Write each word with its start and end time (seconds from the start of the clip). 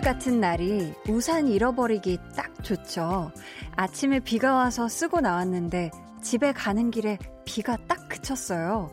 오늘 0.00 0.14
같은 0.14 0.40
날이 0.40 0.94
우산 1.10 1.46
잃어버리기 1.46 2.20
딱 2.34 2.64
좋죠. 2.64 3.30
아침에 3.76 4.20
비가 4.20 4.54
와서 4.54 4.88
쓰고 4.88 5.20
나왔는데 5.20 5.90
집에 6.22 6.52
가는 6.52 6.90
길에 6.90 7.18
비가 7.44 7.76
딱 7.86 8.08
그쳤어요. 8.08 8.90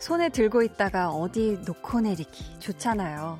손에 0.00 0.30
들고 0.30 0.62
있다가 0.62 1.10
어디 1.10 1.60
놓고 1.64 2.00
내리기 2.00 2.58
좋잖아요. 2.58 3.38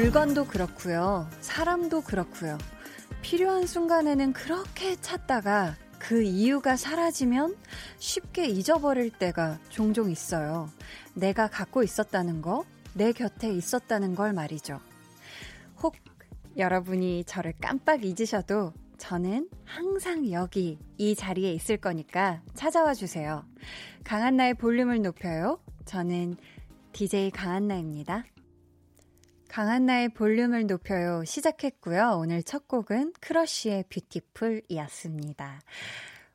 물건도 0.00 0.46
그렇고요. 0.46 1.28
사람도 1.42 2.00
그렇고요. 2.00 2.56
필요한 3.20 3.66
순간에는 3.66 4.32
그렇게 4.32 4.96
찾다가 4.98 5.76
그 5.98 6.22
이유가 6.22 6.74
사라지면 6.74 7.54
쉽게 7.98 8.46
잊어버릴 8.46 9.10
때가 9.10 9.58
종종 9.68 10.10
있어요. 10.10 10.70
내가 11.12 11.48
갖고 11.48 11.82
있었다는 11.82 12.40
거, 12.40 12.64
내 12.94 13.12
곁에 13.12 13.52
있었다는 13.52 14.14
걸 14.14 14.32
말이죠. 14.32 14.80
혹 15.82 15.96
여러분이 16.56 17.24
저를 17.24 17.52
깜빡 17.60 18.02
잊으셔도 18.02 18.72
저는 18.96 19.50
항상 19.66 20.32
여기 20.32 20.78
이 20.96 21.14
자리에 21.14 21.52
있을 21.52 21.76
거니까 21.76 22.40
찾아와 22.54 22.94
주세요. 22.94 23.44
강한나의 24.04 24.54
볼륨을 24.54 25.02
높여요. 25.02 25.60
저는 25.84 26.36
DJ 26.94 27.32
강한나입니다. 27.32 28.24
강한나의 29.50 30.10
볼륨을 30.10 30.68
높여요 30.68 31.24
시작했고요. 31.24 32.18
오늘 32.20 32.40
첫 32.44 32.68
곡은 32.68 33.14
크러쉬의 33.20 33.84
뷰티풀이었습니다. 33.90 35.60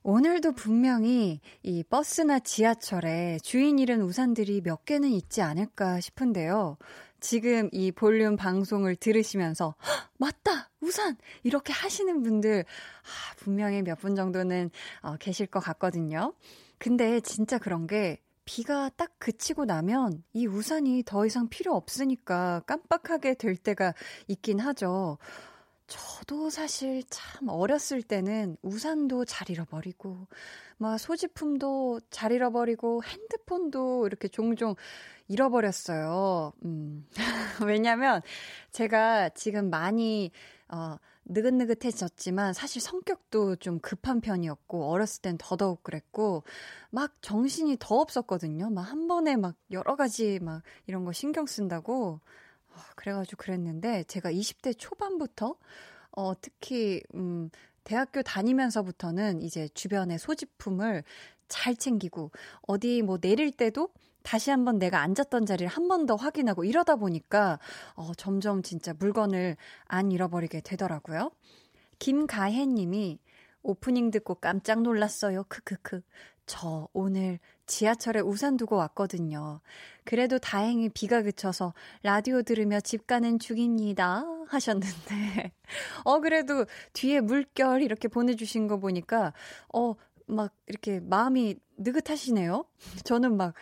오늘도 0.04 0.52
분명히 0.52 1.40
이 1.64 1.82
버스나 1.84 2.40
지하철에 2.40 3.38
주인 3.42 3.80
잃은 3.80 4.02
우산들이 4.02 4.60
몇 4.60 4.84
개는 4.84 5.10
있지 5.12 5.42
않을까 5.42 6.02
싶은데요. 6.02 6.78
지금 7.22 7.70
이 7.72 7.94
볼륨 7.94 8.36
방송을 8.36 8.98
들으시면서 8.98 9.76
맞다 10.20 10.70
우산 10.82 11.16
이렇게 11.44 11.72
하시는 11.72 12.22
분들 12.22 12.66
아, 12.66 13.36
분명히 13.38 13.82
몇 13.82 13.98
분 14.00 14.16
정도는 14.16 14.72
어, 15.04 15.16
계실 15.16 15.48
것 15.48 15.62
같거든요. 15.62 16.34
근데 16.78 17.22
진짜 17.22 17.60
그런 17.60 17.88
게 17.88 18.20
비가 18.46 18.90
딱 18.96 19.12
그치고 19.20 19.66
나면 19.66 20.24
이 20.34 20.48
우산이 20.48 21.04
더 21.06 21.26
이상 21.26 21.50
필요 21.50 21.76
없으니까 21.76 22.62
깜빡하게 22.68 23.34
될 23.36 23.58
때가 23.58 23.94
있긴 24.28 24.60
하죠. 24.60 25.18
저도 25.88 26.50
사실 26.50 27.04
참 27.10 27.48
어렸을 27.48 28.02
때는 28.02 28.58
우산도 28.64 29.26
잘 29.26 29.50
잃어버리고, 29.52 30.28
막 30.78 30.98
소지품도 30.98 32.02
잘 32.10 32.32
잃어버리고, 32.32 33.04
핸드폰도 33.04 34.08
이렇게 34.08 34.28
종종 34.28 34.76
잃어버렸어요. 35.28 36.54
음. 36.66 37.08
왜냐면 37.68 38.22
제가 38.72 39.30
지금 39.30 39.70
많이, 39.70 40.32
어, 40.70 40.98
느긋느긋해졌지만 41.26 42.54
사실 42.54 42.82
성격도 42.82 43.56
좀 43.58 43.80
급한 43.80 44.22
편이었고 44.22 44.90
어렸을 44.92 45.22
땐 45.22 45.38
더더욱 45.40 45.84
그랬고 45.84 46.44
막 46.92 47.14
정신이 47.22 47.78
더 47.80 47.96
없었거든요. 47.96 48.70
막 48.70 48.84
한 48.84 49.08
번에 49.08 49.36
막 49.36 49.56
여러 49.72 49.96
가지 49.96 50.40
막 50.40 50.62
이런 50.88 51.06
거 51.06 51.12
신경 51.12 51.46
쓴다고 51.48 52.20
어, 52.70 52.78
그래가지고 52.96 53.38
그랬는데 53.38 54.04
제가 54.06 54.32
20대 54.32 54.74
초반부터 54.78 55.56
어 56.12 56.34
특히 56.42 57.02
음 57.16 57.50
대학교 57.84 58.22
다니면서부터는 58.24 59.42
이제 59.42 59.68
주변의 59.74 60.20
소지품을 60.20 61.04
잘 61.48 61.76
챙기고 61.76 62.32
어디 62.68 63.02
뭐 63.02 63.18
내릴 63.20 63.52
때도 63.52 63.90
다시 64.26 64.50
한번 64.52 64.80
내가 64.80 65.02
앉았던 65.02 65.46
자리를 65.46 65.68
한 65.70 65.88
번 65.88 66.06
더 66.06 66.16
확인하고 66.16 66.64
이러다 66.66 66.96
보니까 66.98 67.60
어, 67.96 68.12
점점 68.18 68.62
진짜 68.64 68.94
물건을 68.98 69.56
안 69.86 70.12
잃어버리게 70.12 70.62
되더라고요. 70.62 71.32
김가혜 72.00 72.66
님이 72.66 73.20
오프닝 73.64 74.12
듣고 74.12 74.36
깜짝 74.36 74.82
놀랐어요. 74.82 75.46
크크크. 75.48 76.02
저 76.48 76.88
오늘 76.94 77.40
지하철에 77.66 78.20
우산 78.20 78.58
두고 78.58 78.76
왔거든요. 78.76 79.62
그래도 80.04 80.38
다행히 80.38 80.90
비가 80.90 81.24
그쳐서 81.24 81.74
라디오 82.04 82.44
들으며 82.44 82.80
집 82.82 83.08
가는 83.08 83.40
중입니다. 83.40 84.24
하셨는데. 84.48 85.52
어, 86.06 86.20
그래도 86.20 86.66
뒤에 86.94 87.22
물결 87.22 87.82
이렇게 87.82 88.08
보내주신 88.08 88.68
거 88.68 88.78
보니까, 88.78 89.34
어, 89.74 89.96
막 90.28 90.54
이렇게 90.68 91.00
마음이 91.00 91.56
느긋하시네요. 91.78 92.66
저는 93.04 93.38
막, 93.38 93.56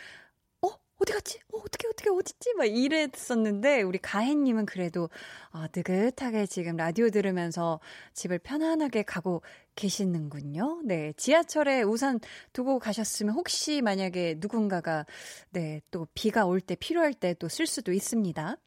어디 1.04 1.12
갔지? 1.14 1.40
어, 1.54 1.58
어떻게, 1.60 1.88
어떻게, 1.88 2.10
어딨지? 2.10 2.54
막 2.56 2.66
이랬었는데, 2.66 3.82
우리 3.82 3.98
가혜님은 4.00 4.66
그래도, 4.66 5.10
어, 5.52 5.66
느긋하게 5.76 6.46
지금 6.46 6.78
라디오 6.78 7.10
들으면서 7.10 7.80
집을 8.14 8.40
편안하게 8.40 9.04
가고 9.04 9.42
계시는군요. 9.76 10.82
네. 10.86 11.14
지하철에 11.18 11.82
우산 11.84 12.20
두고 12.54 12.80
가셨으면 12.80 13.36
혹시 13.36 13.82
만약에 13.82 14.36
누군가가, 14.40 15.06
네, 15.52 15.82
또 15.92 16.08
비가 16.14 16.46
올 16.46 16.62
때 16.62 16.76
필요할 16.76 17.14
때 17.14 17.34
또 17.34 17.48
쓸 17.50 17.68
수도 17.68 17.92
있습니다. 17.92 18.58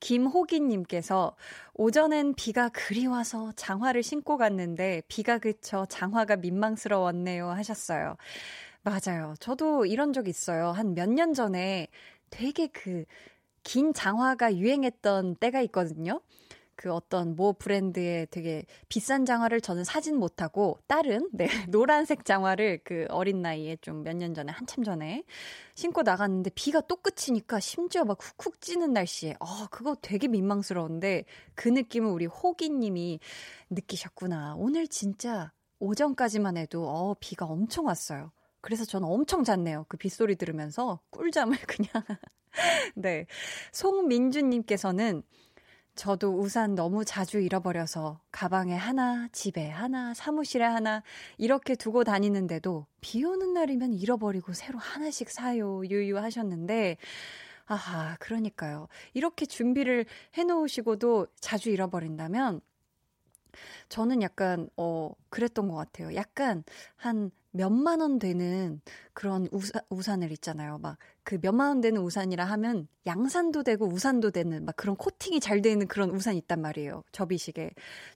김호기님께서 0.00 1.34
오전엔 1.74 2.34
비가 2.34 2.68
그리워서 2.68 3.52
장화를 3.56 4.02
신고 4.02 4.36
갔는데 4.36 5.02
비가 5.08 5.38
그쳐 5.38 5.86
장화가 5.88 6.36
민망스러웠네요 6.36 7.48
하셨어요. 7.50 8.16
맞아요. 8.84 9.34
저도 9.40 9.86
이런 9.86 10.12
적 10.12 10.28
있어요. 10.28 10.68
한 10.70 10.94
몇 10.94 11.08
년 11.08 11.32
전에 11.34 11.88
되게 12.30 12.66
그 12.68 13.04
긴 13.66 13.94
장화가 13.94 14.56
유행했던 14.56 15.36
때가 15.36 15.62
있거든요. 15.62 16.20
그 16.76 16.92
어떤 16.92 17.34
모 17.36 17.54
브랜드의 17.54 18.26
되게 18.30 18.64
비싼 18.90 19.24
장화를 19.24 19.60
저는 19.62 19.84
사진 19.84 20.16
못하고 20.18 20.78
다른 20.86 21.30
네 21.32 21.48
노란색 21.68 22.24
장화를 22.26 22.80
그 22.84 23.06
어린 23.10 23.40
나이에 23.42 23.76
좀 23.80 24.02
몇 24.04 24.14
년 24.16 24.34
전에 24.34 24.52
한참 24.52 24.84
전에 24.84 25.24
신고 25.74 26.02
나갔는데 26.02 26.50
비가 26.54 26.82
또 26.82 26.96
그치니까 26.96 27.58
심지어 27.60 28.04
막 28.04 28.18
쿡쿡 28.18 28.60
찌는 28.60 28.92
날씨에 28.92 29.36
아 29.40 29.68
그거 29.70 29.96
되게 30.02 30.28
민망스러운데 30.28 31.24
그 31.54 31.68
느낌을 31.70 32.10
우리 32.10 32.26
호기님이 32.26 33.20
느끼셨구나 33.70 34.56
오늘 34.58 34.88
진짜 34.88 35.52
오전까지만 35.78 36.58
해도 36.58 36.86
어 36.88 37.14
비가 37.20 37.46
엄청 37.46 37.86
왔어요. 37.86 38.30
그래서 38.64 38.86
저는 38.86 39.06
엄청 39.06 39.44
잤네요. 39.44 39.84
그 39.90 39.98
빗소리 39.98 40.36
들으면서 40.36 40.98
꿀잠을 41.10 41.54
그냥. 41.68 41.90
네. 42.94 43.26
송민주님께서는 43.72 45.22
저도 45.94 46.38
우산 46.38 46.74
너무 46.74 47.04
자주 47.04 47.40
잃어버려서 47.40 48.22
가방에 48.32 48.74
하나, 48.74 49.28
집에 49.32 49.68
하나, 49.68 50.14
사무실에 50.14 50.64
하나 50.64 51.02
이렇게 51.36 51.74
두고 51.74 52.04
다니는데도 52.04 52.86
비 53.02 53.22
오는 53.22 53.52
날이면 53.52 53.92
잃어버리고 53.92 54.54
새로 54.54 54.78
하나씩 54.78 55.28
사요. 55.28 55.82
유유 55.84 56.16
하셨는데 56.16 56.96
아하, 57.66 58.16
그러니까요. 58.18 58.88
이렇게 59.12 59.44
준비를 59.44 60.06
해 60.38 60.44
놓으시고도 60.44 61.26
자주 61.38 61.68
잃어버린다면 61.68 62.62
저는 63.90 64.22
약간, 64.22 64.70
어, 64.78 65.12
그랬던 65.28 65.68
것 65.68 65.74
같아요. 65.74 66.14
약간 66.14 66.64
한 66.96 67.30
몇만 67.54 68.00
원 68.00 68.18
되는 68.18 68.80
그런 69.12 69.48
우사, 69.52 69.80
우산을 69.88 70.30
있잖아요. 70.32 70.78
막 70.78 70.98
그 71.24 71.38
몇만 71.40 71.68
원 71.68 71.80
되는 71.80 72.00
우산이라 72.02 72.44
하면 72.44 72.86
양산도 73.06 73.62
되고 73.62 73.86
우산도 73.86 74.30
되는 74.30 74.64
막 74.64 74.76
그런 74.76 74.94
코팅이 74.94 75.40
잘 75.40 75.62
되는 75.62 75.88
그런 75.88 76.10
우산 76.10 76.36
있단 76.36 76.60
말이에요. 76.60 77.02
접이식에. 77.12 77.70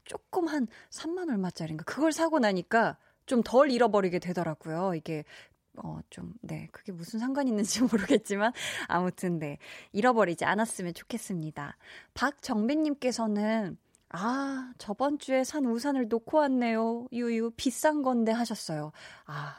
조금 0.05 0.46
한 0.46 0.69
3만 0.90 1.31
얼마짜리인가. 1.31 1.85
그걸 1.85 2.12
사고 2.12 2.38
나니까 2.38 2.99
좀 3.26 3.43
덜 3.43 3.70
잃어버리게 3.70 4.19
되더라고요. 4.19 4.94
이게 4.94 5.25
어, 5.76 6.00
좀, 6.11 6.35
네. 6.43 6.69
그게 6.73 6.90
무슨 6.90 7.20
상관이 7.20 7.50
있는지 7.50 7.81
모르겠지만, 8.19 8.52
아무튼, 8.88 9.38
네. 9.38 9.58
잃어버리지 9.93 10.44
않았으면 10.44 10.93
좋겠습니다. 10.93 11.76
박정빈님께서는 12.14 13.79
아, 14.10 14.72
저번 14.78 15.19
주에 15.19 15.44
산 15.44 15.66
우산을 15.66 16.08
놓고 16.08 16.38
왔네요. 16.38 17.06
유유, 17.12 17.52
비싼 17.56 18.02
건데 18.02 18.32
하셨어요. 18.32 18.93
아, 19.26 19.55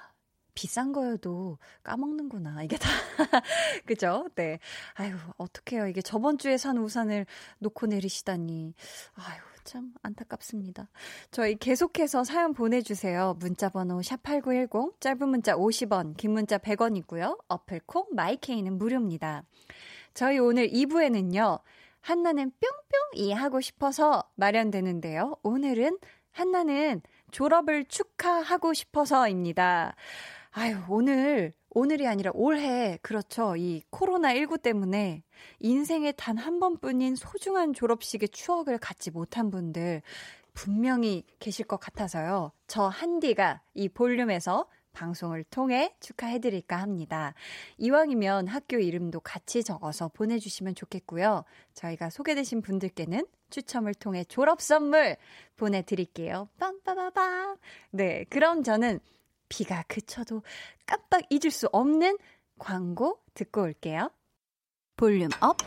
비싼 0.56 0.92
거여도 0.92 1.60
까먹는구나. 1.84 2.63
이게 2.63 2.78
다, 2.78 2.90
그죠? 3.86 4.28
네. 4.36 4.60
아유, 4.96 5.16
어떡해요. 5.38 5.88
이게 5.88 6.01
저번 6.01 6.38
주에 6.38 6.57
산 6.57 6.78
우산을 6.78 7.25
놓고 7.60 7.88
내리시다니. 7.88 8.74
아유, 9.16 9.40
참 9.63 9.94
안타깝습니다. 10.01 10.90
저희 11.30 11.56
계속해서 11.56 12.24
사연 12.24 12.54
보내주세요. 12.54 13.36
문자번호 13.40 14.00
샵8910, 14.00 15.00
짧은 15.00 15.30
문자 15.30 15.56
50원, 15.56 16.18
긴 16.18 16.31
문자 16.31 16.57
100원이고요. 16.57 17.38
어플 17.48 17.81
콩, 17.86 18.07
마이케이는 18.12 18.78
무료입니다. 18.80 19.44
저희 20.16 20.40
오늘 20.40 20.68
2부에는요, 20.69 21.60
한나는 22.01 22.51
뿅뿅이 23.13 23.34
하고 23.34 23.62
싶어서 23.62 24.24
마련되는데요. 24.36 25.38
오늘은 25.44 25.98
한나는 26.31 27.01
졸업을 27.31 27.86
축하하고 27.86 28.74
싶어서입니다. 28.74 29.96
아유, 30.51 30.78
오늘, 30.90 31.54
오늘이 31.69 32.07
아니라 32.07 32.31
올해, 32.34 32.98
그렇죠. 33.01 33.56
이 33.56 33.84
코로나19 33.92 34.62
때문에 34.62 35.24
인생에 35.60 36.12
단 36.13 36.38
한 36.38 36.60
번뿐인 36.60 37.16
소중한 37.16 37.74
졸업식의 37.74 38.30
추억을 38.30 38.78
갖지 38.80 39.12
못한 39.12 39.52
분들 39.52 40.02
분명히 40.54 41.24
계실 41.40 41.66
것 41.66 41.80
같아서요. 41.80 42.52
저 42.68 42.88
한디가 42.88 43.62
이 43.75 43.88
볼륨에서 43.90 44.68
방송을 44.94 45.44
통해 45.46 45.96
축하해드릴까 46.00 46.78
합니다. 46.78 47.34
이왕이면 47.78 48.48
학교 48.48 48.78
이름도 48.78 49.20
같이 49.22 49.64
적어서 49.64 50.10
보내주시면 50.10 50.76
좋겠고요. 50.76 51.44
저희가 51.74 52.10
소개되신 52.10 52.62
분들께는 52.62 53.26
추첨을 53.50 53.94
통해 53.94 54.24
졸업 54.24 54.62
선물 54.62 55.18
보내드릴게요. 55.56 56.50
빰빠바밤. 56.60 57.58
네, 57.92 58.26
그럼 58.30 58.64
저는 58.64 59.00
비가 59.48 59.84
그쳐도 59.88 60.44
깜빡 60.86 61.24
잊을 61.30 61.52
수 61.52 61.68
없는 61.72 62.18
광고 62.58 63.20
듣고 63.34 63.62
올게요. 63.64 64.12
Volume 64.98 65.30
up, 65.40 65.58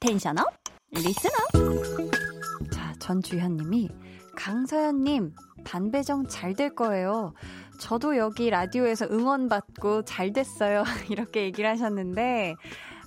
tension 0.00 0.38
up, 0.38 0.46
listen 0.90 1.30
up. 1.30 2.70
자, 2.72 2.94
전주현 2.98 3.56
님이 3.56 3.90
강서연 4.36 5.04
님, 5.04 5.34
반배정 5.64 6.28
잘 6.28 6.54
될 6.54 6.74
거예요. 6.74 7.34
저도 7.78 8.16
여기 8.16 8.50
라디오에서 8.50 9.06
응원받고 9.06 10.04
잘 10.04 10.32
됐어요. 10.32 10.84
이렇게 11.10 11.42
얘기를 11.44 11.68
하셨는데, 11.70 12.54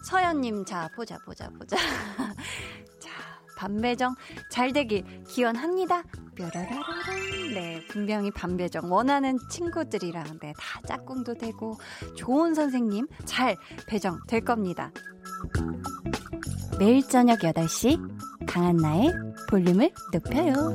서연님, 0.04 0.66
자, 0.66 0.90
보자, 0.96 1.18
보자, 1.26 1.50
보자. 1.50 1.78
자, 3.00 3.12
반배정 3.58 4.16
잘 4.50 4.74
되길 4.74 5.24
기원합니다. 5.28 6.04
뾰라라라 6.36 6.82
네, 7.54 7.86
분명히 7.90 8.32
반배정 8.32 8.92
원하는 8.92 9.38
친구들이랑 9.50 10.40
네, 10.42 10.54
다 10.58 10.82
짝꿍도 10.88 11.36
되고 11.36 11.78
좋은 12.16 12.56
선생님 12.56 13.08
잘 13.26 13.56
배정 13.88 14.20
될 14.28 14.44
겁니다. 14.44 14.92
매일 16.80 17.08
저녁 17.08 17.40
8시 17.40 18.48
강한나의 18.48 19.12
볼륨을 19.50 19.92
높여요. 20.12 20.74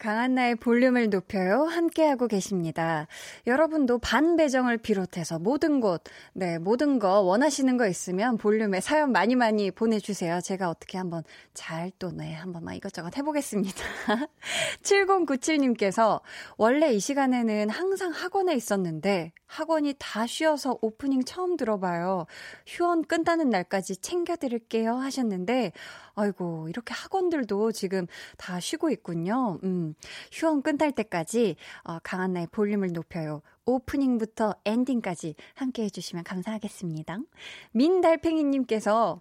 강한나의 0.00 0.54
볼륨을 0.56 1.10
높여요. 1.10 1.64
함께하고 1.64 2.26
계십니다. 2.26 3.06
여러분도 3.46 3.98
반 3.98 4.34
배정을 4.34 4.78
비롯해서 4.78 5.38
모든 5.38 5.80
곳, 5.80 6.02
네, 6.32 6.58
모든 6.58 6.98
거 6.98 7.20
원하시는 7.20 7.76
거 7.76 7.86
있으면 7.86 8.38
볼륨에 8.38 8.80
사연 8.80 9.12
많이 9.12 9.36
많이 9.36 9.70
보내주세요. 9.70 10.40
제가 10.40 10.70
어떻게 10.70 10.96
한번 10.96 11.22
잘 11.52 11.92
또, 11.98 12.10
네, 12.12 12.32
한번만 12.32 12.76
이것저것 12.76 13.14
해보겠습니다. 13.14 13.84
7097님께서 14.82 16.22
원래 16.56 16.94
이 16.94 16.98
시간에는 16.98 17.68
항상 17.68 18.10
학원에 18.10 18.54
있었는데 18.54 19.32
학원이 19.50 19.96
다 19.98 20.26
쉬어서 20.26 20.78
오프닝 20.80 21.24
처음 21.24 21.56
들어봐요. 21.56 22.26
휴원 22.66 23.02
끝나는 23.02 23.50
날까지 23.50 23.96
챙겨드릴게요 23.96 24.94
하셨는데, 24.94 25.72
아이고, 26.14 26.68
이렇게 26.68 26.94
학원들도 26.94 27.72
지금 27.72 28.06
다 28.38 28.60
쉬고 28.60 28.90
있군요. 28.90 29.58
음, 29.64 29.89
휴원 30.32 30.62
끝날 30.62 30.92
때까지, 30.92 31.56
어, 31.84 31.98
강한나의 32.02 32.48
볼륨을 32.50 32.92
높여요. 32.92 33.42
오프닝부터 33.64 34.54
엔딩까지 34.64 35.34
함께 35.54 35.84
해주시면 35.84 36.24
감사하겠습니다. 36.24 37.18
민달팽이님께서 37.72 39.20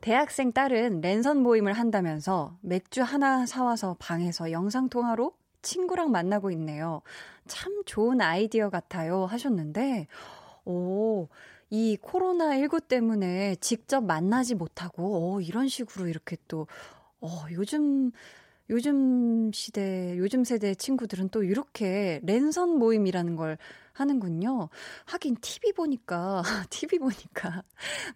대학생 0.00 0.52
딸은 0.52 1.00
랜선 1.00 1.38
모임을 1.38 1.74
한다면서 1.74 2.58
맥주 2.60 3.02
하나 3.02 3.46
사와서 3.46 3.96
방에서 4.00 4.50
영상통화로 4.50 5.32
친구랑 5.62 6.10
만나고 6.10 6.50
있네요. 6.52 7.02
참 7.46 7.82
좋은 7.86 8.20
아이디어 8.20 8.68
같아요. 8.68 9.26
하셨는데, 9.26 10.08
오, 10.64 11.28
이 11.70 11.96
코로나19 12.02 12.88
때문에 12.88 13.54
직접 13.56 14.02
만나지 14.02 14.56
못하고, 14.56 15.36
어, 15.36 15.40
이런 15.40 15.68
식으로 15.68 16.08
이렇게 16.08 16.36
또, 16.48 16.66
어, 17.20 17.28
요즘, 17.52 18.10
요즘 18.72 19.52
시대, 19.52 20.16
요즘 20.16 20.44
세대 20.44 20.74
친구들은 20.74 21.28
또 21.28 21.42
이렇게 21.42 22.20
랜선 22.24 22.78
모임이라는 22.78 23.36
걸 23.36 23.58
하는군요. 23.92 24.70
하긴 25.04 25.36
TV 25.42 25.72
보니까, 25.74 26.42
TV 26.70 26.98
보니까, 26.98 27.64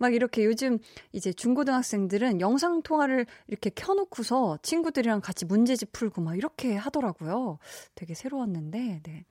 막 0.00 0.14
이렇게 0.14 0.47
요즘 0.47 0.79
이제 1.12 1.31
중고등학생들은 1.35 2.41
영상통화를 2.41 3.26
이렇게 3.49 3.69
켜놓고서 3.69 4.61
친구들이랑 4.62 5.20
같이 5.20 5.44
문제집 5.44 5.93
풀고 5.93 6.23
막 6.23 6.38
이렇게 6.38 6.75
하더라고요. 6.75 7.59
되게 7.94 8.14
새로웠는데, 8.14 9.02
네. 9.05 9.26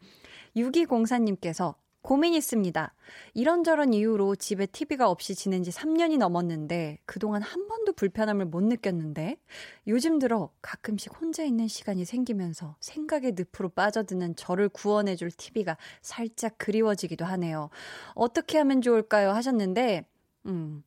6204님께서 0.55 1.73
고민 2.05 2.35
있습니다. 2.35 2.93
이런저런 3.33 3.91
이유로 3.91 4.35
집에 4.35 4.67
TV가 4.67 5.09
없이 5.09 5.33
지낸 5.33 5.63
지 5.63 5.71
3년이 5.71 6.19
넘었는데 6.19 6.99
그동안 7.05 7.41
한 7.41 7.67
번도 7.67 7.93
불편함을 7.93 8.45
못 8.45 8.61
느꼈는데 8.61 9.37
요즘 9.87 10.19
들어 10.19 10.51
가끔씩 10.61 11.19
혼자 11.19 11.43
있는 11.43 11.67
시간이 11.67 12.05
생기면서 12.05 12.75
생각의 12.79 13.33
늪으로 13.35 13.69
빠져드는 13.69 14.35
저를 14.35 14.69
구원해줄 14.69 15.31
TV가 15.31 15.77
살짝 16.03 16.59
그리워지기도 16.59 17.25
하네요. 17.25 17.71
어떻게 18.13 18.59
하면 18.59 18.81
좋을까요? 18.81 19.31
하셨는데, 19.31 20.05
음. 20.45 20.83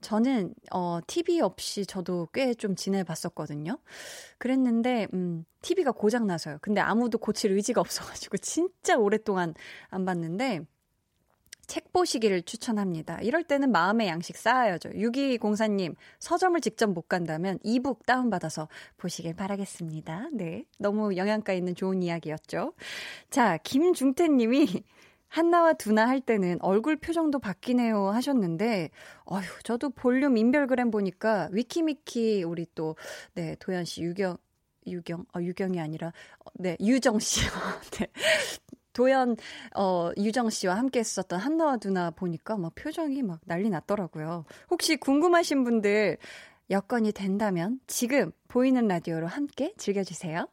저는 0.00 0.54
어 0.72 1.00
TV 1.06 1.40
없이 1.40 1.84
저도 1.86 2.28
꽤 2.32 2.54
좀 2.54 2.74
지내봤었거든요. 2.76 3.78
그랬는데 4.38 5.08
음 5.14 5.44
TV가 5.62 5.92
고장 5.92 6.26
나서요. 6.26 6.58
근데 6.62 6.80
아무도 6.80 7.18
고칠 7.18 7.52
의지가 7.52 7.80
없어가지고 7.80 8.38
진짜 8.38 8.96
오랫동안 8.96 9.54
안 9.90 10.04
봤는데 10.04 10.62
책 11.66 11.92
보시기를 11.92 12.42
추천합니다. 12.42 13.20
이럴 13.20 13.44
때는 13.44 13.70
마음의 13.70 14.08
양식 14.08 14.38
쌓아야죠. 14.38 14.88
6204님, 14.90 15.94
서점을 16.18 16.58
직접 16.62 16.86
못 16.90 17.08
간다면 17.08 17.58
이북 17.62 18.06
다운받아서 18.06 18.68
보시길 18.96 19.34
바라겠습니다. 19.34 20.30
네. 20.32 20.64
너무 20.78 21.14
영양가 21.16 21.52
있는 21.52 21.74
좋은 21.74 22.02
이야기였죠. 22.02 22.72
자, 23.28 23.58
김중태님이 23.58 24.66
한나와 25.28 25.74
두나 25.74 26.08
할 26.08 26.20
때는 26.20 26.58
얼굴 26.62 26.96
표정도 26.96 27.38
바뀌네요 27.38 28.08
하셨는데, 28.08 28.90
어휴, 29.26 29.62
저도 29.62 29.90
볼륨 29.90 30.36
인별그램 30.36 30.90
보니까 30.90 31.48
위키미키 31.52 32.44
우리 32.44 32.66
또, 32.74 32.96
네, 33.34 33.56
도현 33.60 33.84
씨, 33.84 34.02
유경, 34.02 34.36
유경, 34.86 35.26
어, 35.34 35.40
유경이 35.40 35.80
아니라, 35.80 36.08
어, 36.08 36.50
네, 36.54 36.76
유정 36.80 37.18
씨. 37.18 37.40
네. 38.00 38.06
도연, 38.92 39.36
어, 39.76 40.10
유정 40.16 40.50
씨와 40.50 40.74
함께 40.74 40.98
했었던 40.98 41.38
한나와 41.38 41.76
두나 41.76 42.10
보니까 42.10 42.56
막 42.56 42.74
표정이 42.74 43.22
막 43.22 43.40
난리 43.44 43.70
났더라고요. 43.70 44.44
혹시 44.70 44.96
궁금하신 44.96 45.62
분들 45.62 46.18
여건이 46.70 47.12
된다면 47.12 47.78
지금 47.86 48.32
보이는 48.48 48.88
라디오로 48.88 49.28
함께 49.28 49.72
즐겨주세요. 49.76 50.48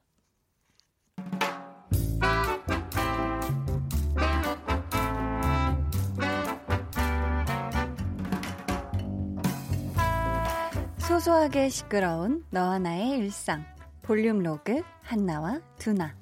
소소하게 11.25 11.69
시끄러운 11.69 12.45
너와 12.51 12.77
나의 12.77 13.17
일상 13.17 13.65
볼륨 14.03 14.43
로그 14.43 14.83
한나와 15.01 15.59
두나 15.79 16.15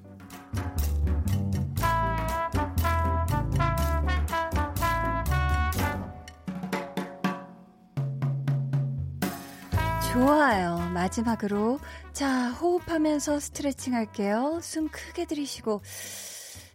좋아요. 10.14 10.78
마지막으로 10.94 11.80
자 12.14 12.52
호흡하면서 12.52 13.42
스트레칭 13.42 13.96
할게요. 13.96 14.60
숨 14.62 14.88
크게 14.88 15.26
들이쉬고 15.26 15.82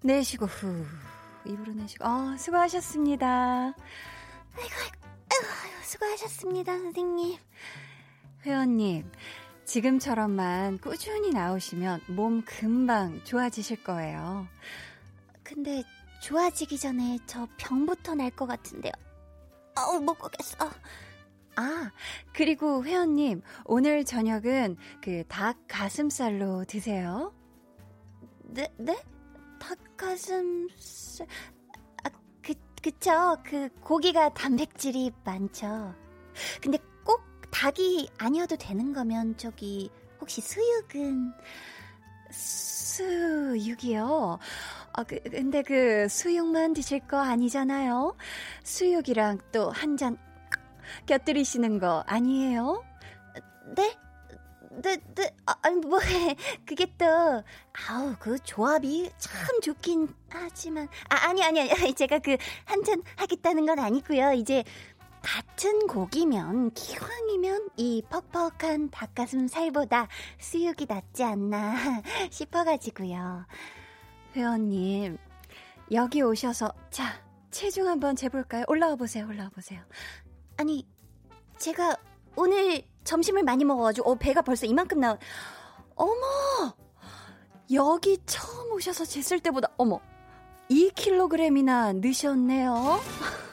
내쉬고 0.03 0.45
후 0.45 0.85
입으로 1.47 1.73
내쉬고 1.73 2.05
어 2.05 2.37
수고하셨습니다. 2.37 3.27
아이고 3.27 3.75
아이고 5.31 5.83
수고하셨습니다 5.83 6.77
선생님. 6.77 7.39
회원님, 8.45 9.11
지금처럼만 9.65 10.79
꾸준히 10.79 11.31
나오시면 11.31 12.01
몸 12.09 12.43
금방 12.45 13.23
좋아지실 13.25 13.83
거예요. 13.85 14.47
근데 15.43 15.83
좋아지기 16.23 16.79
전에 16.79 17.19
저 17.27 17.47
병부터 17.59 18.15
날 18.15 18.31
것 18.31 18.47
같은데요. 18.47 18.93
어우, 19.77 20.01
못 20.01 20.15
걷겠어. 20.15 20.71
아, 21.57 21.91
그리고 22.33 22.85
회원님, 22.85 23.43
오늘 23.65 24.05
저녁은 24.05 24.77
그 25.03 25.25
닭 25.29 25.57
가슴살로 25.69 26.65
드세요. 26.67 27.33
네, 28.45 28.73
네? 28.79 28.97
닭 29.59 29.79
가슴살, 29.97 31.27
아, 32.05 32.11
그, 32.43 32.55
그쵸. 32.83 33.37
그 33.45 33.69
고기가 33.81 34.33
단백질이 34.35 35.13
많죠. 35.25 35.95
근데 36.63 36.79
꼭 36.79 36.88
닭이 37.51 38.09
아니어도 38.19 38.57
되는 38.57 38.93
거면 38.93 39.37
저기 39.37 39.91
혹시 40.21 40.41
수육은 40.41 41.33
수육이요? 42.31 44.39
아, 44.93 45.03
그, 45.05 45.21
근데 45.31 45.63
그 45.63 46.09
수육만 46.09 46.75
드실 46.75 47.01
거 47.07 47.19
아니잖아요? 47.19 48.17
수육이랑 48.65 49.39
또 49.53 49.71
한 49.71 49.97
잔 49.97 50.17
곁들이시는 51.07 51.79
거 51.81 52.03
아니에요? 52.07 52.83
네? 53.77 53.97
네, 54.83 54.97
네, 55.15 55.35
아, 55.47 55.71
뭐, 55.71 55.99
그게 56.67 56.87
또, 56.97 57.05
아우, 57.89 58.15
그 58.21 58.39
조합이 58.39 59.11
참 59.19 59.61
좋긴 59.61 60.15
하지만, 60.31 60.87
아, 61.09 61.29
아니, 61.29 61.43
아니, 61.43 61.61
아니, 61.61 61.93
제가 61.95 62.21
그, 62.21 62.37
한 62.65 62.85
잔 62.85 63.03
하겠다는 63.17 63.67
건 63.67 63.79
아니고요. 63.81 64.33
이제, 64.35 64.63
같은 65.23 65.87
고기면, 65.87 66.73
기왕이면, 66.73 67.71
이 67.77 68.03
퍽퍽한 68.09 68.91
닭가슴살보다 68.91 70.09
수육이 70.39 70.87
낫지 70.89 71.25
않나 71.25 71.75
싶어가지고요. 72.31 73.47
회원님, 74.35 75.19
여기 75.93 76.23
오셔서, 76.23 76.73
자, 76.91 77.23
체중 77.51 77.89
한번 77.89 78.17
재볼까요? 78.17 78.65
올라와 78.69 78.97
보세요, 78.97 79.27
올라와 79.27 79.51
보세요. 79.51 79.81
아니, 80.57 80.87
제가 81.59 81.97
오늘 82.37 82.83
점심을 83.05 83.43
많이 83.43 83.65
먹어가지고, 83.65 84.11
어, 84.11 84.15
배가 84.15 84.43
벌써 84.43 84.67
이만큼 84.67 85.01
나와. 85.01 85.19
어머! 85.95 86.77
여기 87.73 88.19
처음 88.25 88.73
오셔서 88.73 89.05
쟀을 89.05 89.43
때보다, 89.43 89.69
어머! 89.77 90.01
2kg이나 90.71 91.97
느셨네요. 91.97 93.01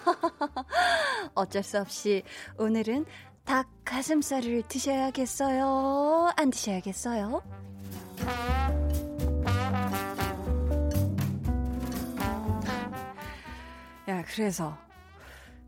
어쩔 1.33 1.63
수 1.63 1.79
없이 1.79 2.23
오늘은 2.57 3.05
닭 3.43 3.67
가슴살을 3.85 4.63
드셔야겠어요? 4.67 6.31
안 6.35 6.49
드셔야겠어요? 6.49 7.41
야, 14.07 14.23
그래서, 14.27 14.77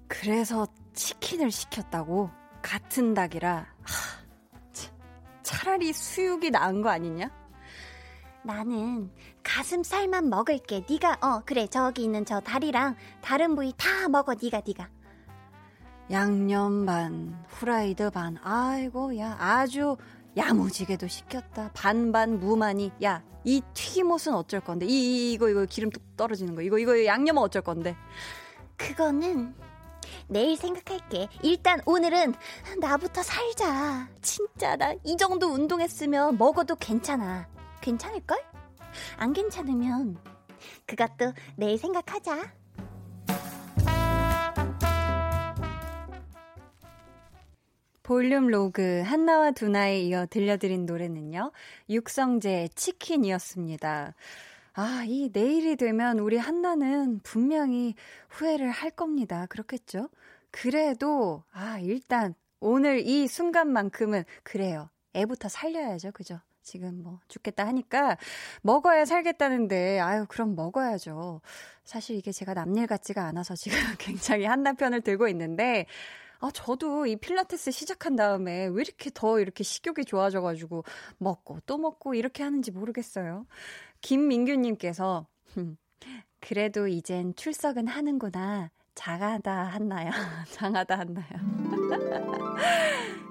그래서 0.08 0.68
치킨을 0.94 1.50
시켰다고? 1.50 2.30
같은 2.62 3.14
닭이라, 3.14 3.56
하, 3.58 4.18
차라리 5.44 5.94
수육이 5.94 6.52
나은 6.52 6.82
거 6.82 6.90
아니냐? 6.90 7.32
나는 8.48 9.12
가슴살만 9.44 10.30
먹을게. 10.30 10.86
네가 10.90 11.18
어 11.22 11.42
그래 11.46 11.68
저기 11.68 12.04
있는 12.04 12.24
저 12.24 12.40
다리랑 12.40 12.96
다른 13.22 13.56
부위 13.56 13.74
다 13.76 14.08
먹어. 14.08 14.36
네가 14.42 14.62
네가. 14.66 14.88
양념 16.12 16.86
반, 16.86 17.44
후라이드 17.50 18.10
반. 18.12 18.38
아이고 18.42 19.18
야 19.20 19.36
아주 19.38 19.98
야무지게도 20.38 21.08
시켰다. 21.10 21.72
반반 21.74 22.40
무만이. 22.40 22.92
야, 23.04 23.22
이 23.44 23.62
튀김옷은 23.74 24.34
어쩔 24.34 24.62
건데? 24.62 24.86
이, 24.86 25.34
이거, 25.34 25.50
이거 25.50 25.66
기름 25.66 25.90
뚝 25.90 26.16
떨어지는 26.16 26.56
거. 26.56 26.62
이거, 26.62 26.78
이거 26.78 27.04
양념은 27.06 27.42
어쩔 27.42 27.62
건데? 27.64 27.98
그거는 28.78 29.54
내일 30.30 30.56
생각할게. 30.56 31.28
일단 31.42 31.82
오늘은 31.86 32.36
나부터 32.80 33.24
살자. 33.24 34.08
진짜 34.22 34.76
나 34.78 34.94
이 35.04 35.18
정도 35.18 35.48
운동했으면 35.48 36.38
먹어도 36.38 36.76
괜찮아. 36.76 37.48
괜찮을걸? 37.82 38.38
안 39.18 39.34
괜찮으면 39.34 40.18
그것도 40.86 41.34
내일 41.56 41.78
생각하자. 41.78 42.54
볼륨 48.04 48.48
로그 48.48 49.02
한나와 49.02 49.52
두나에 49.52 50.00
이어 50.00 50.28
들려드린 50.28 50.86
노래는요. 50.86 51.52
육성재의 51.90 52.70
치킨이었습니다. 52.70 54.14
아, 54.74 55.04
이 55.06 55.30
내일이 55.34 55.76
되면 55.76 56.20
우리 56.20 56.38
한나는 56.38 57.20
분명히 57.24 57.96
후회를 58.30 58.70
할 58.70 58.92
겁니다. 58.92 59.46
그렇겠죠? 59.48 60.08
그래도, 60.52 61.44
아, 61.52 61.80
일단 61.80 62.34
오늘 62.62 63.00
이 63.00 63.28
순간만큼은 63.28 64.24
그래요. 64.44 64.90
애부터 65.14 65.50
살려야죠. 65.50 66.12
그죠? 66.14 66.40
지금 66.68 67.02
뭐 67.02 67.20
죽겠다 67.30 67.66
하니까 67.66 68.18
먹어야 68.62 69.06
살겠다는데 69.06 70.02
아유 70.02 70.26
그럼 70.28 70.54
먹어야죠. 70.56 71.40
사실 71.86 72.18
이게 72.18 72.34
제가 72.34 72.54
남일 72.54 72.88
같지가 72.88 73.26
않아서 73.28 73.56
지금 73.56 73.78
굉장히 73.98 74.44
한남편을 74.44 75.02
들고 75.02 75.30
있는데 75.30 75.86
아, 76.40 76.52
저도 76.54 77.08
이 77.08 77.16
필라테스 77.16 77.72
시작한 77.72 78.16
다음에 78.16 78.68
왜 78.68 78.82
이렇게 78.82 79.10
더 79.14 79.40
이렇게 79.40 79.64
식욕이 79.64 80.06
좋아져가지고 80.06 80.84
먹고 81.18 81.62
또 81.66 81.78
먹고 81.78 82.14
이렇게 82.14 82.44
하는지 82.44 82.70
모르겠어요. 82.70 83.48
김민규님께서, 84.02 85.26
그래도 86.40 86.88
이젠 86.88 87.34
출석은 87.36 87.88
하는구나. 87.88 88.70
장하다 88.98 89.52
한나요? 89.52 90.12
장하다 90.50 90.98
한나요? 90.98 91.28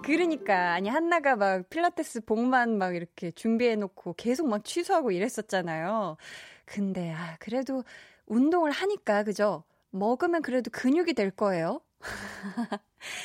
그러니까 0.04 0.74
아니 0.74 0.88
한나가 0.88 1.34
막 1.34 1.68
필라테스 1.68 2.24
복만 2.24 2.78
막 2.78 2.94
이렇게 2.94 3.32
준비해 3.32 3.74
놓고 3.74 4.14
계속 4.16 4.48
막 4.48 4.64
취소하고 4.64 5.10
이랬었잖아요. 5.10 6.16
근데 6.64 7.12
아 7.12 7.36
그래도 7.40 7.82
운동을 8.26 8.70
하니까 8.70 9.24
그죠? 9.24 9.64
먹으면 9.90 10.42
그래도 10.42 10.70
근육이 10.70 11.14
될 11.14 11.32
거예요. 11.32 11.80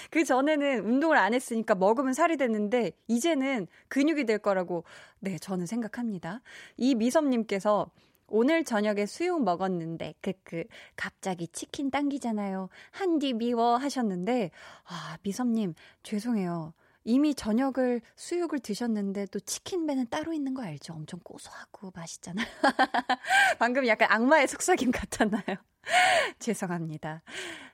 그 0.09 0.23
전에는 0.23 0.83
운동을 0.83 1.17
안 1.17 1.35
했으니까 1.35 1.75
먹으면 1.75 2.13
살이 2.13 2.37
됐는데 2.37 2.93
이제는 3.07 3.67
근육이 3.87 4.25
될 4.25 4.39
거라고 4.39 4.83
네 5.19 5.37
저는 5.37 5.67
생각합니다. 5.67 6.41
이 6.77 6.95
미섭 6.95 7.25
님께서 7.25 7.91
오늘 8.31 8.63
저녁에 8.63 9.05
수육 9.05 9.43
먹었는데, 9.43 10.15
크크, 10.21 10.63
갑자기 10.95 11.47
치킨 11.47 11.91
당기잖아요. 11.91 12.69
한디 12.91 13.33
미워 13.33 13.77
하셨는데, 13.77 14.51
아, 14.85 15.17
미섭님, 15.21 15.73
죄송해요. 16.03 16.73
이미 17.03 17.33
저녁을 17.33 18.01
수육을 18.15 18.59
드셨는데 18.59 19.25
또 19.27 19.39
치킨 19.39 19.87
배는 19.87 20.07
따로 20.09 20.33
있는 20.33 20.53
거 20.53 20.61
알죠? 20.61 20.93
엄청 20.93 21.19
고소하고 21.23 21.91
맛있잖아요. 21.95 22.45
방금 23.59 23.87
약간 23.87 24.07
악마의 24.11 24.47
속삭임 24.47 24.91
같았나요? 24.91 25.57
죄송합니다. 26.39 27.23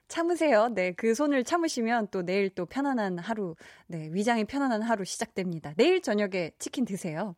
참으세요. 0.08 0.68
네, 0.68 0.92
그 0.92 1.14
손을 1.14 1.44
참으시면 1.44 2.08
또 2.10 2.22
내일 2.22 2.48
또 2.48 2.64
편안한 2.64 3.18
하루, 3.18 3.54
네, 3.86 4.08
위장이 4.12 4.44
편안한 4.44 4.80
하루 4.80 5.04
시작됩니다. 5.04 5.74
내일 5.76 6.00
저녁에 6.00 6.52
치킨 6.58 6.86
드세요. 6.86 7.34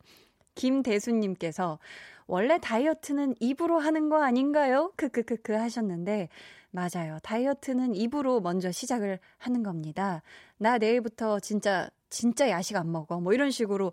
김대수님께서 0.54 1.78
원래 2.26 2.58
다이어트는 2.58 3.34
입으로 3.40 3.78
하는 3.78 4.08
거 4.08 4.22
아닌가요? 4.22 4.92
크크크크 4.96 5.52
하셨는데 5.52 6.28
맞아요. 6.70 7.18
다이어트는 7.22 7.94
입으로 7.94 8.40
먼저 8.40 8.70
시작을 8.70 9.18
하는 9.38 9.62
겁니다. 9.62 10.22
나 10.56 10.78
내일부터 10.78 11.40
진짜 11.40 11.90
진짜 12.08 12.48
야식 12.48 12.76
안 12.76 12.90
먹어. 12.92 13.20
뭐 13.20 13.32
이런 13.32 13.50
식으로 13.50 13.92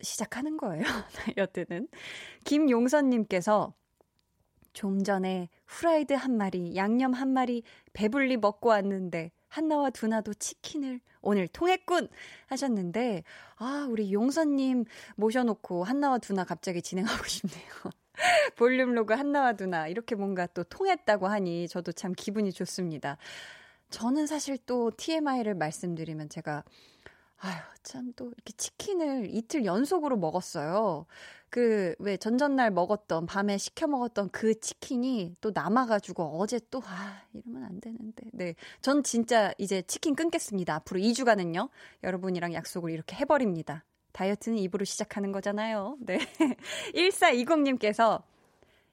시작하는 0.00 0.56
거예요. 0.56 0.82
다이어트는. 1.14 1.88
김용선 2.44 3.10
님께서 3.10 3.74
좀 4.72 5.02
전에 5.04 5.48
후라이드 5.66 6.14
한 6.14 6.36
마리, 6.36 6.74
양념 6.76 7.12
한 7.12 7.28
마리 7.28 7.62
배불리 7.92 8.38
먹고 8.38 8.70
왔는데 8.70 9.30
한나와 9.52 9.90
두나도 9.90 10.32
치킨을 10.32 11.00
오늘 11.20 11.46
통했군! 11.46 12.08
하셨는데, 12.46 13.22
아, 13.56 13.86
우리 13.90 14.10
용선님 14.10 14.86
모셔놓고 15.16 15.84
한나와 15.84 16.16
두나 16.16 16.44
갑자기 16.44 16.80
진행하고 16.80 17.22
싶네요. 17.24 17.68
볼륨 18.56 18.94
로그 18.94 19.12
한나와 19.12 19.52
두나, 19.52 19.88
이렇게 19.88 20.14
뭔가 20.14 20.46
또 20.46 20.64
통했다고 20.64 21.26
하니 21.26 21.68
저도 21.68 21.92
참 21.92 22.14
기분이 22.16 22.50
좋습니다. 22.50 23.18
저는 23.90 24.26
사실 24.26 24.56
또 24.64 24.90
TMI를 24.96 25.54
말씀드리면 25.54 26.30
제가 26.30 26.64
아유, 27.42 27.54
참 27.82 28.12
또 28.16 28.26
이렇게 28.26 28.52
치킨을 28.56 29.28
이틀 29.34 29.64
연속으로 29.64 30.16
먹었어요. 30.16 31.06
그, 31.50 31.94
왜 31.98 32.16
전전날 32.16 32.70
먹었던, 32.70 33.26
밤에 33.26 33.58
시켜 33.58 33.86
먹었던 33.86 34.30
그 34.30 34.58
치킨이 34.58 35.36
또 35.40 35.50
남아가지고 35.54 36.40
어제 36.40 36.60
또, 36.70 36.80
아, 36.86 37.20
이러면 37.34 37.64
안 37.64 37.80
되는데. 37.80 38.24
네. 38.32 38.54
전 38.80 39.02
진짜 39.02 39.52
이제 39.58 39.82
치킨 39.82 40.14
끊겠습니다. 40.14 40.74
앞으로 40.76 41.00
2주간은요. 41.00 41.68
여러분이랑 42.04 42.54
약속을 42.54 42.90
이렇게 42.92 43.16
해버립니다. 43.16 43.84
다이어트는 44.12 44.58
입으로 44.58 44.84
시작하는 44.84 45.32
거잖아요. 45.32 45.96
네. 46.00 46.18
1420님께서 46.94 48.22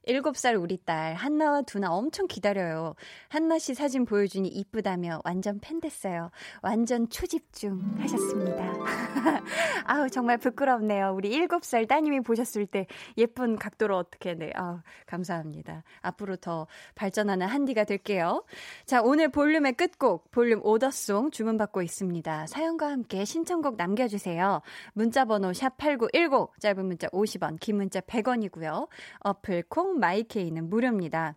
7살 0.06 0.60
우리 0.60 0.78
딸 0.78 1.14
한나와 1.14 1.62
두나 1.62 1.92
엄청 1.92 2.26
기다려요. 2.26 2.94
한나 3.28 3.58
씨 3.58 3.74
사진 3.74 4.04
보여주니 4.04 4.48
이쁘다며 4.48 5.20
완전 5.24 5.60
팬 5.60 5.80
됐어요. 5.80 6.30
완전 6.62 7.08
초집중 7.08 7.96
하셨습니다. 7.98 8.74
아우 9.84 10.08
정말 10.08 10.38
부끄럽네요. 10.38 11.12
우리 11.14 11.30
7살 11.30 11.86
따님이 11.86 12.20
보셨을 12.20 12.66
때 12.66 12.86
예쁜 13.18 13.56
각도로 13.56 13.96
어떻게 13.96 14.34
네. 14.34 14.50
아우 14.54 14.80
감사합니다. 15.06 15.84
앞으로 16.00 16.36
더 16.36 16.66
발전하는 16.94 17.46
한디가 17.46 17.84
될게요. 17.84 18.44
자, 18.86 19.02
오늘 19.02 19.28
볼륨의 19.28 19.74
끝곡 19.74 20.30
볼륨 20.30 20.60
오더송 20.64 21.30
주문 21.30 21.56
받고 21.56 21.82
있습니다. 21.82 22.46
사연과 22.46 22.90
함께 22.90 23.24
신청곡 23.24 23.76
남겨 23.76 24.08
주세요. 24.08 24.62
문자 24.92 25.24
번호 25.24 25.50
샵8910 25.50 26.50
짧은 26.58 26.86
문자 26.86 27.08
50원, 27.08 27.58
긴 27.60 27.76
문자 27.76 28.00
100원이고요. 28.00 28.88
어플 29.20 29.64
콩 29.68 29.99
마이케이는 30.00 30.68
무료입니다. 30.70 31.36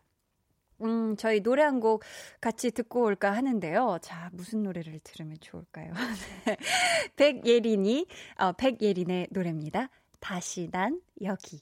음, 0.82 1.16
저희 1.18 1.42
노래 1.42 1.64
한 1.64 1.80
곡 1.80 2.04
같이 2.42 2.72
듣고 2.72 3.04
올까 3.04 3.32
하는데요. 3.36 4.00
자, 4.02 4.30
무슨 4.34 4.64
노래를 4.64 5.00
들으면 5.04 5.38
좋을까요? 5.40 5.94
백예린이, 7.16 8.08
어, 8.38 8.52
백예린의 8.54 9.28
노래입니다. 9.32 9.90
다시 10.20 10.70
난 10.72 11.02
여기. 11.22 11.62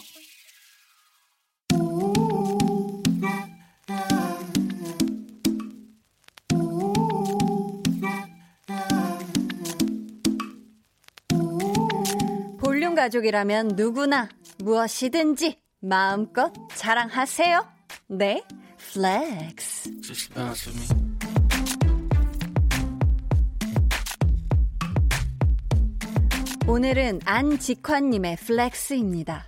가족이라면 13.01 13.69
누구나 13.69 14.29
무엇이든지 14.59 15.57
마음껏 15.79 16.53
자랑하세요. 16.75 17.67
네, 18.09 18.43
flex. 18.77 19.89
오늘은 26.67 27.21
안직환님의 27.25 28.35
flex입니다. 28.35 29.45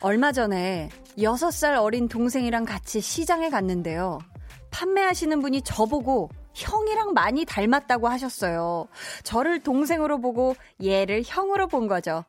얼마 0.00 0.32
전에 0.32 0.88
6살 1.18 1.78
어린 1.82 2.08
동생이랑 2.08 2.64
같이 2.64 3.02
시장에 3.02 3.50
갔는데요. 3.50 4.20
판매하시는 4.70 5.38
분이 5.42 5.60
저보고 5.62 6.30
형이랑 6.54 7.12
많이 7.14 7.44
닮았다고 7.44 8.08
하셨어요. 8.08 8.88
저를 9.22 9.60
동생으로 9.60 10.20
보고 10.20 10.56
얘를 10.82 11.22
형으로 11.24 11.66
본 11.68 11.88
거죠. 11.88 12.24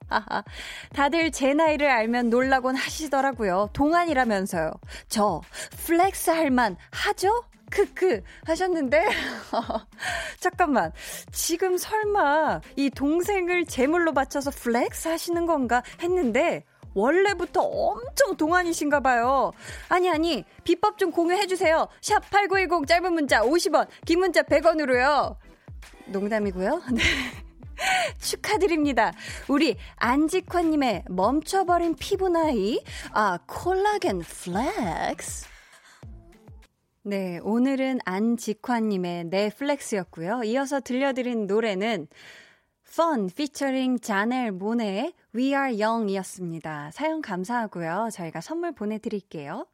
다들 0.93 1.31
제 1.31 1.53
나이를 1.53 1.89
알면 1.89 2.29
놀라곤 2.29 2.75
하시더라고요. 2.75 3.69
동안이라면서요. 3.73 4.71
저 5.09 5.41
flex 5.85 6.29
할만 6.29 6.77
하죠? 6.91 7.43
크크 7.71 8.21
하셨는데 8.45 9.01
잠깐만 10.39 10.91
지금 11.31 11.77
설마 11.77 12.59
이 12.75 12.89
동생을 12.89 13.65
제물로 13.65 14.13
바쳐서 14.13 14.51
flex 14.51 15.07
하시는 15.07 15.45
건가 15.45 15.81
했는데 16.01 16.65
원래부터 16.93 17.61
엄청 17.61 18.35
동안이신가 18.35 18.99
봐요. 18.99 19.51
아니, 19.89 20.09
아니, 20.09 20.43
비법 20.63 20.97
좀 20.97 21.11
공유해주세요. 21.11 21.87
샵 22.01 22.29
8910 22.29 22.87
짧은 22.87 23.13
문자 23.13 23.41
50원, 23.41 23.87
긴 24.05 24.19
문자 24.19 24.41
100원으로요. 24.43 25.35
농담이고요. 26.07 26.81
네. 26.93 27.01
축하드립니다. 28.19 29.11
우리 29.47 29.75
안직환님의 29.95 31.05
멈춰버린 31.09 31.95
피부 31.95 32.29
나이, 32.29 32.79
아, 33.11 33.39
콜라겐 33.47 34.19
flex. 34.19 35.47
네, 37.03 37.39
오늘은 37.41 37.99
안직환님의 38.05 39.25
넷플렉스였고요. 39.25 40.43
이어서 40.43 40.79
들려드린 40.79 41.47
노래는 41.47 42.07
Fun 42.91 43.29
featuring 43.31 44.01
자넬 44.01 44.51
모네의 44.51 45.13
We 45.33 45.53
Are 45.53 45.81
Young이었습니다. 45.81 46.91
사연 46.91 47.21
감사하고요. 47.21 48.09
저희가 48.11 48.41
선물 48.41 48.73
보내드릴게요. 48.73 49.65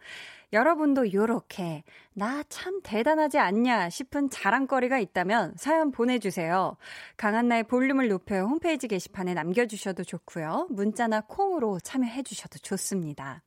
여러분도 0.53 1.11
요렇게 1.11 1.83
나 2.13 2.43
참 2.47 2.79
대단하지 2.83 3.39
않냐 3.39 3.89
싶은 3.89 4.29
자랑거리가 4.29 4.99
있다면 4.99 5.55
사연 5.57 5.91
보내주세요. 5.91 6.77
강한나의 7.17 7.63
볼륨을 7.63 8.07
높여 8.07 8.43
홈페이지 8.43 8.87
게시판에 8.87 9.33
남겨주셔도 9.33 10.03
좋고요. 10.03 10.67
문자나 10.69 11.21
콩으로 11.21 11.79
참여해주셔도 11.79 12.59
좋습니다. 12.59 13.41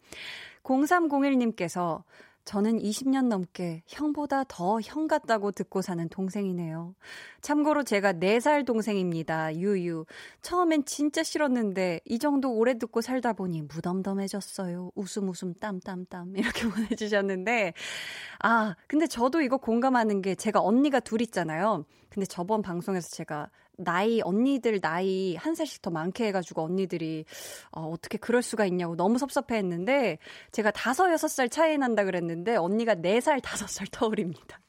0301님께서 0.65 2.03
저는 2.51 2.81
20년 2.81 3.29
넘게 3.29 3.85
형보다 3.87 4.43
더 4.43 4.81
형 4.83 5.07
같다고 5.07 5.53
듣고 5.53 5.83
사는 5.83 6.09
동생이네요. 6.09 6.97
참고로 7.43 7.85
제가 7.85 8.15
4살 8.15 8.67
동생입니다. 8.67 9.55
유유. 9.55 10.05
처음엔 10.43 10.85
진짜 10.85 11.23
싫었는데 11.23 12.01
이 12.07 12.19
정도 12.19 12.53
오래 12.53 12.77
듣고 12.77 13.03
살다 13.03 13.35
보니 13.35 13.63
무덤덤해졌어요. 13.63 14.91
웃음 14.97 15.29
웃음 15.29 15.55
땀땀땀 15.55 16.37
이렇게 16.37 16.67
보내주셨는데 16.69 17.73
아 18.41 18.75
근데 18.89 19.07
저도 19.07 19.43
이거 19.43 19.57
공감하는 19.57 20.21
게 20.21 20.35
제가 20.35 20.61
언니가 20.61 20.99
둘 20.99 21.23
있잖아요. 21.23 21.85
근데 22.09 22.27
저번 22.27 22.63
방송에서 22.63 23.11
제가 23.11 23.49
나이 23.85 24.21
언니들 24.23 24.81
나이 24.81 25.37
한 25.37 25.55
살씩 25.55 25.83
더 25.83 25.91
많게 25.91 26.27
해가지고 26.27 26.63
언니들이 26.63 27.25
어, 27.73 27.89
어떻게 27.93 28.19
그럴 28.19 28.43
수가 28.43 28.67
있냐고 28.67 28.97
너무 28.97 29.19
섭섭해했는데 29.19 30.19
제가 30.53 30.71
다섯 30.71 31.11
여섯 31.13 31.29
살 31.29 31.49
차이 31.49 31.79
난다 31.79 32.05
그랬는데 32.05 32.57
언니가 32.57 32.95
네 32.95 33.21
살 33.21 33.41
다섯 33.43 33.69
살 33.69 33.87
터울입니다. 33.89 34.61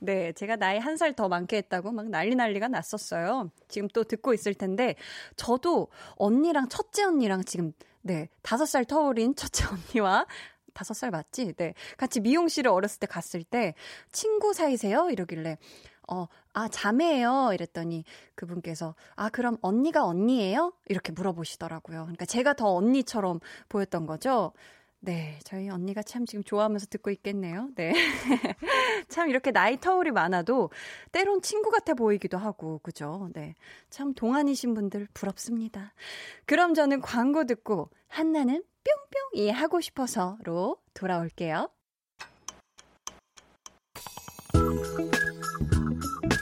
네, 0.00 0.32
제가 0.32 0.56
나이 0.56 0.78
한 0.78 0.96
살 0.96 1.12
더 1.14 1.28
많게 1.28 1.56
했다고 1.58 1.92
막 1.92 2.08
난리 2.08 2.34
난리가 2.34 2.68
났었어요. 2.68 3.50
지금 3.68 3.88
또 3.88 4.04
듣고 4.04 4.34
있을 4.34 4.54
텐데 4.54 4.94
저도 5.36 5.88
언니랑 6.16 6.68
첫째 6.68 7.04
언니랑 7.04 7.44
지금 7.44 7.72
네 8.02 8.28
다섯 8.42 8.66
살 8.66 8.84
터울인 8.84 9.34
첫째 9.34 9.64
언니와 9.94 10.26
다섯 10.74 10.94
살 10.94 11.10
맞지? 11.10 11.54
네. 11.54 11.74
같이 11.96 12.20
미용실을 12.20 12.70
어렸을 12.70 13.00
때 13.00 13.06
갔을 13.06 13.42
때 13.42 13.74
친구 14.12 14.52
사이세요? 14.52 15.10
이러길래 15.10 15.56
어, 16.08 16.26
아, 16.52 16.68
자매예요. 16.68 17.50
이랬더니 17.54 18.04
그분께서 18.34 18.94
아, 19.14 19.28
그럼 19.28 19.56
언니가 19.60 20.04
언니예요? 20.04 20.72
이렇게 20.86 21.12
물어보시더라고요. 21.12 22.02
그러니까 22.02 22.24
제가 22.24 22.54
더 22.54 22.74
언니처럼 22.74 23.40
보였던 23.68 24.06
거죠. 24.06 24.52
네, 25.00 25.38
저희 25.44 25.68
언니가 25.68 26.02
참 26.02 26.26
지금 26.26 26.42
좋아하면서 26.42 26.86
듣고 26.86 27.10
있겠네요. 27.10 27.68
네. 27.76 27.92
참 29.08 29.28
이렇게 29.28 29.52
나이 29.52 29.78
터울이 29.78 30.10
많아도 30.10 30.70
때론 31.12 31.40
친구 31.40 31.70
같아 31.70 31.94
보이기도 31.94 32.36
하고, 32.36 32.80
그죠? 32.82 33.30
네. 33.32 33.54
참 33.90 34.12
동안이신 34.12 34.74
분들 34.74 35.06
부럽습니다. 35.14 35.92
그럼 36.46 36.74
저는 36.74 37.00
광고 37.00 37.44
듣고 37.44 37.90
한나는 38.08 38.64
뿅뿅 38.84 39.30
이 39.34 39.50
하고 39.50 39.80
싶어서로 39.80 40.78
돌아올게요. 40.94 41.70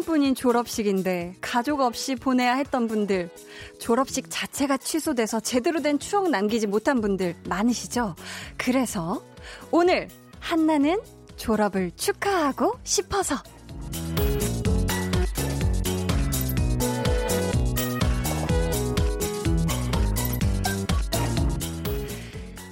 번뿐인 0.00 0.34
졸업식인데 0.34 1.34
가족 1.40 1.80
없이 1.80 2.14
보내야 2.14 2.54
했던 2.54 2.86
분들, 2.88 3.30
졸업식 3.78 4.26
자체가 4.30 4.78
취소돼서 4.78 5.40
제대로 5.40 5.80
된 5.80 5.98
추억 5.98 6.30
남기지 6.30 6.66
못한 6.66 7.00
분들 7.00 7.36
많으시죠? 7.48 8.14
그래서 8.56 9.22
오늘 9.70 10.08
한나는 10.38 11.00
졸업을 11.36 11.90
축하하고 11.96 12.74
싶어서 12.82 13.36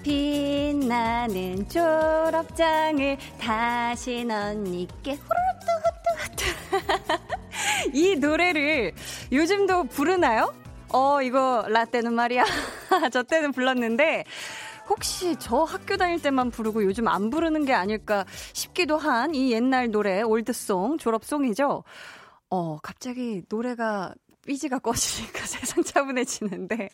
빛나는 0.02 1.68
졸업장을 1.68 3.18
다시 3.38 4.26
언니께 4.30 5.12
후루룩 5.12 5.88
이 7.92 8.16
노래를 8.16 8.92
요즘도 9.33 9.85
부르나요? 9.85 10.55
어, 10.90 11.20
이거 11.22 11.64
라떼는 11.68 12.12
말이야. 12.14 12.44
저 13.12 13.22
때는 13.22 13.53
불렀는데 13.53 14.24
혹시 14.88 15.37
저 15.38 15.64
학교 15.64 15.96
다닐 15.96 16.20
때만 16.22 16.51
부르고 16.51 16.83
요즘 16.85 17.09
안 17.09 17.29
부르는 17.31 17.64
게 17.66 17.74
아닐까 17.74 18.24
싶기도 18.55 18.96
한 18.96 19.35
이 19.35 19.53
옛날 19.53 19.90
노래 19.90 20.22
올드송 20.22 20.96
졸업송이죠. 20.98 21.85
어, 22.51 22.79
갑자기 22.83 23.42
노래가 23.51 24.14
삐지가 24.46 24.79
꺼지니까 24.79 25.40
세상 25.44 25.85
차분해지는데. 25.85 26.88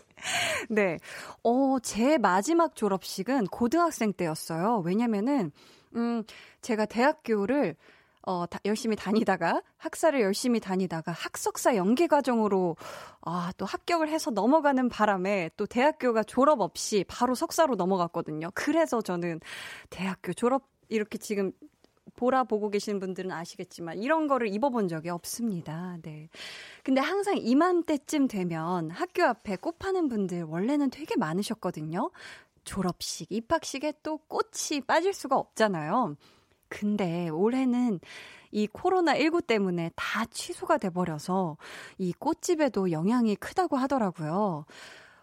네. 0.71 0.99
어, 1.45 1.77
제 1.81 2.19
마지막 2.19 2.75
졸업식은 2.75 3.47
고등학생 3.47 4.13
때였어요. 4.13 4.83
왜냐면은, 4.85 5.53
음, 5.95 6.25
제가 6.63 6.87
대학교를 6.87 7.77
어, 8.27 8.47
다, 8.47 8.59
열심히 8.65 8.97
다니다가, 8.97 9.63
학사를 9.77 10.19
열심히 10.21 10.61
다니다가, 10.61 11.13
학석사 11.13 11.77
연계 11.77 12.07
과정으로, 12.07 12.77
아, 13.21 13.53
또 13.59 13.67
합격을 13.67 14.09
해서 14.09 14.31
넘어가는 14.31 14.89
바람에, 14.89 15.51
또 15.57 15.67
대학교가 15.67 16.23
졸업 16.23 16.61
없이 16.61 17.05
바로 17.07 17.35
석사로 17.35 17.75
넘어갔거든요. 17.75 18.51
그래서 18.55 19.03
저는 19.03 19.41
대학교 19.91 20.33
졸업, 20.33 20.63
이렇게 20.89 21.19
지금 21.19 21.53
보라 22.17 22.45
보고 22.45 22.71
계시는 22.71 22.99
분들은 23.01 23.31
아시겠지만, 23.31 23.99
이런 23.99 24.27
거를 24.27 24.49
입어본 24.49 24.89
적이 24.89 25.11
없습니다. 25.11 25.99
네. 26.03 26.29
근데 26.83 27.01
항상 27.03 27.37
이맘때쯤 27.37 28.29
되면 28.29 28.91
학교 28.91 29.25
앞에 29.25 29.57
꽃 29.57 29.79
파는 29.79 30.09
분들 30.09 30.45
원래는 30.45 30.91
되게 30.91 31.17
많으셨거든요. 31.17 32.11
졸업식, 32.65 33.31
입학식에 33.31 33.93
또 34.03 34.19
꽃이 34.29 34.81
빠질 34.87 35.13
수가 35.13 35.37
없잖아요. 35.37 36.17
근데 36.75 37.29
올해는 37.29 38.01
이 38.51 38.67
코로나19 38.67 39.47
때문에 39.47 39.93
다 39.95 40.25
취소가 40.27 40.79
돼버려서 40.79 41.57
이 41.99 42.13
꽃집에도 42.13 42.91
영향이 42.91 43.37
크다고 43.37 43.77
하더라고요. 43.77 44.67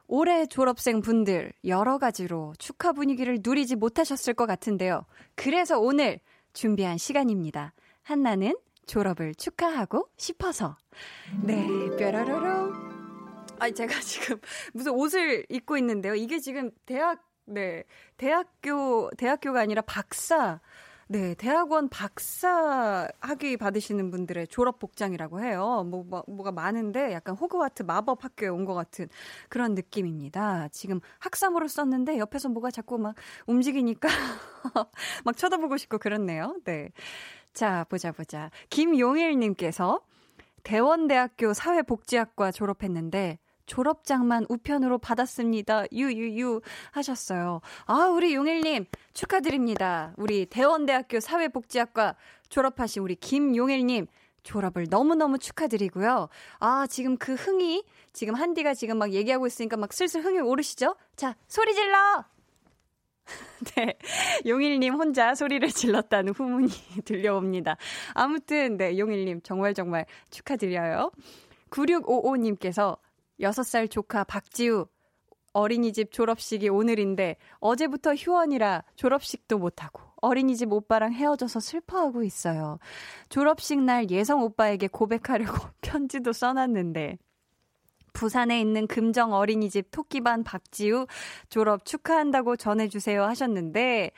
올해 0.08 0.46
졸업생 0.46 1.02
분들 1.02 1.52
여러 1.66 1.98
가지로 1.98 2.54
축하 2.58 2.94
분위기를 2.94 3.40
누리지 3.44 3.76
못하셨을 3.76 4.34
것 4.34 4.46
같은데요. 4.46 5.06
그래서 5.36 5.80
오늘 5.80 6.20
준비한 6.54 6.98
시간입니다. 6.98 7.74
한나는 8.04 8.56
졸업을 8.86 9.36
축하하고 9.36 10.10
싶어서. 10.18 10.78
네, 11.44 11.68
뾰라로로. 11.98 12.74
아니, 13.60 13.74
제가 13.74 13.94
지금 14.02 14.40
무슨 14.74 14.94
옷을 14.94 15.46
입고 15.50 15.78
있는데요. 15.78 16.16
이게 16.16 16.40
지금 16.40 16.72
대학, 16.86 17.24
네, 17.46 17.84
대학교, 18.18 19.10
대학교가 19.18 19.62
아니라 19.62 19.82
박사, 19.82 20.60
네, 21.12 21.34
대학원 21.36 21.90
박사 21.90 23.06
학위 23.20 23.58
받으시는 23.58 24.12
분들의 24.12 24.48
졸업 24.48 24.80
복장이라고 24.80 25.42
해요. 25.44 25.86
뭐, 25.90 26.04
뭐 26.06 26.24
뭐 26.26 26.44
가 26.44 26.52
많은데 26.54 27.12
약간 27.12 27.36
호그와트 27.36 27.84
마법 27.84 28.24
학교에 28.24 28.48
온 28.48 28.64
것 28.66 28.74
같은 28.76 29.10
그런 29.50 29.76
느낌입니다. 29.76 30.70
지금 30.70 31.02
학사모를 31.20 31.68
썼는데 31.68 32.18
옆에서 32.18 32.48
뭐가 32.50 32.72
자꾸 32.72 32.98
막 32.98 33.16
움직이니까 33.46 34.08
막 35.26 35.36
쳐다보고 35.36 35.76
싶고 35.78 35.98
그렇네요. 35.98 36.56
네. 36.64 36.92
자, 37.54 37.84
보자 37.90 38.12
보자. 38.14 38.50
김용일 38.70 39.38
님께서 39.38 40.00
대원대학교 40.64 41.54
사회복지학과 41.54 42.52
졸업했는데 42.52 43.40
졸업장만 43.66 44.46
우편으로 44.50 44.98
받았습니다. 44.98 45.86
유유유 45.92 46.62
하셨어요. 46.92 47.62
아, 47.86 48.06
우리 48.08 48.34
용일님 48.34 48.86
축하드립니다. 49.14 50.14
우리 50.18 50.46
대원대학교 50.46 51.20
사회복지학과 51.20 52.16
졸업하신 52.50 53.04
우리 53.04 53.16
김용일님 53.16 54.08
졸업을 54.44 54.88
너무너무 54.90 55.38
축하드리고요. 55.38 56.30
아, 56.60 56.88
지금 56.88 57.18
그 57.18 57.34
흥이, 57.34 57.84
지금 58.14 58.36
한디가 58.36 58.74
지금 58.74 58.98
막 58.98 59.12
얘기하고 59.12 59.48
있으니까 59.48 59.78
막 59.78 59.94
슬슬 59.94 60.24
흥이 60.24 60.40
오르시죠? 60.40 60.96
자, 61.16 61.36
소리 61.48 61.74
질러! 61.74 62.26
네. 63.76 63.98
용일님 64.46 64.96
혼자 64.96 65.36
소리를 65.36 65.68
질렀다는 65.70 66.34
후문이 66.34 66.68
들려옵니다. 67.06 67.78
아무튼, 68.14 68.78
네, 68.78 68.98
용일님 68.98 69.42
정말 69.44 69.74
정말 69.74 70.06
축하드려요. 70.30 71.12
9655님께서 71.70 72.98
6살 73.42 73.90
조카 73.90 74.24
박지우 74.24 74.86
어린이집 75.54 76.12
졸업식이 76.12 76.70
오늘인데 76.70 77.36
어제부터 77.60 78.16
휴원이라 78.16 78.84
졸업식도 78.96 79.58
못하고 79.58 80.02
어린이집 80.22 80.72
오빠랑 80.72 81.14
헤어져서 81.14 81.60
슬퍼하고 81.60 82.24
있어요. 82.24 82.80
졸업식 83.30 83.82
날 83.82 84.10
예성 84.10 84.44
오빠에게 84.44 84.88
고백하려고 84.88 85.68
편지도 85.82 86.32
써놨는데 86.32 87.18
부산에 88.14 88.60
있는 88.62 88.88
금정 88.88 89.34
어린이집 89.34 89.90
토끼반 89.92 90.44
박지우 90.44 91.08
졸업 91.50 91.86
축하한다고 91.86 92.56
전해주세요 92.56 93.24
하셨는데 93.24 94.12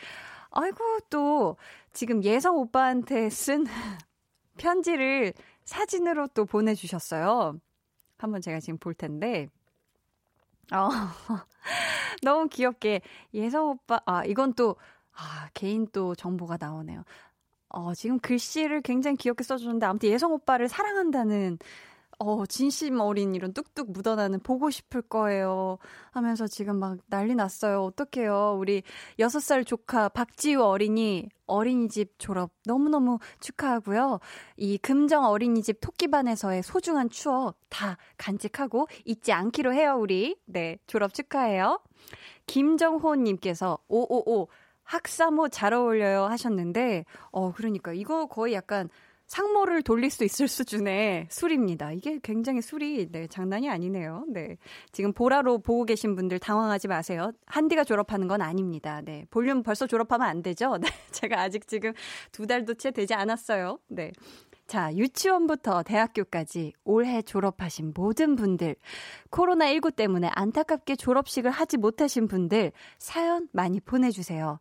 아이고 0.51 0.99
또 1.09 1.57
지금 1.93 2.23
예성 2.23 2.57
오빠한테 2.57 3.29
쓴 3.29 3.65
편지를 4.57 5.33
사진으로 5.63 6.27
또 6.27 6.45
보내주셨어요. 6.45 7.59
한번 8.23 8.41
제가 8.41 8.59
지금 8.59 8.77
볼 8.77 8.93
텐데. 8.93 9.49
어, 10.71 10.89
너무 12.23 12.47
귀엽게. 12.47 13.01
예성 13.33 13.69
오빠, 13.69 13.99
아, 14.05 14.23
이건 14.25 14.53
또, 14.53 14.75
아, 15.13 15.49
개인 15.53 15.87
또 15.91 16.15
정보가 16.15 16.57
나오네요. 16.59 17.03
어, 17.69 17.93
지금 17.93 18.19
글씨를 18.19 18.81
굉장히 18.81 19.17
귀엽게 19.17 19.43
써주는데, 19.43 19.85
아무튼 19.85 20.09
예성 20.09 20.31
오빠를 20.31 20.69
사랑한다는 20.69 21.59
어, 22.19 22.45
진심 22.45 22.99
어린 22.99 23.35
이런 23.35 23.53
뚝뚝 23.53 23.91
묻어나는 23.91 24.39
보고 24.39 24.69
싶을 24.69 25.01
거예요. 25.01 25.77
하면서 26.11 26.47
지금 26.47 26.77
막 26.77 26.97
난리 27.07 27.35
났어요. 27.35 27.83
어떡해요. 27.83 28.57
우리 28.59 28.83
6살 29.19 29.65
조카 29.65 30.09
박지우 30.09 30.61
어린이 30.61 31.29
어린이집 31.45 32.15
졸업 32.17 32.51
너무너무 32.65 33.19
축하하고요. 33.39 34.19
이 34.57 34.77
금정 34.77 35.25
어린이집 35.25 35.79
토끼반에서의 35.81 36.63
소중한 36.63 37.09
추억 37.09 37.57
다 37.69 37.97
간직하고 38.17 38.87
잊지 39.05 39.31
않기로 39.31 39.73
해요, 39.73 39.97
우리. 39.99 40.37
네, 40.45 40.77
졸업 40.87 41.13
축하해요. 41.13 41.79
김정호님께서 42.47 43.79
오오오 43.87 44.47
학사모 44.83 45.49
잘 45.49 45.73
어울려요 45.73 46.25
하셨는데, 46.25 47.05
어, 47.31 47.53
그러니까 47.53 47.93
이거 47.93 48.25
거의 48.27 48.53
약간 48.53 48.89
상모를 49.33 49.81
돌릴 49.81 50.11
수 50.11 50.23
있을 50.23 50.47
수준의 50.47 51.27
술입니다. 51.31 51.91
이게 51.91 52.19
굉장히 52.21 52.61
술이 52.61 53.11
네, 53.11 53.25
장난이 53.25 53.67
아니네요. 53.67 54.25
네. 54.29 54.57
지금 54.91 55.11
보라로 55.11 55.57
보고 55.57 55.85
계신 55.85 56.15
분들 56.15 56.37
당황하지 56.37 56.87
마세요. 56.87 57.31
한디가 57.47 57.83
졸업하는 57.83 58.27
건 58.27 58.43
아닙니다. 58.43 59.01
네. 59.03 59.25
볼륨 59.31 59.63
벌써 59.63 59.87
졸업하면 59.87 60.27
안 60.27 60.43
되죠? 60.43 60.77
네. 60.77 60.87
제가 61.09 61.41
아직 61.41 61.67
지금 61.67 61.93
두 62.31 62.45
달도 62.45 62.75
채 62.75 62.91
되지 62.91 63.15
않았어요. 63.15 63.79
네. 63.87 64.11
자, 64.67 64.93
유치원부터 64.93 65.81
대학교까지 65.81 66.73
올해 66.83 67.23
졸업하신 67.23 67.93
모든 67.95 68.35
분들, 68.35 68.75
코로나19 69.31 69.95
때문에 69.95 70.29
안타깝게 70.31 70.95
졸업식을 70.95 71.49
하지 71.49 71.77
못하신 71.77 72.27
분들, 72.27 72.71
사연 72.99 73.49
많이 73.51 73.79
보내주세요. 73.79 74.59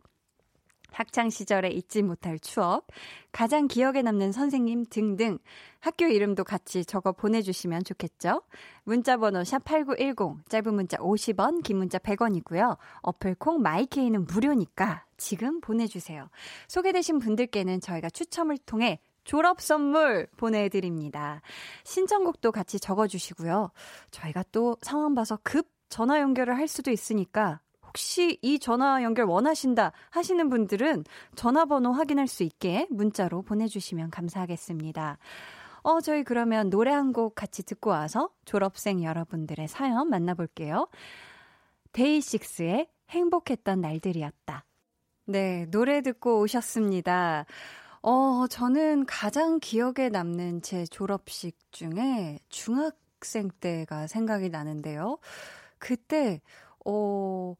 학창 0.93 1.31
시절에 1.31 1.69
잊지 1.69 2.03
못할 2.03 2.39
추억, 2.39 2.87
가장 3.33 3.67
기억에 3.67 4.03
남는 4.03 4.33
선생님 4.33 4.85
등등 4.91 5.39
학교 5.81 6.07
이름도 6.07 6.45
같이 6.45 6.85
적어 6.85 7.13
보내주시면 7.13 7.85
좋겠죠? 7.85 8.43
문자번호 8.85 9.41
샵8910, 9.41 10.49
짧은 10.49 10.75
문자 10.75 10.97
50원, 10.99 11.63
긴 11.63 11.79
문자 11.79 11.99
100원이고요. 11.99 12.77
어플콩 13.03 13.63
마이케이는 13.63 14.27
무료니까 14.27 15.05
지금 15.17 15.61
보내주세요. 15.61 16.29
소개되신 16.69 17.19
분들께는 17.19 17.81
저희가 17.81 18.11
추첨을 18.11 18.59
통해 18.59 19.01
졸업 19.25 19.61
선물 19.61 20.27
보내드립니다. 20.37 21.43
신청곡도 21.85 22.53
같이 22.53 22.81
적어주시고요. 22.81 23.71
저희가 24.11 24.45
또 24.53 24.77
상황 24.83 25.15
봐서 25.15 25.39
급 25.43 25.69
전화 25.89 26.21
연결을 26.21 26.57
할 26.57 26.69
수도 26.69 26.91
있으니까 26.91 27.61
혹시 27.93 28.39
이 28.41 28.59
전화 28.59 29.03
연결 29.03 29.27
원하신다 29.27 29.93
하시는 30.09 30.49
분들은 30.49 31.05
전화번호 31.35 31.93
확인할 31.93 32.27
수 32.27 32.43
있게 32.43 32.87
문자로 32.89 33.43
보내주시면 33.43 34.09
감사하겠습니다. 34.11 35.19
어, 35.83 36.01
저희 36.01 36.25
그러면 36.25 36.71
노래 36.71 36.91
한 36.91 37.13
곡 37.13 37.35
같이 37.35 37.63
듣고 37.63 37.91
와서 37.91 38.31
졸업생 38.47 39.05
여러분들의 39.05 39.69
사연 39.69 40.09
만나볼게요. 40.09 40.89
데이식스의 41.93 42.89
행복했던 43.11 43.83
날들이었다. 43.83 44.65
네, 45.27 45.67
노래 45.71 46.01
듣고 46.01 46.41
오셨습니다. 46.41 47.45
어, 48.01 48.47
저는 48.49 49.05
가장 49.05 49.61
기억에 49.61 50.09
남는 50.11 50.63
제 50.63 50.87
졸업식 50.87 51.59
중에 51.73 52.39
중학생 52.49 53.51
때가 53.61 54.07
생각이 54.07 54.49
나는데요. 54.49 55.19
그때, 55.79 56.41
어, 56.87 57.55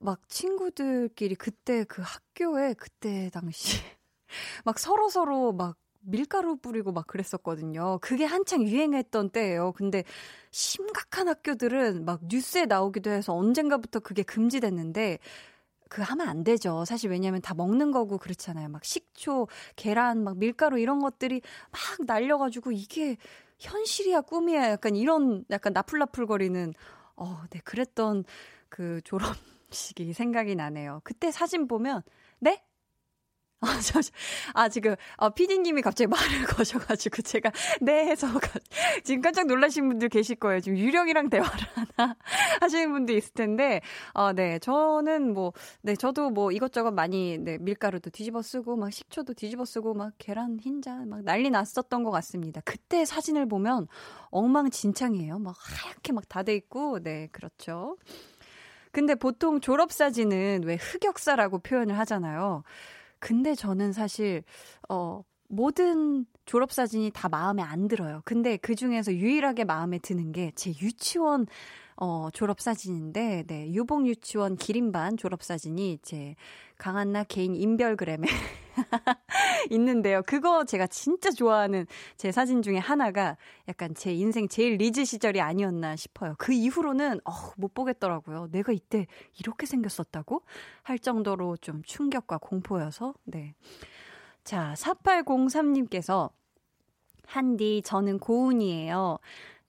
막 0.00 0.28
친구들끼리 0.28 1.34
그때 1.34 1.84
그 1.84 2.02
학교에 2.02 2.74
그때 2.74 3.30
당시 3.32 3.78
막 4.64 4.78
서로 4.78 5.08
서로 5.08 5.52
막 5.52 5.76
밀가루 6.00 6.56
뿌리고 6.56 6.92
막 6.92 7.06
그랬었거든요. 7.06 7.98
그게 8.00 8.24
한창 8.24 8.62
유행했던 8.62 9.30
때예요. 9.30 9.72
근데 9.72 10.04
심각한 10.50 11.28
학교들은 11.28 12.04
막 12.04 12.20
뉴스에 12.24 12.66
나오기도 12.66 13.10
해서 13.10 13.34
언젠가부터 13.34 14.00
그게 14.00 14.22
금지됐는데 14.22 15.18
그 15.88 16.02
하면 16.02 16.28
안 16.28 16.44
되죠. 16.44 16.84
사실 16.84 17.10
왜냐면 17.10 17.40
다 17.40 17.54
먹는 17.54 17.90
거고 17.90 18.18
그렇잖아요. 18.18 18.68
막 18.68 18.84
식초, 18.84 19.48
계란, 19.76 20.22
막 20.22 20.38
밀가루 20.38 20.78
이런 20.78 21.00
것들이 21.00 21.42
막 21.70 22.06
날려가지고 22.06 22.72
이게 22.72 23.16
현실이야 23.58 24.20
꿈이야 24.22 24.70
약간 24.70 24.94
이런 24.94 25.44
약간 25.50 25.72
나풀나풀거리는 25.72 26.74
어, 27.16 27.42
네 27.50 27.60
그랬던 27.64 28.24
그 28.68 29.00
졸업 29.02 29.34
식이 29.70 30.12
생각이 30.12 30.54
나네요. 30.56 31.00
그때 31.04 31.30
사진 31.30 31.68
보면 31.68 32.02
네? 32.40 32.62
아, 33.60 33.80
저, 33.80 33.98
아, 34.54 34.68
지금, 34.68 34.94
아, 35.16 35.30
피디님이 35.30 35.82
갑자기 35.82 36.06
말을 36.06 36.44
거셔가지고, 36.46 37.22
제가, 37.22 37.50
네 37.80 38.04
해서, 38.06 38.28
지금 39.02 39.20
깜짝 39.20 39.48
놀라신 39.48 39.88
분들 39.88 40.10
계실 40.10 40.36
거예요. 40.36 40.60
지금 40.60 40.78
유령이랑 40.78 41.28
대화를 41.28 41.66
하나 41.96 42.16
하시는 42.60 42.92
분도 42.92 43.12
있을 43.12 43.32
텐데, 43.32 43.80
아, 44.14 44.32
네. 44.32 44.60
저는 44.60 45.34
뭐, 45.34 45.52
네, 45.82 45.96
저도 45.96 46.30
뭐 46.30 46.52
이것저것 46.52 46.92
많이, 46.92 47.36
네, 47.38 47.58
밀가루도 47.58 48.10
뒤집어 48.10 48.42
쓰고, 48.42 48.76
막 48.76 48.92
식초도 48.92 49.34
뒤집어 49.34 49.64
쓰고, 49.64 49.94
막 49.94 50.12
계란 50.18 50.60
흰자, 50.60 50.94
막 51.06 51.24
난리 51.24 51.50
났었던 51.50 52.04
것 52.04 52.12
같습니다. 52.12 52.60
그때 52.64 53.04
사진을 53.04 53.48
보면 53.48 53.88
엉망진창이에요. 54.30 55.40
막 55.40 55.56
하얗게 55.58 56.12
막 56.12 56.28
다 56.28 56.44
돼 56.44 56.54
있고, 56.54 57.00
네, 57.02 57.28
그렇죠. 57.32 57.96
근데 58.92 59.14
보통 59.14 59.60
졸업사진은 59.60 60.62
왜 60.64 60.76
흑역사라고 60.76 61.58
표현을 61.60 61.98
하잖아요. 62.00 62.62
근데 63.20 63.54
저는 63.54 63.92
사실, 63.92 64.42
어, 64.88 65.22
모든 65.48 66.26
졸업사진이 66.46 67.10
다 67.14 67.28
마음에 67.28 67.62
안 67.62 67.88
들어요. 67.88 68.20
근데 68.24 68.56
그 68.58 68.74
중에서 68.74 69.12
유일하게 69.14 69.64
마음에 69.64 69.98
드는 69.98 70.32
게 70.32 70.52
제 70.54 70.70
유치원 70.82 71.46
어, 72.00 72.28
졸업사진인데, 72.32 73.44
네, 73.48 73.72
유봉 73.72 74.06
유치원 74.06 74.56
기린반 74.56 75.16
졸업사진이 75.16 75.98
제 76.02 76.36
강한나 76.76 77.24
개인 77.24 77.56
인별그램에 77.56 78.26
있는데요. 79.70 80.22
그거 80.26 80.64
제가 80.64 80.86
진짜 80.86 81.30
좋아하는 81.30 81.86
제 82.16 82.32
사진 82.32 82.62
중에 82.62 82.78
하나가 82.78 83.36
약간 83.68 83.94
제 83.94 84.12
인생 84.12 84.48
제일 84.48 84.76
리즈 84.76 85.04
시절이 85.04 85.40
아니었나 85.40 85.96
싶어요. 85.96 86.34
그 86.38 86.52
이후로는, 86.52 87.20
어, 87.24 87.32
못 87.56 87.74
보겠더라고요. 87.74 88.48
내가 88.50 88.72
이때 88.72 89.06
이렇게 89.38 89.66
생겼었다고? 89.66 90.42
할 90.82 90.98
정도로 90.98 91.56
좀 91.58 91.82
충격과 91.82 92.38
공포여서, 92.38 93.14
네. 93.24 93.54
자, 94.44 94.74
4803님께서, 94.76 96.30
한디, 97.26 97.82
저는 97.84 98.18
고운이에요. 98.18 99.18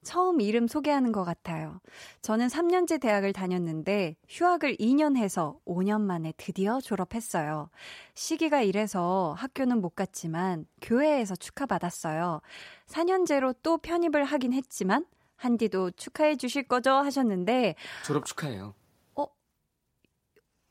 처음 0.02 0.40
이름 0.40 0.66
소개하는 0.66 1.12
것 1.12 1.24
같아요. 1.24 1.80
저는 2.22 2.48
3년제 2.48 3.00
대학을 3.00 3.32
다녔는데 3.32 4.16
휴학을 4.28 4.76
2년 4.76 5.16
해서 5.16 5.58
5년 5.66 6.00
만에 6.00 6.32
드디어 6.36 6.80
졸업했어요. 6.80 7.68
시기가 8.14 8.62
이래서 8.62 9.34
학교는 9.38 9.80
못 9.80 9.94
갔지만 9.94 10.66
교회에서 10.80 11.36
축하받았어요. 11.36 12.40
4년제로 12.86 13.54
또 13.62 13.76
편입을 13.78 14.24
하긴 14.24 14.52
했지만 14.54 15.04
한디도 15.36 15.92
축하해 15.92 16.36
주실 16.36 16.64
거죠 16.64 16.92
하셨는데 16.92 17.74
졸업 18.04 18.24
축하해요. 18.24 18.74
어? 19.16 19.26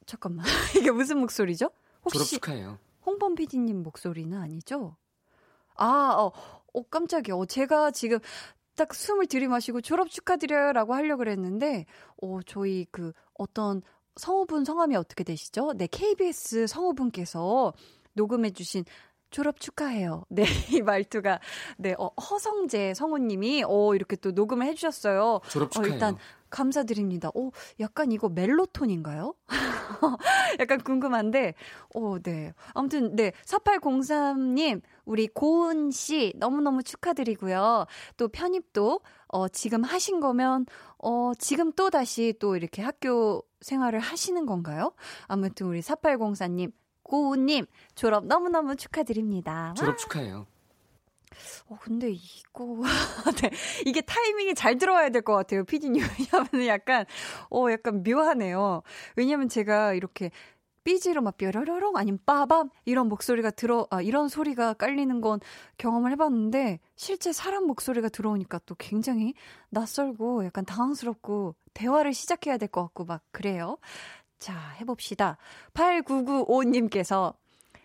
잠깐만. 0.05 0.45
이게 0.77 0.91
무슨 0.91 1.19
목소리죠? 1.19 1.69
혹시 2.03 2.17
졸업 2.17 2.27
축하해요. 2.27 2.79
홍범 3.05 3.35
PD님 3.35 3.83
목소리는 3.83 4.37
아니죠? 4.37 4.95
아, 5.75 6.15
어, 6.17 6.31
어, 6.73 6.83
깜짝이야. 6.83 7.35
어, 7.35 7.45
제가 7.45 7.91
지금 7.91 8.19
딱 8.79 8.95
숨을 8.95 9.27
들이마시고 9.27 9.81
졸업 9.81 10.09
축하드려요라고 10.09 10.93
하려고 10.93 11.19
그랬는데, 11.19 11.85
어, 12.21 12.39
저희 12.45 12.85
그 12.91 13.11
어떤 13.33 13.81
성우분 14.15 14.63
성함이 14.63 14.95
어떻게 14.95 15.25
되시죠? 15.25 15.73
네, 15.73 15.87
KBS 15.91 16.67
성우분께서 16.67 17.73
녹음해 18.13 18.51
주신 18.51 18.85
졸업 19.31 19.59
축하해요. 19.59 20.23
네, 20.31 20.45
이 20.71 20.81
말투가, 20.81 21.41
네, 21.77 21.93
어, 21.99 22.07
허성재 22.07 22.93
성우님이, 22.93 23.65
어, 23.67 23.95
이렇게 23.95 24.15
또 24.15 24.31
녹음을 24.31 24.65
해 24.65 24.73
주셨어요. 24.73 25.41
졸업 25.49 25.71
축하해요. 25.71 25.91
어, 25.91 25.93
일단, 25.93 26.17
감사드립니다. 26.49 27.29
오, 27.33 27.51
약간 27.79 28.11
이거 28.11 28.29
멜로톤인가요? 28.29 29.33
약간 30.59 30.81
궁금한데, 30.81 31.53
오, 31.93 32.19
네. 32.19 32.53
아무튼, 32.73 33.15
네. 33.15 33.31
4803님, 33.45 34.81
우리 35.05 35.27
고은 35.27 35.91
씨, 35.91 36.33
너무너무 36.35 36.83
축하드리고요. 36.83 37.85
또 38.17 38.27
편입도, 38.27 39.01
어, 39.27 39.47
지금 39.49 39.83
하신 39.83 40.19
거면, 40.19 40.65
어, 40.97 41.31
지금 41.37 41.71
또 41.73 41.89
다시 41.89 42.33
또 42.39 42.55
이렇게 42.55 42.81
학교 42.81 43.43
생활을 43.61 43.99
하시는 43.99 44.45
건가요? 44.45 44.93
아무튼 45.27 45.67
우리 45.67 45.81
4804님, 45.81 46.71
고은님, 47.03 47.65
졸업 47.95 48.25
너무너무 48.25 48.75
축하드립니다. 48.75 49.73
졸업 49.75 49.97
축하해요. 49.97 50.45
어, 51.67 51.77
근데 51.81 52.09
이거, 52.11 52.81
네. 53.41 53.49
이게 53.85 54.01
타이밍이 54.01 54.55
잘 54.55 54.77
들어와야 54.77 55.09
될 55.09 55.21
것 55.23 55.33
같아요, 55.35 55.63
피디님. 55.65 56.01
왜냐하면 56.31 56.67
약간, 56.67 57.05
어, 57.51 57.69
약간 57.71 58.03
묘하네요. 58.03 58.81
왜냐면 59.15 59.49
제가 59.49 59.93
이렇게 59.93 60.31
삐지로 60.85 61.21
막 61.21 61.37
뾰로로롱 61.37 61.97
아니면 61.97 62.19
빠밤 62.25 62.69
이런 62.85 63.09
목소리가 63.09 63.51
들어, 63.51 63.85
아, 63.91 64.01
이런 64.01 64.27
소리가 64.29 64.73
깔리는 64.73 65.21
건 65.21 65.39
경험을 65.77 66.11
해봤는데, 66.13 66.79
실제 66.95 67.31
사람 67.33 67.65
목소리가 67.67 68.09
들어오니까 68.09 68.59
또 68.65 68.75
굉장히 68.75 69.33
낯설고 69.69 70.45
약간 70.45 70.65
당황스럽고 70.65 71.55
대화를 71.73 72.13
시작해야 72.13 72.57
될 72.57 72.69
것 72.69 72.81
같고 72.83 73.05
막 73.05 73.21
그래요. 73.31 73.77
자, 74.39 74.53
해봅시다. 74.79 75.37
8995님께서 75.73 77.33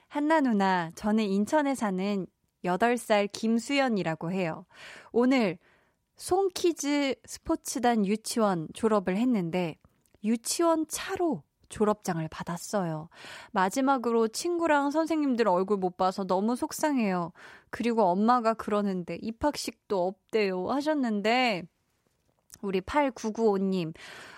한나 0.08 0.40
누나, 0.40 0.90
저는 0.94 1.24
인천에 1.24 1.74
사는 1.74 2.26
8살 2.64 3.30
김수연이라고 3.32 4.32
해요. 4.32 4.66
오늘 5.12 5.58
송키즈 6.16 7.16
스포츠단 7.24 8.06
유치원 8.06 8.68
졸업을 8.74 9.16
했는데 9.16 9.76
유치원 10.22 10.86
차로 10.88 11.42
졸업장을 11.68 12.26
받았어요. 12.28 13.08
마지막으로 13.50 14.28
친구랑 14.28 14.90
선생님들 14.90 15.48
얼굴 15.48 15.78
못 15.78 15.96
봐서 15.96 16.24
너무 16.24 16.54
속상해요. 16.56 17.32
그리고 17.70 18.04
엄마가 18.04 18.54
그러는데 18.54 19.18
입학식도 19.20 20.06
없대요 20.06 20.70
하셨는데 20.70 21.64
우리 22.62 22.80
8995님 22.80 23.92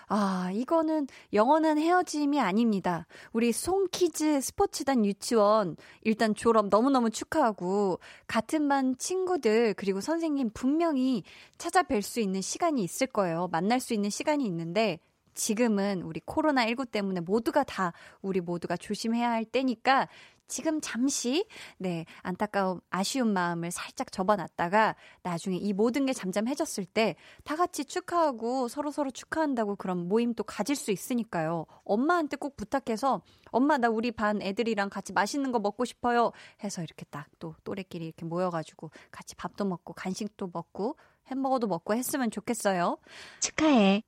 아, 0.08 0.50
이거는 0.52 1.08
영원한 1.32 1.78
헤어짐이 1.78 2.38
아닙니다. 2.40 3.06
우리 3.32 3.50
송키즈 3.52 4.40
스포츠단 4.40 5.04
유치원 5.04 5.76
일단 6.02 6.34
졸업 6.34 6.68
너무너무 6.68 7.10
축하하고 7.10 7.98
같은 8.28 8.68
반 8.68 8.96
친구들 8.98 9.74
그리고 9.74 10.00
선생님 10.00 10.50
분명히 10.54 11.24
찾아뵐 11.58 12.02
수 12.02 12.20
있는 12.20 12.40
시간이 12.40 12.84
있을 12.84 13.08
거예요. 13.08 13.48
만날 13.50 13.80
수 13.80 13.94
있는 13.94 14.10
시간이 14.10 14.44
있는데 14.46 15.00
지금은 15.34 16.02
우리 16.02 16.20
코로나19 16.20 16.90
때문에 16.90 17.20
모두가 17.20 17.64
다 17.64 17.92
우리 18.22 18.40
모두가 18.40 18.76
조심해야 18.76 19.30
할 19.30 19.44
때니까 19.44 20.08
지금 20.48 20.80
잠시 20.80 21.46
네 21.78 22.04
안타까운 22.22 22.80
아쉬운 22.90 23.32
마음을 23.32 23.70
살짝 23.70 24.12
접어놨다가 24.12 24.96
나중에 25.22 25.56
이 25.56 25.72
모든 25.72 26.06
게 26.06 26.12
잠잠해졌을 26.12 26.84
때 26.84 27.16
다 27.44 27.56
같이 27.56 27.84
축하하고 27.84 28.68
서로 28.68 28.90
서로 28.90 29.10
축하한다고 29.10 29.76
그런 29.76 30.08
모임 30.08 30.34
도 30.34 30.42
가질 30.44 30.76
수 30.76 30.90
있으니까요. 30.90 31.66
엄마한테 31.84 32.36
꼭 32.36 32.56
부탁해서 32.56 33.22
엄마 33.50 33.78
나 33.78 33.88
우리 33.88 34.10
반 34.12 34.42
애들이랑 34.42 34.90
같이 34.90 35.12
맛있는 35.12 35.52
거 35.52 35.58
먹고 35.58 35.84
싶어요 35.84 36.32
해서 36.64 36.82
이렇게 36.82 37.04
딱 37.06 37.26
또 37.38 37.54
또래끼리 37.64 38.06
이렇게 38.06 38.24
모여가지고 38.24 38.90
같이 39.10 39.34
밥도 39.36 39.64
먹고 39.66 39.92
간식도 39.94 40.50
먹고 40.52 40.96
햄버거도 41.30 41.66
먹고 41.66 41.94
했으면 41.94 42.30
좋겠어요. 42.30 42.98
축하해. 43.40 44.02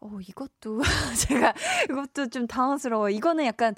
어 0.00 0.18
이것도 0.20 0.80
제가 1.28 1.54
이것도 1.90 2.28
좀 2.28 2.46
당황스러워. 2.46 3.10
이거는 3.10 3.44
약간 3.46 3.74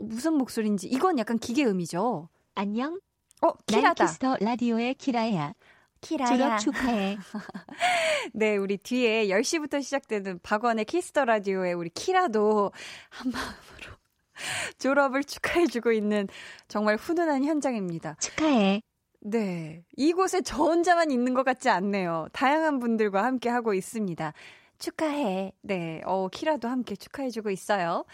무슨 0.00 0.34
목소리인지 0.34 0.88
이건 0.88 1.18
약간 1.18 1.38
기계음이죠. 1.38 2.28
안녕. 2.54 3.00
어, 3.42 3.52
키라다. 3.66 4.06
Kiss 4.06 4.23
the 4.23 4.36
Radio의 4.40 4.94
키라야. 4.94 5.54
키라야. 6.00 6.28
졸업 6.28 6.58
축하해. 6.58 7.18
네, 8.32 8.56
우리 8.56 8.78
뒤에 8.78 9.26
10시부터 9.26 9.82
시작되는 9.82 10.40
박원의 10.42 10.84
Kiss 10.86 11.08
the 11.08 11.24
Radio에 11.24 11.72
우리 11.72 11.90
키라도 11.90 12.72
한 13.10 13.32
마음으로 13.32 13.96
졸업을 14.78 15.24
축하해주고 15.24 15.92
있는 15.92 16.28
정말 16.68 16.96
훈훈한 16.96 17.44
현장입니다. 17.44 18.16
축하해. 18.20 18.82
네. 19.22 19.84
이곳에 19.96 20.40
저 20.40 20.56
혼자만 20.64 21.10
있는 21.10 21.34
것 21.34 21.44
같지 21.44 21.68
않네요. 21.68 22.28
다양한 22.32 22.78
분들과 22.78 23.24
함께 23.24 23.50
하고 23.50 23.74
있습니다. 23.74 24.32
축하해. 24.78 25.52
네, 25.60 26.00
어, 26.06 26.28
키라도 26.28 26.68
함께 26.68 26.96
축하해주고 26.96 27.50
있어요. 27.50 28.04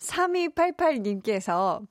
3288님께서 0.00 1.86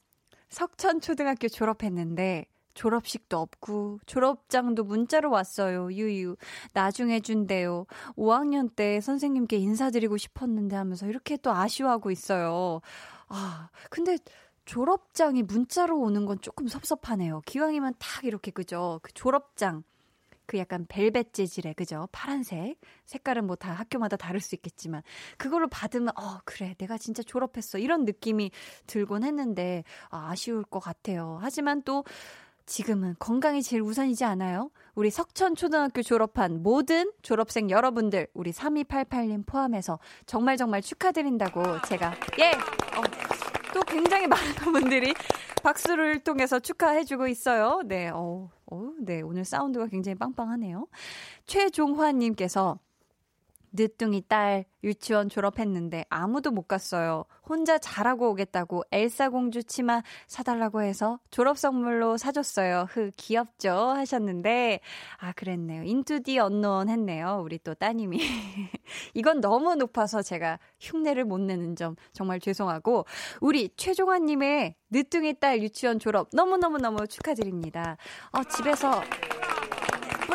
석천초등학교 0.49 1.47
졸업했는데 1.47 2.45
졸업식도 2.73 3.37
없고 3.37 3.99
졸업장도 4.05 4.83
문자로 4.83 5.31
왔어요. 5.31 5.91
유유. 5.91 6.37
나중에 6.73 7.19
준대요. 7.19 7.85
5학년 8.15 8.73
때 8.75 9.01
선생님께 9.01 9.57
인사드리고 9.57 10.17
싶었는데 10.17 10.75
하면서 10.75 11.05
이렇게 11.07 11.35
또 11.37 11.51
아쉬워하고 11.51 12.09
있어요. 12.11 12.81
아, 13.27 13.69
근데 13.89 14.17
졸업장이 14.65 15.43
문자로 15.43 15.99
오는 15.99 16.25
건 16.25 16.39
조금 16.41 16.67
섭섭하네요. 16.67 17.41
기왕이면 17.45 17.95
탁 17.99 18.23
이렇게 18.23 18.51
그죠? 18.51 18.99
그 19.03 19.11
졸업장 19.13 19.83
그 20.49 20.57
약간 20.57 20.87
벨벳 20.89 21.31
재질의 21.31 21.75
그죠? 21.75 22.09
파란색 22.11 22.79
색깔은 23.05 23.45
뭐 23.45 23.55
다 23.55 23.71
학교마다 23.73 24.17
다를 24.17 24.39
수 24.39 24.55
있겠지만 24.55 25.03
그걸로 25.37 25.67
받으면 25.67 26.09
어 26.15 26.39
그래 26.45 26.73
내가 26.79 26.97
진짜 26.97 27.21
졸업했어 27.21 27.77
이런 27.77 28.03
느낌이 28.05 28.49
들곤 28.87 29.23
했는데 29.23 29.83
아, 30.09 30.29
아쉬울 30.31 30.63
것 30.63 30.79
같아요. 30.79 31.37
하지만 31.41 31.83
또 31.83 32.03
지금은 32.65 33.15
건강이 33.19 33.61
제일 33.61 33.81
우선이지 33.83 34.23
않아요? 34.25 34.71
우리 34.95 35.09
석천초등학교 35.11 36.01
졸업한 36.03 36.61
모든 36.63 37.11
졸업생 37.21 37.69
여러분들, 37.69 38.27
우리 38.33 38.51
3288님 38.51 39.45
포함해서 39.45 39.99
정말 40.27 40.55
정말 40.55 40.81
축하드린다고 40.81 41.81
제가, 41.87 42.13
예! 42.39 42.51
어, 42.51 43.01
또 43.73 43.81
굉장히 43.81 44.27
많은 44.27 44.53
분들이 44.71 45.13
박수를 45.61 46.19
통해서 46.23 46.59
축하해주고 46.59 47.27
있어요. 47.27 47.81
네, 47.85 48.09
어, 48.09 48.49
어, 48.71 48.91
네, 48.99 49.21
오늘 49.21 49.45
사운드가 49.45 49.87
굉장히 49.87 50.15
빵빵하네요. 50.17 50.87
최종환님께서 51.45 52.79
늦둥이 53.71 54.23
딸 54.27 54.65
유치원 54.83 55.29
졸업했는데 55.29 56.05
아무도 56.09 56.51
못 56.51 56.67
갔어요. 56.67 57.25
혼자 57.43 57.77
잘하고 57.77 58.29
오겠다고 58.31 58.83
엘사 58.91 59.29
공주 59.29 59.63
치마 59.63 60.01
사달라고 60.27 60.81
해서 60.81 61.19
졸업 61.31 61.57
선물로 61.57 62.17
사줬어요. 62.17 62.87
흐, 62.89 63.11
귀엽죠? 63.17 63.71
하셨는데, 63.71 64.79
아, 65.17 65.31
그랬네요. 65.33 65.83
인투 65.83 66.21
디 66.21 66.39
언노원 66.39 66.89
했네요. 66.89 67.41
우리 67.43 67.57
또 67.59 67.73
따님이. 67.73 68.19
이건 69.15 69.41
너무 69.41 69.75
높아서 69.75 70.21
제가 70.21 70.59
흉내를 70.79 71.25
못 71.25 71.39
내는 71.39 71.75
점 71.75 71.95
정말 72.13 72.39
죄송하고, 72.39 73.05
우리 73.41 73.69
최종환님의 73.75 74.75
늦둥이 74.91 75.39
딸 75.39 75.61
유치원 75.61 75.99
졸업 75.99 76.29
너무 76.31 76.57
너무 76.57 76.77
너무 76.77 77.07
축하드립니다. 77.07 77.97
어, 78.31 78.43
집에서 78.43 79.01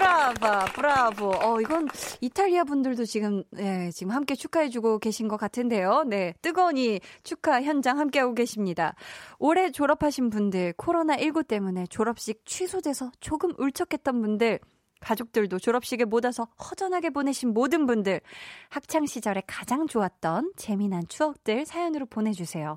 브라바, 0.04 0.64
브라보. 0.66 1.30
어, 1.30 1.60
이건 1.62 1.88
이탈리아 2.20 2.64
분들도 2.64 3.06
지금, 3.06 3.42
네, 3.50 3.90
지금 3.90 4.12
함께 4.12 4.34
축하해주고 4.34 4.98
계신 4.98 5.28
것 5.28 5.38
같은데요. 5.38 6.04
네, 6.06 6.34
뜨거운이 6.42 7.00
축하 7.22 7.62
현장 7.62 7.98
함께하고 7.98 8.34
계십니다. 8.34 8.94
올해 9.38 9.70
졸업하신 9.70 10.28
분들, 10.28 10.74
코로나19 10.74 11.48
때문에 11.48 11.86
졸업식 11.86 12.44
취소돼서 12.44 13.10
조금 13.20 13.54
울적했던 13.56 14.20
분들, 14.20 14.58
가족들도 15.00 15.58
졸업식에 15.58 16.04
못 16.04 16.26
와서 16.26 16.48
허전하게 16.70 17.08
보내신 17.08 17.54
모든 17.54 17.86
분들, 17.86 18.20
학창 18.68 19.06
시절에 19.06 19.42
가장 19.46 19.86
좋았던 19.86 20.52
재미난 20.56 21.08
추억들 21.08 21.64
사연으로 21.64 22.04
보내주세요. 22.06 22.76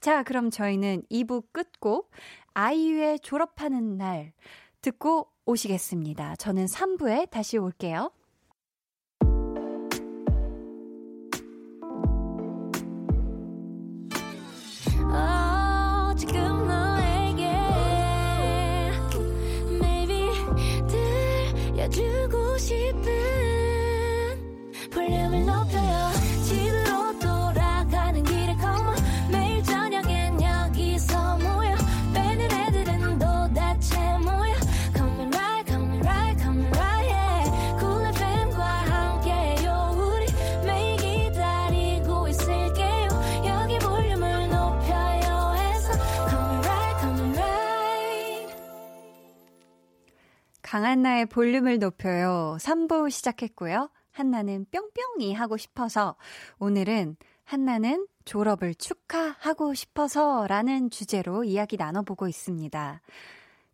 자, 0.00 0.22
그럼 0.22 0.50
저희는 0.50 1.02
2부 1.10 1.46
끝곡, 1.50 2.12
아이유의 2.54 3.20
졸업하는 3.20 3.96
날, 3.96 4.32
듣고 4.82 5.28
오시겠습니다. 5.50 6.36
저는 6.36 6.66
3부에 6.66 7.28
다시 7.30 7.58
올게요. 7.58 8.10
강한나의 50.70 51.26
볼륨을 51.26 51.80
높여요. 51.80 52.56
3부 52.60 53.10
시작했고요. 53.10 53.90
한나는 54.12 54.66
뿅뿅이 54.70 55.34
하고 55.34 55.56
싶어서 55.56 56.14
오늘은 56.60 57.16
한나는 57.42 58.06
졸업을 58.24 58.76
축하하고 58.76 59.74
싶어서 59.74 60.46
라는 60.46 60.88
주제로 60.88 61.42
이야기 61.42 61.76
나눠보고 61.76 62.28
있습니다. 62.28 63.00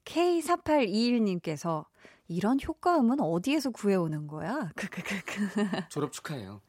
K4821님께서 0.07 1.85
이런 2.29 2.59
효과음은 2.67 3.21
어디에서 3.21 3.73
구해오는 3.73 4.27
거야? 4.27 4.71
크크크크. 4.77 5.89
졸업 5.91 6.13
축하해요. 6.13 6.63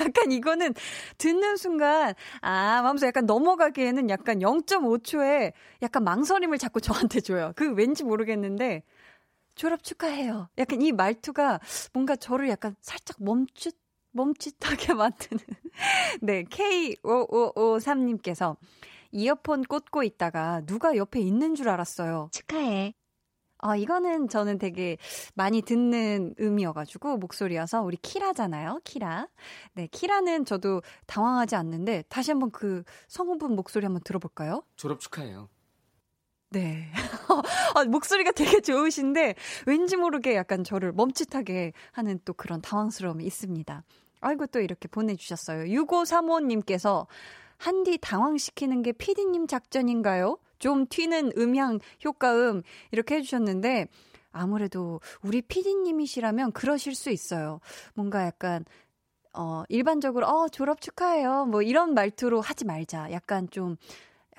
약간 0.00 0.32
이거는 0.32 0.74
듣는 1.18 1.56
순간, 1.56 2.14
아, 2.40 2.82
마음속 2.82 3.06
약간 3.06 3.26
넘어가기에는 3.26 4.10
약간 4.10 4.40
0.5초에 4.40 5.52
약간 5.82 6.04
망설임을 6.04 6.58
자꾸 6.58 6.80
저한테 6.80 7.20
줘요. 7.20 7.52
그 7.56 7.72
왠지 7.72 8.04
모르겠는데, 8.04 8.82
졸업 9.54 9.82
축하해요. 9.82 10.48
약간 10.58 10.80
이 10.80 10.92
말투가 10.92 11.60
뭔가 11.92 12.16
저를 12.16 12.48
약간 12.48 12.74
살짝 12.80 13.22
멈칫, 13.22 13.76
멈칫하게 14.12 14.94
만드는. 14.98 15.42
네, 16.22 16.44
K5553님께서 16.44 18.56
이어폰 19.12 19.64
꽂고 19.64 20.02
있다가 20.02 20.62
누가 20.66 20.96
옆에 20.96 21.20
있는 21.20 21.54
줄 21.54 21.68
알았어요. 21.68 22.30
축하해. 22.32 22.94
아, 23.62 23.76
이거는 23.76 24.28
저는 24.28 24.58
되게 24.58 24.96
많이 25.34 25.62
듣는 25.62 26.34
음이어가지고, 26.40 27.18
목소리여서, 27.18 27.82
우리 27.82 27.96
키라잖아요, 27.98 28.80
키라. 28.84 29.28
네, 29.74 29.86
키라는 29.88 30.44
저도 30.44 30.82
당황하지 31.06 31.56
않는데, 31.56 32.04
다시 32.08 32.30
한번 32.30 32.50
그 32.50 32.82
성우분 33.08 33.54
목소리 33.54 33.84
한번 33.84 34.02
들어볼까요? 34.02 34.62
졸업 34.76 35.00
축하해요. 35.00 35.48
네. 36.50 36.90
아, 37.76 37.84
목소리가 37.84 38.32
되게 38.32 38.60
좋으신데, 38.60 39.34
왠지 39.66 39.96
모르게 39.96 40.34
약간 40.34 40.64
저를 40.64 40.92
멈칫하게 40.92 41.72
하는 41.92 42.18
또 42.24 42.32
그런 42.32 42.60
당황스러움이 42.62 43.24
있습니다. 43.24 43.84
아이고, 44.20 44.46
또 44.46 44.60
이렇게 44.60 44.88
보내주셨어요. 44.88 45.64
6535님께서, 45.64 47.06
한디 47.58 47.98
당황시키는 47.98 48.82
게 48.82 48.92
피디님 48.92 49.46
작전인가요? 49.46 50.38
좀 50.60 50.86
튀는 50.86 51.32
음향 51.36 51.80
효과음 52.04 52.62
이렇게 52.92 53.16
해주셨는데 53.16 53.88
아무래도 54.30 55.00
우리 55.22 55.42
PD님이시라면 55.42 56.52
그러실 56.52 56.94
수 56.94 57.10
있어요. 57.10 57.58
뭔가 57.94 58.24
약간 58.24 58.64
어 59.32 59.64
일반적으로 59.68 60.26
어 60.26 60.48
졸업 60.48 60.80
축하해요 60.80 61.46
뭐 61.46 61.62
이런 61.62 61.94
말투로 61.94 62.40
하지 62.40 62.64
말자. 62.64 63.10
약간 63.10 63.50
좀 63.50 63.76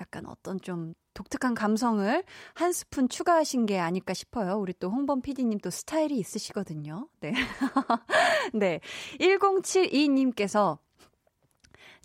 약간 0.00 0.26
어떤 0.26 0.60
좀 0.60 0.94
독특한 1.14 1.54
감성을 1.54 2.24
한 2.54 2.72
스푼 2.72 3.08
추가하신 3.08 3.66
게 3.66 3.78
아닐까 3.78 4.14
싶어요. 4.14 4.56
우리 4.56 4.72
또 4.78 4.90
홍범 4.90 5.20
PD님 5.20 5.58
또 5.58 5.68
스타일이 5.68 6.16
있으시거든요. 6.18 7.08
네. 7.20 7.32
네. 8.54 8.80
1072님께서 9.20 10.78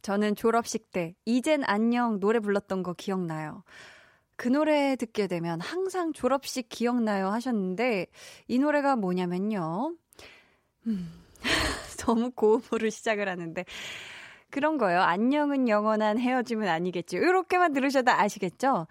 저는 0.01 0.35
졸업식 0.35 0.91
때 0.91 1.15
이젠 1.25 1.63
안녕 1.65 2.19
노래 2.19 2.39
불렀던 2.39 2.83
거 2.83 2.93
기억나요. 2.93 3.63
그 4.37 4.47
노래 4.47 4.95
듣게 4.95 5.27
되면 5.27 5.59
항상 5.59 6.13
졸업식 6.13 6.69
기억나요 6.69 7.29
하셨는데 7.29 8.05
이 8.47 8.59
노래가 8.59 8.95
뭐냐면요. 8.95 9.95
음, 10.85 11.11
너무 12.05 12.31
고음으로 12.31 12.89
시작을 12.89 13.27
하는데 13.27 13.65
그런 14.49 14.77
거요. 14.77 15.01
안녕은 15.01 15.67
영원한 15.67 16.19
헤어짐은 16.19 16.67
아니겠죠. 16.67 17.17
이렇게만 17.17 17.73
들으셔도 17.73 18.11
아시겠죠? 18.11 18.87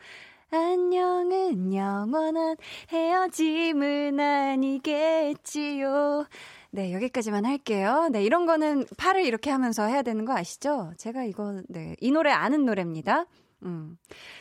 안녕은 0.51 1.75
영원한 1.75 2.57
헤어짐은 2.91 4.21
아니겠지요. 4.21 6.27
네, 6.73 6.93
여기까지만 6.93 7.47
할게요. 7.47 8.09
네, 8.13 8.23
이런 8.23 8.47
거는 8.47 8.85
팔을 8.99 9.25
이렇게 9.25 9.51
하면서 9.51 9.87
해야 9.87 10.03
되는 10.03 10.25
거 10.25 10.37
아시죠? 10.37 10.93
제가 10.99 11.25
이거, 11.25 11.63
네, 11.69 11.97
이 12.01 12.11
노래 12.11 12.31
아는 12.31 12.67
노래입니다. 12.67 13.25
음. 13.67 13.99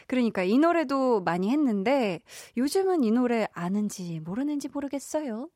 그러니까 0.07 0.43
이 0.43 0.57
노래도 0.57 1.21
많이 1.21 1.49
했는데 1.49 2.21
요즘은 2.57 3.03
이 3.03 3.11
노래 3.11 3.47
아는지 3.53 4.19
모르는지 4.21 4.69
모르겠어요. 4.69 5.49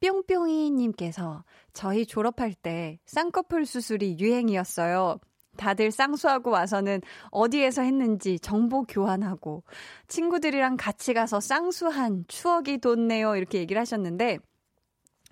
뿅뿅이님께서 0.00 1.44
저희 1.72 2.06
졸업할 2.06 2.54
때 2.54 2.98
쌍꺼풀 3.06 3.66
수술이 3.66 4.18
유행이었어요. 4.20 5.18
다들 5.56 5.90
쌍수하고 5.90 6.50
와서는 6.50 7.02
어디에서 7.30 7.82
했는지 7.82 8.38
정보 8.38 8.84
교환하고 8.84 9.64
친구들이랑 10.06 10.76
같이 10.76 11.12
가서 11.12 11.40
쌍수한 11.40 12.24
추억이 12.28 12.78
돋네요. 12.78 13.34
이렇게 13.34 13.58
얘기를 13.58 13.80
하셨는데 13.80 14.38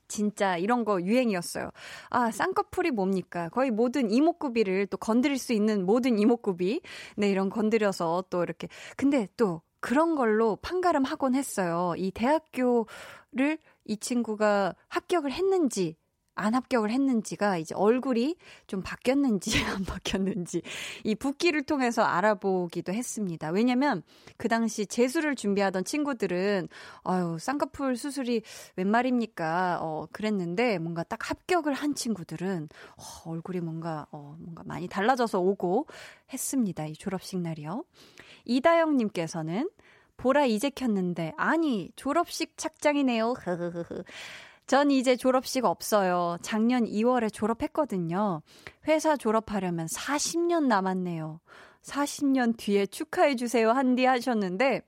진짜 0.08 0.56
이런 0.56 0.84
거 0.84 1.00
유행이었어요. 1.00 1.70
아, 2.10 2.30
쌍꺼풀이 2.30 2.90
뭡니까? 2.90 3.48
거의 3.50 3.70
모든 3.70 4.10
이목구비를 4.10 4.86
또 4.86 4.96
건드릴 4.96 5.38
수 5.38 5.52
있는 5.52 5.84
모든 5.86 6.18
이목구비. 6.18 6.80
네, 7.16 7.30
이런 7.30 7.50
건드려서 7.50 8.24
또 8.30 8.42
이렇게. 8.42 8.68
근데 8.96 9.28
또 9.36 9.62
그런 9.80 10.16
걸로 10.16 10.56
판가름 10.56 11.04
하곤 11.04 11.34
했어요. 11.34 11.94
이 11.96 12.10
대학교를 12.10 13.58
이 13.84 13.96
친구가 13.96 14.74
합격을 14.88 15.30
했는지 15.32 15.96
안 16.36 16.54
합격을 16.54 16.90
했는지가 16.90 17.56
이제 17.56 17.74
얼굴이 17.74 18.36
좀 18.66 18.82
바뀌었는지 18.82 19.50
안 19.64 19.84
바뀌었는지 19.84 20.62
이 21.02 21.14
붓기를 21.14 21.62
통해서 21.62 22.02
알아보기도 22.02 22.92
했습니다. 22.92 23.48
왜냐면 23.50 24.02
그 24.36 24.48
당시 24.48 24.86
재수를 24.86 25.34
준비하던 25.34 25.84
친구들은 25.84 26.68
아유 27.04 27.38
쌍꺼풀 27.40 27.96
수술이 27.96 28.42
웬 28.76 28.88
말입니까? 28.88 29.78
어 29.80 30.06
그랬는데 30.12 30.78
뭔가 30.78 31.02
딱 31.02 31.30
합격을 31.30 31.72
한 31.72 31.94
친구들은 31.94 32.68
어, 32.96 33.30
얼굴이 33.30 33.60
뭔가 33.60 34.06
어 34.12 34.36
뭔가 34.38 34.62
많이 34.64 34.86
달라져서 34.88 35.40
오고 35.40 35.86
했습니다. 36.32 36.86
이 36.86 36.92
졸업식 36.92 37.38
날이요. 37.38 37.84
이다영 38.44 38.96
님께서는 38.98 39.68
보라 40.16 40.46
이제 40.46 40.70
켰는데 40.70 41.32
아니 41.36 41.90
졸업식 41.96 42.56
착장이네요. 42.56 43.34
전 44.66 44.90
이제 44.90 45.16
졸업식 45.16 45.64
없어요. 45.64 46.38
작년 46.42 46.84
2월에 46.84 47.32
졸업했거든요. 47.32 48.42
회사 48.88 49.16
졸업하려면 49.16 49.86
40년 49.86 50.66
남았네요. 50.66 51.40
40년 51.82 52.56
뒤에 52.56 52.86
축하해주세요. 52.86 53.70
한디 53.70 54.04
하셨는데, 54.04 54.82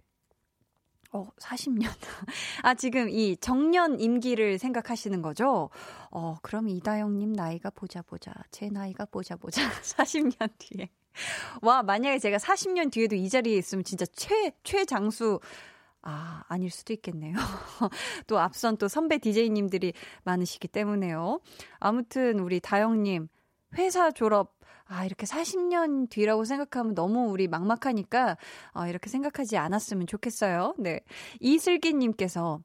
어, 1.12 1.28
40년. 1.38 1.88
아, 2.62 2.74
지금 2.74 3.08
이 3.08 3.36
정년 3.36 4.00
임기를 4.00 4.58
생각하시는 4.58 5.22
거죠? 5.22 5.70
어, 6.10 6.36
그럼 6.42 6.68
이다영님 6.68 7.32
나이가 7.32 7.70
보자 7.70 8.02
보자. 8.02 8.32
제 8.50 8.68
나이가 8.68 9.04
보자 9.04 9.36
보자. 9.36 9.62
40년 9.80 10.50
뒤에. 10.58 10.90
와, 11.62 11.84
만약에 11.84 12.18
제가 12.18 12.36
40년 12.38 12.90
뒤에도 12.90 13.14
이 13.14 13.28
자리에 13.28 13.56
있으면 13.56 13.84
진짜 13.84 14.04
최, 14.06 14.52
최장수 14.64 15.40
아, 16.02 16.42
아닐 16.48 16.70
수도 16.70 16.92
있겠네요. 16.92 17.34
또 18.26 18.38
앞선 18.38 18.76
또 18.76 18.88
선배 18.88 19.18
DJ님들이 19.18 19.92
많으시기 20.24 20.68
때문에요. 20.68 21.40
아무튼 21.80 22.38
우리 22.40 22.60
다영님, 22.60 23.28
회사 23.76 24.10
졸업, 24.10 24.56
아, 24.86 25.04
이렇게 25.04 25.26
40년 25.26 26.08
뒤라고 26.08 26.44
생각하면 26.44 26.94
너무 26.94 27.30
우리 27.30 27.46
막막하니까, 27.46 28.38
어, 28.72 28.86
이렇게 28.86 29.10
생각하지 29.10 29.58
않았으면 29.58 30.06
좋겠어요. 30.06 30.74
네. 30.78 31.00
이슬기님께서, 31.40 32.60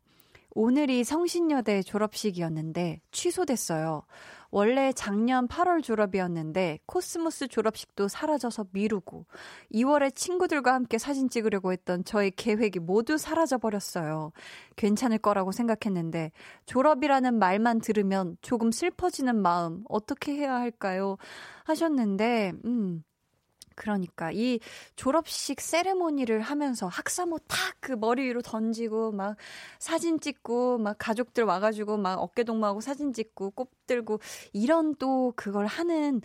오늘이 0.55 1.03
성신여대 1.03 1.81
졸업식이었는데 1.83 3.01
취소됐어요. 3.11 4.03
원래 4.51 4.91
작년 4.93 5.47
8월 5.47 5.81
졸업이었는데 5.81 6.79
코스모스 6.85 7.47
졸업식도 7.47 8.07
사라져서 8.07 8.67
미루고 8.71 9.25
2월에 9.73 10.13
친구들과 10.13 10.75
함께 10.75 10.99
사진 10.99 11.27
찍으려고 11.27 11.71
했던 11.71 12.05
저의 12.05 12.29
계획이 12.29 12.77
모두 12.77 13.17
사라져 13.17 13.57
버렸어요. 13.57 14.31
괜찮을 14.75 15.17
거라고 15.17 15.51
생각했는데 15.51 16.31
졸업이라는 16.67 17.39
말만 17.39 17.81
들으면 17.81 18.37
조금 18.41 18.71
슬퍼지는 18.71 19.35
마음 19.41 19.83
어떻게 19.89 20.33
해야 20.33 20.53
할까요? 20.53 21.17
하셨는데 21.63 22.53
음 22.65 23.03
그러니까 23.75 24.31
이 24.31 24.59
졸업식 24.95 25.61
세레모니를 25.61 26.41
하면서 26.41 26.87
학사모 26.87 27.39
탁 27.47 27.73
그 27.83 27.91
머리 27.91 28.23
위로 28.23 28.41
던지고 28.41 29.11
막 29.11 29.35
사진 29.77 30.19
찍고 30.19 30.77
막 30.77 30.95
가족들 30.97 31.43
와가지고 31.43 31.97
막 31.97 32.19
어깨 32.19 32.43
동무하고 32.43 32.79
사진 32.79 33.11
찍고 33.11 33.51
꼽 33.51 33.85
들고 33.85 34.19
이런 34.53 34.95
또 34.95 35.33
그걸 35.35 35.65
하는 35.67 36.21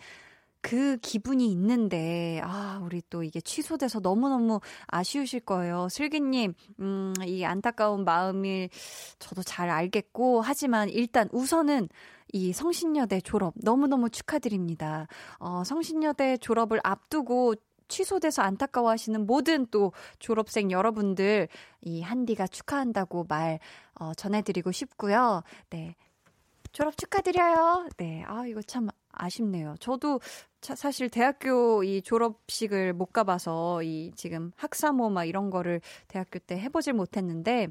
그 0.61 0.97
기분이 0.99 1.51
있는데, 1.53 2.41
아, 2.45 2.81
우리 2.83 3.03
또 3.11 3.23
이게 3.23 3.41
취소돼서 3.41 4.01
너무너무 4.01 4.61
아쉬우실 4.87 5.41
거예요. 5.41 5.89
슬기님, 5.89 6.55
음, 6.81 7.15
이 7.25 7.45
안타까운 7.45 8.05
마음을 8.05 8.69
저도 9.19 9.43
잘 9.43 9.71
알겠고, 9.71 10.41
하지만 10.41 10.89
일단 10.89 11.29
우선은 11.33 11.89
이 12.33 12.53
성신여대 12.53 13.23
졸업 13.23 13.55
너무너무 13.57 14.11
축하드립니다. 14.11 15.07
어, 15.39 15.63
성신여대 15.65 16.39
졸업을 16.39 16.81
앞두고 16.83 17.55
취소돼서 17.89 18.43
안타까워하시는 18.43 19.27
모든 19.27 19.67
또 19.71 19.93
졸업생 20.19 20.71
여러분들 20.71 21.49
이 21.81 22.03
한디가 22.03 22.47
축하한다고 22.47 23.25
말 23.29 23.59
어, 23.95 24.13
전해드리고 24.15 24.73
싶고요. 24.73 25.43
네. 25.71 25.97
졸업 26.73 26.97
축하드려요. 26.99 27.89
네. 27.97 28.25
아, 28.27 28.47
이거 28.47 28.61
참 28.63 28.89
아쉽네요. 29.19 29.75
저도 29.81 30.21
차, 30.61 30.75
사실 30.75 31.09
대학교 31.11 31.85
이 31.85 32.03
졸업식을 32.03 32.93
못 32.93 33.13
가봐서 33.13 33.83
이 33.83 34.13
지금 34.17 34.53
학사모 34.57 35.11
막 35.11 35.25
이런 35.25 35.51
거를 35.51 35.81
대학교 36.09 36.39
때 36.39 36.59
해보질 36.59 36.95
못했는데 36.95 37.69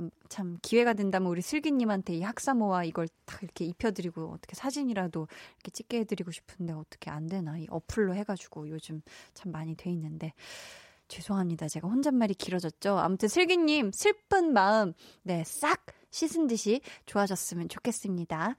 음, 0.00 0.10
참 0.28 0.58
기회가 0.62 0.92
된다면 0.92 1.30
우리 1.30 1.40
슬기님한테 1.40 2.14
이 2.14 2.22
학사모와 2.22 2.84
이걸 2.84 3.08
딱 3.26 3.42
이렇게 3.42 3.64
입혀드리고 3.64 4.32
어떻게 4.32 4.54
사진이라도 4.56 5.28
이렇게 5.56 5.70
찍게 5.70 6.00
해드리고 6.00 6.30
싶은데 6.30 6.72
어떻게 6.72 7.10
안 7.10 7.26
되나? 7.26 7.58
이 7.58 7.66
어플로 7.70 8.14
해가지고 8.14 8.68
요즘 8.70 9.02
참 9.34 9.52
많이 9.52 9.74
돼 9.76 9.90
있는데. 9.90 10.32
죄송합니다. 11.08 11.68
제가 11.68 11.86
혼잣말이 11.86 12.34
길어졌죠? 12.34 12.98
아무튼 12.98 13.28
슬기님 13.28 13.92
슬픈 13.92 14.52
마음 14.52 14.94
네싹 15.22 15.84
씻은 16.10 16.46
듯이 16.46 16.80
좋아졌으면 17.06 17.68
좋겠습니다 17.68 18.56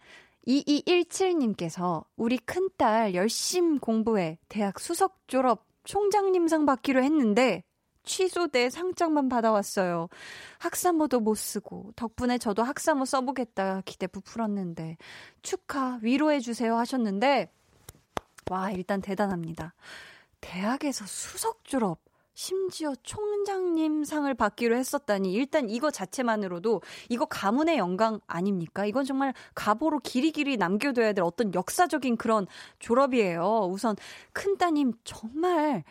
2217님께서 0.47 2.05
우리 2.15 2.37
큰딸 2.37 3.15
열심 3.15 3.79
공부해 3.79 4.37
대학 4.47 4.79
수석 4.79 5.27
졸업 5.27 5.65
총장님상 5.83 6.65
받기로 6.65 7.03
했는데 7.03 7.63
취소돼 8.03 8.69
상장만 8.69 9.29
받아왔어요. 9.29 10.09
학사모도 10.59 11.19
못 11.19 11.35
쓰고 11.35 11.91
덕분에 11.95 12.37
저도 12.37 12.63
학사모 12.63 13.05
써보겠다 13.05 13.81
기대 13.85 14.07
부풀었는데 14.07 14.97
축하 15.41 15.99
위로해 16.01 16.39
주세요 16.39 16.77
하셨는데 16.77 17.51
와 18.49 18.71
일단 18.71 19.01
대단합니다. 19.01 19.73
대학에서 20.39 21.05
수석 21.07 21.65
졸업 21.65 22.04
심지어 22.35 22.93
총장님 23.01 24.03
상을 24.03 24.31
받기로 24.33 24.75
했었다니 24.75 25.33
일단 25.33 25.69
이거 25.69 25.89
자체만으로도 25.89 26.81
이거 27.09 27.25
가문의 27.25 27.77
영광 27.77 28.19
아닙니까? 28.27 28.85
이건 28.85 29.05
정말 29.05 29.33
가보로 29.55 29.99
길이길이 29.99 30.57
남겨둬야 30.57 31.13
될 31.13 31.23
어떤 31.23 31.53
역사적인 31.53 32.17
그런 32.17 32.45
졸업이에요. 32.79 33.69
우선 33.71 33.95
큰 34.33 34.57
따님 34.57 34.93
정말 35.05 35.83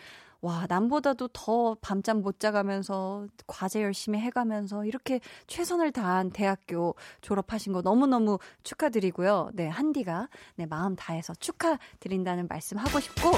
와, 0.43 0.67
남보다도 0.69 1.29
더 1.33 1.75
밤잠 1.81 2.21
못 2.21 2.39
자가면서 2.39 3.27
과제 3.47 3.83
열심히 3.83 4.19
해가면서 4.19 4.85
이렇게 4.85 5.21
최선을 5.47 5.91
다한 5.91 6.33
대학교 6.33 6.95
졸업하신 7.23 7.73
거 7.73 7.81
너무너무 7.81 8.39
축하드리고요. 8.63 9.53
네, 9.55 9.69
한디가 9.69 10.29
네, 10.57 10.67
마음 10.67 10.97
다해서 10.97 11.33
축하드린다는 11.33 12.49
말씀 12.49 12.77
하고 12.77 13.01
싶고 13.01 13.31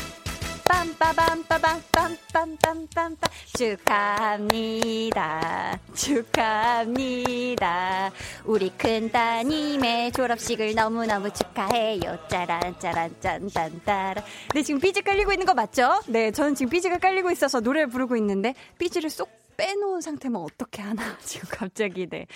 빰빠밤빠밤빰빰빰빰빰. 0.67 3.17
축하합니다. 3.57 5.79
축하합니다. 5.95 8.11
우리 8.45 8.71
큰 8.71 9.11
따님의 9.11 10.13
졸업식을 10.13 10.75
너무너무 10.75 11.31
축하해요. 11.33 12.19
짜란 12.29 12.79
짜란 12.79 13.15
짠짠따라 13.21 14.23
네 14.55 14.63
지금 14.63 14.81
삐지 14.81 15.03
깔리고 15.03 15.33
있는 15.33 15.47
거 15.47 15.55
맞죠? 15.55 16.01
네 16.09 16.31
저는 16.31 16.55
지금 16.55 16.71
삐지가 16.71 16.99
깔리고 16.99 17.31
있어서 17.31 17.61
노래를 17.61 17.89
부르고 17.89 18.17
있는데 18.17 18.55
삐지를 18.79 19.09
쏙 19.11 19.31
빼놓은 19.57 20.01
상태면 20.03 20.43
어떻게 20.43 20.83
하나? 20.83 21.17
지금 21.25 21.49
갑자기 21.51 22.07
네 22.09 22.27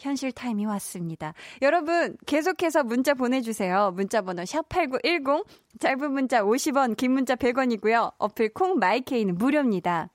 현실 0.00 0.32
타임이 0.32 0.66
왔습니다. 0.66 1.34
여러분, 1.62 2.16
계속해서 2.26 2.82
문자 2.84 3.14
보내주세요. 3.14 3.92
문자 3.94 4.22
번호 4.22 4.42
샵8910, 4.42 5.44
짧은 5.78 6.12
문자 6.12 6.42
50원, 6.42 6.96
긴 6.96 7.12
문자 7.12 7.36
100원이고요. 7.36 8.14
어플 8.18 8.54
콩 8.54 8.78
마이케이는 8.78 9.36
무료입니다. 9.36 10.08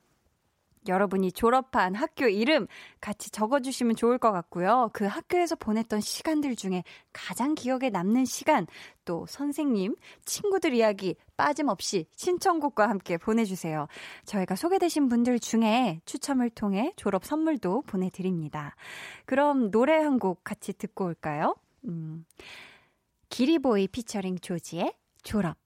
여러분이 0.88 1.32
졸업한 1.32 1.96
학교 1.96 2.28
이름 2.28 2.68
같이 3.00 3.30
적어주시면 3.30 3.96
좋을 3.96 4.18
것 4.18 4.32
같고요. 4.32 4.90
그 4.94 5.06
학교에서 5.06 5.56
보냈던 5.56 6.02
시간들 6.02 6.56
중에 6.56 6.84
가장 7.14 7.56
기억에 7.56 7.90
남는 7.90 8.26
시간, 8.26 8.66
또 9.06 9.26
선생님, 9.28 9.96
친구들 10.26 10.74
이야기 10.74 11.16
빠짐없이 11.38 12.08
신청곡과 12.16 12.90
함께 12.90 13.18
보내주세요. 13.18 13.88
저희가 14.26 14.56
소개되신 14.56 15.10
분들 15.10 15.40
중에 15.40 16.02
추첨을 16.06 16.50
통해 16.50 16.94
졸업 16.96 17.26
선물도 17.26 17.84
보내드립니다. 17.84 18.76
그럼 19.26 19.72
노래 19.72 19.94
한 19.94 20.16
곡 20.20 20.44
같이 20.44 20.72
듣고 20.74 21.06
올까요? 21.06 21.56
음, 21.86 22.26
기리보이 23.30 23.90
피처링 23.90 24.40
조지의 24.40 24.94
졸업. 25.24 25.58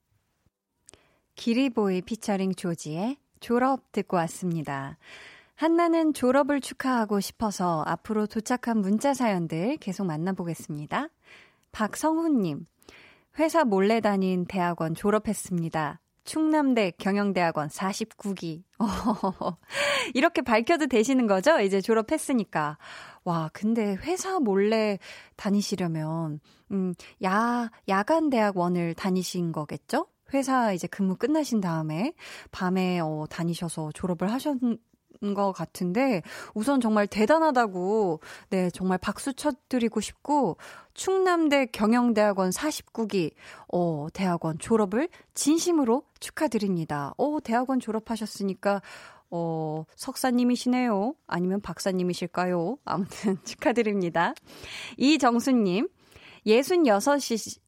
기리보이 1.36 2.02
피처링 2.02 2.56
조지의 2.56 3.18
졸업 3.40 3.92
듣고 3.92 4.18
왔습니다. 4.18 4.98
한나는 5.56 6.14
졸업을 6.14 6.62
축하하고 6.62 7.20
싶어서 7.20 7.84
앞으로 7.86 8.28
도착한 8.28 8.78
문자 8.78 9.14
사연들 9.14 9.78
계속 9.78 10.06
만나보겠습니다. 10.06 11.10
박성훈님, 11.72 12.66
회사 13.40 13.64
몰래 13.66 14.00
다닌 14.00 14.46
대학원 14.46 14.96
졸업했습니다. 14.96 16.00
충남대 16.24 16.92
경영대학원 16.98 17.70
49기. 17.70 18.64
이렇게 20.14 20.42
밝혀도 20.42 20.88
되시는 20.88 21.26
거죠? 21.28 21.60
이제 21.60 21.82
졸업했으니까. 21.82 22.78
와, 23.24 23.50
근데 23.52 23.96
회사 23.96 24.40
몰래 24.40 25.00
다니시려면, 25.36 26.40
음, 26.72 26.94
야, 27.24 27.72
야간 27.88 28.30
대학원을 28.30 28.94
다니신 28.94 29.52
거겠죠? 29.52 30.06
회사 30.34 30.74
이제 30.74 30.88
근무 30.88 31.16
끝나신 31.16 31.62
다음에 31.62 32.14
밤에 32.52 33.00
어, 33.00 33.26
다니셔서 33.30 33.92
졸업을 33.94 34.32
하셨, 34.32 34.58
것 35.34 35.52
같은데 35.52 36.22
우선 36.54 36.80
정말 36.80 37.06
대단하다고 37.06 38.22
네 38.50 38.70
정말 38.70 38.98
박수 38.98 39.34
쳐드리고 39.34 40.00
싶고 40.00 40.58
충남대 40.94 41.68
경영대학원 41.68 42.52
49기 42.52 43.32
어 43.68 44.08
대학원 44.14 44.58
졸업을 44.60 45.10
진심으로 45.34 46.04
축하드립니다. 46.20 47.14
어 47.18 47.40
대학원 47.44 47.80
졸업하셨으니까 47.80 48.82
어 49.30 49.84
석사님이시네요. 49.96 51.14
아니면 51.28 51.62
박사님이실까요? 51.62 52.78
아무튼 52.86 53.38
축하드립니다. 53.44 54.34
이정수님 54.98 55.90
66이 56.46 57.60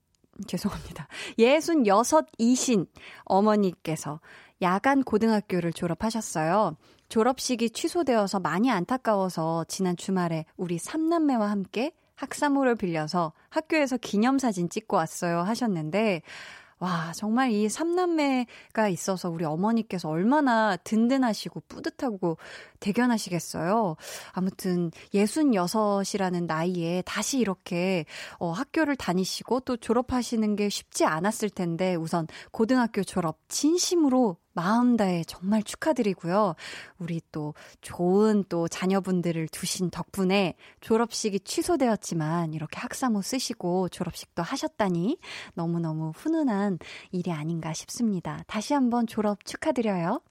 죄송합니다. 0.48 1.08
66 1.38 2.28
이신 2.38 2.88
어머니께서 3.24 4.20
야간 4.62 5.04
고등학교를 5.04 5.74
졸업하셨어요. 5.74 6.78
졸업식이 7.10 7.72
취소되어서 7.72 8.40
많이 8.40 8.72
안타까워서 8.72 9.66
지난 9.68 9.98
주말에 9.98 10.46
우리 10.56 10.78
삼남매와 10.78 11.50
함께 11.50 11.92
학사모를 12.16 12.76
빌려서 12.76 13.34
학교에서 13.50 13.98
기념사진 13.98 14.70
찍고 14.70 14.96
왔어요 14.96 15.40
하셨는데, 15.40 16.22
와, 16.82 17.12
정말 17.14 17.52
이 17.52 17.70
삼남매가 17.70 18.90
있어서 18.90 19.30
우리 19.30 19.46
어머니께서 19.46 20.10
얼마나 20.10 20.76
든든하시고 20.78 21.62
뿌듯하고 21.68 22.38
대견하시겠어요. 22.80 23.98
아무튼 24.32 24.90
66이라는 25.14 26.48
나이에 26.48 27.04
다시 27.06 27.38
이렇게 27.38 28.06
어, 28.40 28.50
학교를 28.50 28.96
다니시고 28.96 29.60
또 29.60 29.78
졸업하시는 29.78 30.56
게 30.56 30.70
쉽지 30.70 31.06
않았을 31.06 31.52
텐데 31.52 31.94
우선 31.94 32.26
고등학교 32.52 33.04
졸업 33.04 33.38
진심으로 33.48 34.38
마음 34.54 34.98
다해 34.98 35.24
정말 35.26 35.64
축하드리고요. 35.64 36.56
우리 37.00 37.22
또 37.32 37.54
좋은 37.82 38.44
또 38.50 38.68
자녀분들을 38.68 39.48
두신 39.50 39.90
덕분에 39.90 40.56
졸업식이 40.82 41.42
취소되었지만 41.42 42.54
이렇게 42.54 42.80
학사모 42.80 43.22
쓰시고 43.22 43.90
졸업식도 43.90 44.44
하셨다니 44.44 45.18
너무너무 45.54 46.12
훈훈한 46.16 46.80
일이 47.12 47.32
아닌가 47.32 47.74
싶습니다. 47.74 48.44
다시 48.48 48.74
한번 48.74 49.08
졸업 49.08 49.46
축하드려요. 49.46 50.22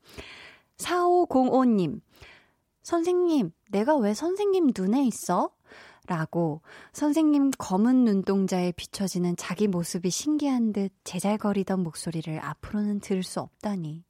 4505님, 0.79 2.01
선생님, 2.83 3.53
내가 3.71 3.97
왜 3.97 4.14
선생님 4.14 4.71
눈에 4.77 5.05
있어? 5.05 5.51
라고 6.11 6.61
선생님 6.92 7.52
검은 7.56 8.04
눈동자에 8.04 8.72
비춰지는 8.72 9.36
자기 9.36 9.68
모습이 9.68 10.11
신기한 10.11 10.72
듯 10.72 10.90
제잘거리던 11.04 11.84
목소리를 11.84 12.36
앞으로는 12.40 12.98
들을 12.98 13.22
수 13.22 13.38
없다니 13.38 14.02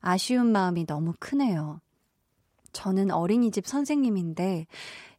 아쉬운 0.00 0.50
마음이 0.50 0.84
너무 0.84 1.14
크네요. 1.20 1.80
저는 2.72 3.12
어린이집 3.12 3.68
선생님인데 3.68 4.66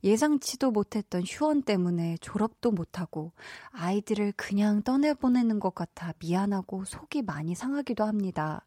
예상치도 0.04 0.72
못했던 0.72 1.24
휴원 1.26 1.64
때문에 1.64 2.18
졸업도 2.20 2.72
못하고 2.72 3.32
아이들을 3.72 4.34
그냥 4.36 4.84
떠내보내는 4.84 5.62
것 5.62 5.74
같아 5.74 6.14
미안하고 6.20 6.84
속이 6.84 7.22
많이 7.22 7.56
상하기도 7.56 8.04
합니다. 8.04 8.66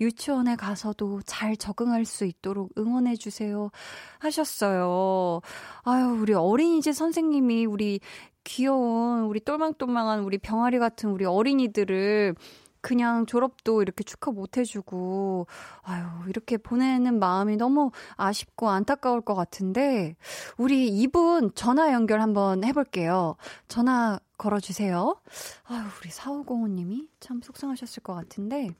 유치원에 0.00 0.56
가서도 0.56 1.20
잘 1.24 1.56
적응할 1.56 2.04
수 2.04 2.24
있도록 2.24 2.70
응원해 2.78 3.16
주세요. 3.16 3.70
하셨어요. 4.18 5.40
아유, 5.82 6.18
우리 6.20 6.34
어린이집 6.34 6.92
선생님이 6.92 7.66
우리 7.66 8.00
귀여운, 8.44 9.24
우리 9.24 9.40
똘망똘망한 9.40 10.20
우리 10.20 10.38
병아리 10.38 10.78
같은 10.78 11.10
우리 11.10 11.24
어린이들을 11.24 12.34
그냥 12.80 13.26
졸업도 13.26 13.82
이렇게 13.82 14.04
축하 14.04 14.30
못 14.30 14.56
해주고, 14.56 15.46
아유, 15.82 16.04
이렇게 16.28 16.56
보내는 16.56 17.18
마음이 17.18 17.56
너무 17.56 17.90
아쉽고 18.16 18.70
안타까울 18.70 19.20
것 19.20 19.34
같은데, 19.34 20.16
우리 20.56 20.88
이분 20.88 21.52
전화 21.54 21.92
연결 21.92 22.20
한번 22.20 22.64
해볼게요. 22.64 23.36
전화 23.66 24.20
걸어주세요. 24.38 25.16
아유, 25.64 25.84
우리 26.00 26.10
4505님이 26.10 27.08
참 27.20 27.42
속상하셨을 27.42 28.02
것 28.02 28.14
같은데, 28.14 28.70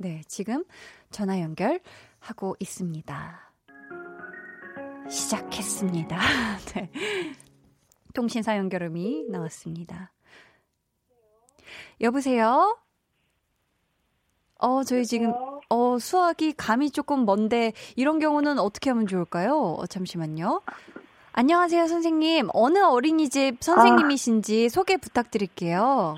네, 0.00 0.22
지금 0.28 0.64
전화 1.10 1.40
연결하고 1.40 2.54
있습니다. 2.60 3.52
시작했습니다. 5.10 6.16
네. 6.74 6.90
통신사 8.14 8.56
연결음이 8.56 9.24
나왔습니다. 9.28 10.12
여보세요? 12.00 12.78
어, 14.60 14.84
저희 14.84 15.04
지금, 15.04 15.32
어, 15.68 15.98
수학이 15.98 16.52
감이 16.52 16.90
조금 16.92 17.24
먼데, 17.24 17.72
이런 17.96 18.20
경우는 18.20 18.60
어떻게 18.60 18.90
하면 18.90 19.08
좋을까요? 19.08 19.56
어, 19.78 19.86
잠시만요. 19.86 20.62
안녕하세요, 21.32 21.88
선생님. 21.88 22.50
어느 22.52 22.78
어린이집 22.78 23.56
선생님이신지 23.60 24.66
아. 24.66 24.68
소개 24.68 24.96
부탁드릴게요. 24.96 26.16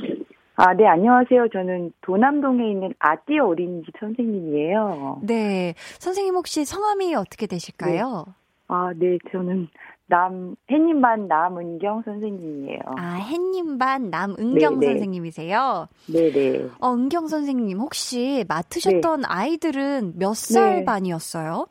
아, 0.63 0.75
네, 0.75 0.87
안녕하세요. 0.87 1.49
저는 1.55 1.91
도남동에 2.03 2.71
있는 2.71 2.93
아띠 2.99 3.39
어린이집 3.39 3.95
선생님이에요. 3.99 5.21
네. 5.23 5.75
선생님 5.99 6.35
혹시 6.35 6.67
성함이 6.67 7.15
어떻게 7.15 7.47
되실까요? 7.47 8.25
네. 8.27 8.33
아, 8.69 8.93
네. 8.95 9.17
저는 9.33 9.69
남, 10.07 10.55
햇님반 10.71 11.29
남은경 11.29 12.03
선생님이에요. 12.05 12.81
아, 12.99 13.15
햇님반 13.15 14.11
남은경 14.11 14.81
네네. 14.81 14.93
선생님이세요? 14.93 15.89
네네. 16.13 16.69
어, 16.79 16.93
은경 16.93 17.29
선생님, 17.29 17.79
혹시 17.79 18.45
맡으셨던 18.47 19.21
네. 19.23 19.27
아이들은 19.27 20.13
몇살 20.19 20.81
네. 20.81 20.85
반이었어요? 20.85 21.69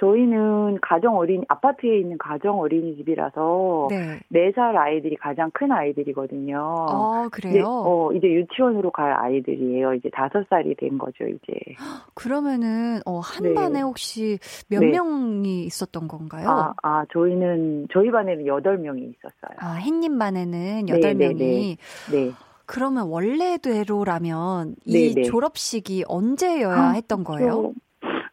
저희는 0.00 0.78
가정 0.82 1.16
어린 1.16 1.44
아파트에 1.48 1.98
있는 1.98 2.18
가정 2.18 2.60
어린이집이라서 2.60 3.88
네. 3.90 4.20
4살 4.32 4.76
아이들이 4.76 5.16
가장 5.16 5.50
큰 5.52 5.72
아이들이거든요. 5.72 6.58
아, 6.58 7.28
그래요? 7.30 7.52
이제, 7.54 7.62
어, 7.64 8.12
이제 8.14 8.26
유치원으로 8.28 8.90
갈 8.90 9.12
아이들이에요. 9.12 9.94
이제 9.94 10.08
5살이 10.10 10.78
된 10.78 10.98
거죠, 10.98 11.24
이제. 11.24 11.52
그러면은 12.14 13.00
어, 13.06 13.18
한 13.20 13.42
네. 13.42 13.54
반에 13.54 13.80
혹시 13.80 14.38
몇 14.68 14.80
네. 14.80 14.90
명이 14.90 15.64
있었던 15.64 16.08
건가요? 16.08 16.48
아, 16.48 16.74
아, 16.82 17.04
저희는 17.12 17.88
저희 17.92 18.10
반에는 18.10 18.44
8명이 18.44 19.14
있었어요. 19.14 19.56
아, 19.58 19.74
햇님 19.74 20.18
반에는 20.18 20.86
8명이 20.86 21.36
네. 21.38 21.76
네. 22.10 22.30
그러면 22.66 23.08
원래대로라면 23.08 24.76
이 24.86 25.22
졸업식이 25.24 26.04
언제여야 26.06 26.78
아, 26.78 26.90
했던 26.92 27.22
거예요? 27.24 27.72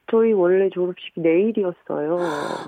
저희 0.10 0.34
원래 0.34 0.70
졸업식이 0.70 1.22
내일이었어요. 1.22 2.18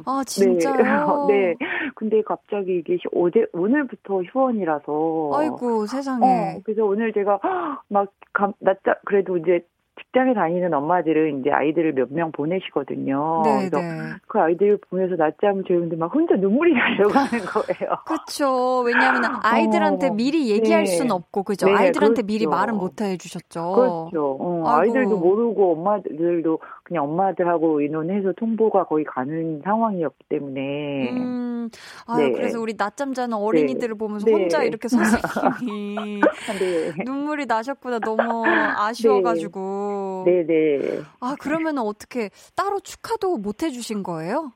아, 0.05 0.23
진짜요? 0.25 1.25
네. 1.27 1.55
네. 1.59 1.65
근데 1.95 2.21
갑자기 2.21 2.77
이게 2.77 2.97
어제, 3.13 3.45
오늘부터 3.53 4.21
휴원이라서. 4.23 5.31
아이고, 5.33 5.85
세상에. 5.87 6.25
어, 6.25 6.61
그래서 6.63 6.85
오늘 6.85 7.11
제가 7.13 7.39
막, 7.89 8.11
감, 8.33 8.53
낮자, 8.59 8.95
그래도 9.05 9.37
이제 9.37 9.65
직장에 10.11 10.33
다니는 10.33 10.73
엄마들은 10.73 11.39
이제 11.39 11.51
아이들을 11.51 11.93
몇 11.93 12.11
명 12.11 12.31
보내시거든요. 12.33 13.41
네, 13.45 13.69
그래서 13.69 13.77
네. 13.79 14.13
그 14.27 14.39
아이들을 14.39 14.79
보면서 14.89 15.15
낮잠을 15.15 15.63
재우는데 15.65 15.95
막 15.95 16.13
혼자 16.13 16.35
눈물이 16.35 16.73
나려고 16.73 17.13
하는 17.17 17.45
거예요. 17.45 17.95
그렇죠. 18.05 18.81
왜냐하면 18.81 19.23
아이들한테 19.41 20.09
어, 20.09 20.13
미리 20.13 20.49
얘기할 20.49 20.83
네. 20.83 20.91
수는 20.91 21.11
없고 21.11 21.43
그죠. 21.43 21.67
네, 21.67 21.73
아이들한테 21.73 22.21
그렇죠. 22.23 22.27
미리 22.27 22.45
말은 22.47 22.75
못 22.75 22.99
해주셨죠. 22.99 23.71
그렇죠. 24.11 24.37
어, 24.41 24.63
아이들도 24.67 25.17
모르고 25.17 25.71
엄마들도 25.73 26.59
그냥 26.83 27.05
엄마들하고 27.05 27.79
의논해서 27.79 28.33
통보가 28.33 28.83
거의 28.85 29.05
가는 29.05 29.61
상황이었기 29.63 30.25
때문에. 30.27 31.11
음, 31.11 31.69
아 32.07 32.17
네. 32.17 32.33
그래서 32.33 32.59
우리 32.59 32.73
낮잠 32.77 33.13
자는 33.13 33.37
어린이들을 33.37 33.95
보면서 33.95 34.29
혼자 34.29 34.63
이렇게 34.63 34.89
선생님이 34.89 36.19
눈물이 37.05 37.45
나셨구나. 37.45 37.99
너무 37.99 38.43
아쉬워가지고. 38.45 40.00
네, 40.25 40.45
네. 40.45 41.01
아, 41.19 41.35
그러면 41.39 41.77
어떻게 41.77 42.29
따로 42.55 42.79
축하도 42.79 43.37
못 43.37 43.63
해주신 43.63 44.03
거예요? 44.03 44.51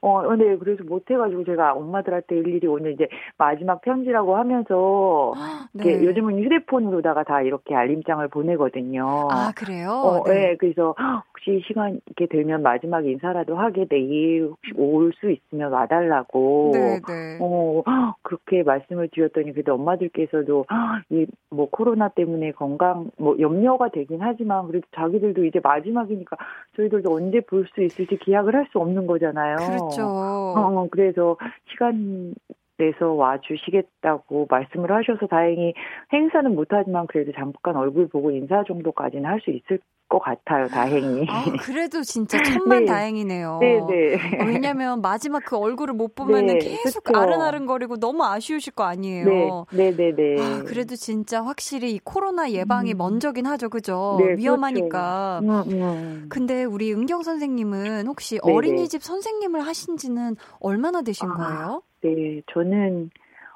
어, 0.00 0.36
네, 0.36 0.56
그래서 0.58 0.84
못해가지고 0.84 1.44
제가 1.44 1.72
엄마들한테 1.72 2.36
일일이 2.36 2.68
오늘 2.68 2.92
이제 2.92 3.08
마지막 3.36 3.80
편지라고 3.80 4.36
하면서, 4.36 5.34
네. 5.72 6.04
요즘은 6.04 6.38
휴대폰으로다가 6.44 7.24
다 7.24 7.42
이렇게 7.42 7.74
알림장을 7.74 8.28
보내거든요. 8.28 9.28
아, 9.28 9.50
그래요? 9.56 9.90
어, 9.90 10.22
네. 10.24 10.34
네. 10.34 10.56
그래서 10.56 10.94
혹시 11.38 11.62
시간 11.66 12.00
이렇게 12.06 12.26
되면 12.26 12.62
마지막 12.62 13.06
인사라도 13.06 13.56
하게 13.56 13.86
내일 13.86 14.48
혹시 14.50 14.72
올 14.76 15.12
수 15.18 15.30
있으면 15.30 15.72
와달라고. 15.72 16.70
네, 16.74 17.00
네. 17.06 17.38
어, 17.40 17.82
그렇게 18.22 18.62
말씀을 18.62 19.08
드렸더니 19.08 19.52
그래도 19.52 19.74
엄마들께서도 19.74 20.66
이뭐 21.10 21.68
코로나 21.70 22.08
때문에 22.08 22.52
건강 22.52 23.10
뭐 23.16 23.36
염려가 23.38 23.88
되긴 23.88 24.18
하지만 24.20 24.66
그래도 24.66 24.86
자기들도 24.94 25.44
이제 25.44 25.60
마지막이니까 25.62 26.36
저희들도 26.76 27.12
언제 27.14 27.40
볼 27.40 27.68
수 27.74 27.82
있을지 27.82 28.16
기약을 28.18 28.54
할 28.54 28.68
수 28.70 28.78
없는 28.78 29.06
거잖아요. 29.06 29.56
그렇죠. 29.56 30.02
어, 30.04 30.86
그래서 30.90 31.36
시간 31.70 32.34
내서 32.78 33.12
와주시겠다고 33.12 34.46
말씀을 34.48 34.90
하셔서 34.92 35.26
다행히 35.26 35.74
행사는 36.12 36.54
못하지만 36.54 37.06
그래도 37.06 37.32
잠깐 37.32 37.76
얼굴 37.76 38.08
보고 38.08 38.30
인사 38.30 38.64
정도까지는 38.64 39.24
할 39.28 39.38
수 39.40 39.50
있을 39.50 39.78
것 40.08 40.18
같아요, 40.20 40.66
다행히. 40.68 41.26
아, 41.28 41.44
그래도 41.60 42.02
진짜 42.02 42.38
천만 42.42 42.80
네. 42.80 42.86
다행이네요. 42.86 43.58
네, 43.60 43.80
네. 43.86 44.14
어, 44.14 44.46
왜냐면 44.46 45.00
마지막 45.02 45.44
그 45.44 45.56
얼굴을 45.56 45.94
못 45.94 46.14
보면은 46.14 46.58
네, 46.58 46.58
계속 46.58 47.04
그쵸. 47.04 47.18
아른아른거리고 47.18 47.98
너무 47.98 48.24
아쉬우실 48.24 48.72
거 48.72 48.84
아니에요. 48.84 49.66
네, 49.70 49.92
네, 49.92 49.94
네. 49.94 50.12
네. 50.16 50.40
아, 50.40 50.62
그래도 50.66 50.96
진짜 50.96 51.44
확실히 51.44 51.92
이 51.92 51.98
코로나 52.02 52.50
예방이 52.50 52.94
음. 52.94 52.98
먼저긴 52.98 53.46
하죠, 53.46 53.68
그죠? 53.68 54.18
위험하니까. 54.36 55.40
그렇죠. 55.42 55.70
음, 55.70 55.82
음. 55.82 56.26
근데 56.30 56.64
우리 56.64 56.92
은경 56.92 57.22
선생님은 57.22 58.06
혹시 58.06 58.40
네, 58.42 58.52
어린이집 58.52 59.02
선생님을 59.02 59.60
하신 59.60 59.98
지는 59.98 60.36
얼마나 60.58 61.02
되신 61.02 61.30
아, 61.30 61.34
거예요? 61.34 61.82
네, 62.00 62.42
저는 62.52 63.10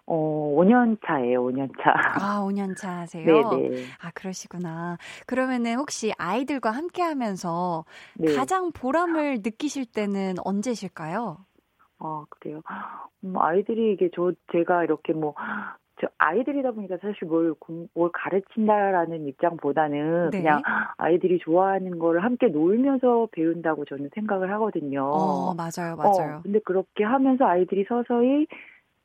어, 0.07 0.55
5년 0.57 0.99
차예요, 1.07 1.45
5년 1.45 1.71
차. 1.83 1.93
아, 2.21 2.41
5년 2.43 2.77
차 2.77 2.99
하세요? 2.99 3.25
네네. 3.25 3.87
아, 4.01 4.11
그러시구나. 4.15 4.99
그러면은 5.27 5.77
혹시 5.77 6.13
아이들과 6.19 6.71
함께 6.71 7.03
하면서 7.03 7.85
네. 8.15 8.35
가장 8.35 8.73
보람을 8.73 9.39
느끼실 9.43 9.87
때는 9.87 10.35
언제실까요? 10.45 11.39
아, 11.99 12.25
그래요. 12.31 12.63
음, 13.25 13.39
아이들이 13.39 13.93
이게 13.93 14.11
저, 14.15 14.33
제가 14.51 14.83
이렇게 14.83 15.13
뭐, 15.13 15.35
저 15.37 15.82
아이들이다 16.19 16.73
보니까 16.73 16.97
사실 17.01 17.27
뭘, 17.27 17.55
뭘 17.95 18.11
가르친다라는 18.13 19.27
입장보다는 19.29 20.31
네. 20.31 20.39
그냥 20.39 20.63
아이들이 20.97 21.39
좋아하는 21.39 21.99
걸 21.99 22.21
함께 22.21 22.49
놀면서 22.49 23.29
배운다고 23.33 23.85
저는 23.85 24.11
생각을 24.15 24.51
하거든요. 24.53 25.05
어, 25.05 25.55
맞아요, 25.55 25.97
맞아요. 25.97 26.37
어, 26.39 26.41
근데 26.43 26.59
그렇게 26.61 27.05
하면서 27.05 27.45
아이들이 27.47 27.85
서서히 27.89 28.47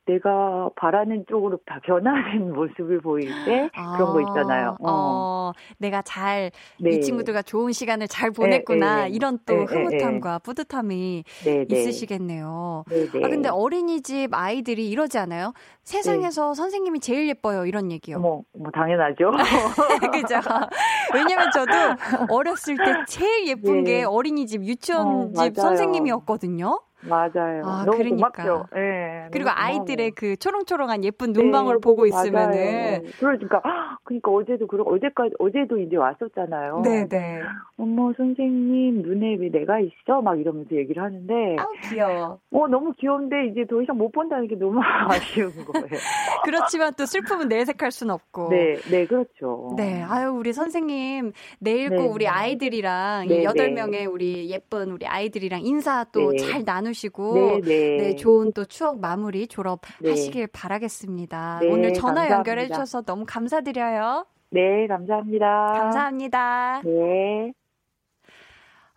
내가 0.08 0.70
바라는 0.76 1.26
쪽으로 1.30 1.60
다 1.66 1.80
변하는 1.84 2.54
모습을 2.56 3.02
보일 3.02 3.30
때 3.46 3.70
아, 3.76 3.98
그런 3.98 4.14
거 4.14 4.22
있잖아요. 4.22 4.78
어. 4.80 4.88
어 4.90 5.54
내가 5.78 6.02
잘이 6.02 6.52
네. 6.80 7.00
친구들과 7.02 7.42
좋은 7.42 7.74
시간을 7.74 8.08
잘 8.08 8.32
보냈구나 8.32 8.96
네, 8.96 9.04
네, 9.04 9.10
이런 9.10 9.38
또 9.46 9.54
네, 9.54 9.66
네, 9.66 9.66
흐뭇함과 9.66 10.40
뿌듯함이 10.40 11.24
있으시겠네요. 11.70 12.86
아 12.88 13.28
근데 13.28 13.50
어린이집 13.50 14.34
아이들이 14.34 14.90
이러지 14.90 15.18
않아요? 15.20 15.54
세상에서 15.84 16.54
선생님이 16.54 17.00
제일 17.00 17.28
예뻐요 17.30 17.66
이런 17.66 17.92
얘기요. 17.92 18.20
뭐, 18.20 18.44
뭐 18.58 18.72
당연하죠. 18.72 19.32
그죠. 20.12 20.36
왜냐면 21.14 21.52
저도 21.52 21.72
어렸을 22.30 22.78
때 22.78 22.84
제일 23.08 23.48
예쁜 23.48 23.84
게 23.84 24.04
어린이집 24.04 24.64
유치원집 24.64 25.58
어, 25.58 25.62
선생님이었거든요. 25.62 26.87
맞아요. 27.02 27.64
아, 27.66 27.84
너무 27.86 27.98
그러니까. 27.98 28.32
고맙죠. 28.32 28.68
네, 28.74 29.28
그리고 29.32 29.50
아이들의 29.54 30.12
그 30.12 30.36
초롱초롱한 30.38 31.04
예쁜 31.04 31.32
눈망울 31.32 31.76
네, 31.76 31.82
보고 31.82 32.06
있으면은 32.08 33.04
그러니까 33.20 33.62
그러니까 34.04 34.32
어제도 34.32 34.66
그러 34.66 34.84
어제까지 34.84 35.36
어제도 35.40 35.78
이제 35.78 35.96
왔었잖아요. 35.96 36.82
네, 36.84 37.08
네. 37.08 37.40
어머 37.78 38.12
선생님 38.18 39.04
눈에 39.04 39.36
왜 39.36 39.50
내가 39.50 39.80
있어? 39.80 40.22
막 40.24 40.40
이러면서 40.40 40.76
얘기를 40.76 41.04
하는데 41.04 41.56
아 41.60 41.68
귀여워. 41.90 42.40
어 42.52 42.68
너무 42.68 42.94
귀여운데 42.98 43.48
이제 43.52 43.66
더 43.70 43.82
이상 43.82 43.98
못 43.98 44.12
본다는 44.12 44.48
게 44.48 44.56
너무 44.56 44.80
아쉬운 44.82 45.52
거예요. 45.66 45.88
그렇지만 46.46 46.94
또 46.98 47.06
슬픔은 47.06 47.48
내색할 47.48 47.92
순 47.92 48.10
없고. 48.10 48.50
네, 48.50 48.78
네 48.90 49.06
그렇죠. 49.06 49.76
네, 49.78 50.02
아유 50.02 50.30
우리 50.32 50.52
선생님 50.52 51.34
내일 51.60 51.90
꼭 51.90 51.96
네, 51.98 52.08
우리 52.08 52.26
네. 52.26 52.32
아이들이랑 52.32 53.28
네, 53.28 53.44
여덟 53.44 53.72
명의 53.72 54.08
우리 54.08 54.50
예쁜 54.50 54.92
우리 54.92 55.06
아이들이랑 55.06 55.62
인사 55.64 56.04
또 56.06 56.34
잘 56.38 56.64
나누. 56.66 56.87
나누시고 56.88 57.34
네, 57.34 57.62
네. 57.62 57.98
네, 57.98 58.16
좋은 58.16 58.52
또 58.54 58.66
추억 58.66 59.00
마무리 59.00 59.48
졸업하시길 59.48 60.42
네. 60.42 60.48
바라겠습니다. 60.48 61.60
네, 61.62 61.68
오늘 61.68 61.94
전화 61.94 62.22
감사합니다. 62.22 62.36
연결해 62.36 62.68
주셔서 62.68 63.02
너무 63.02 63.26
감사드려요. 63.28 64.26
네, 64.50 64.88
감사합니다. 64.88 65.74
감사합니다. 65.76 66.82
네. 66.84 67.54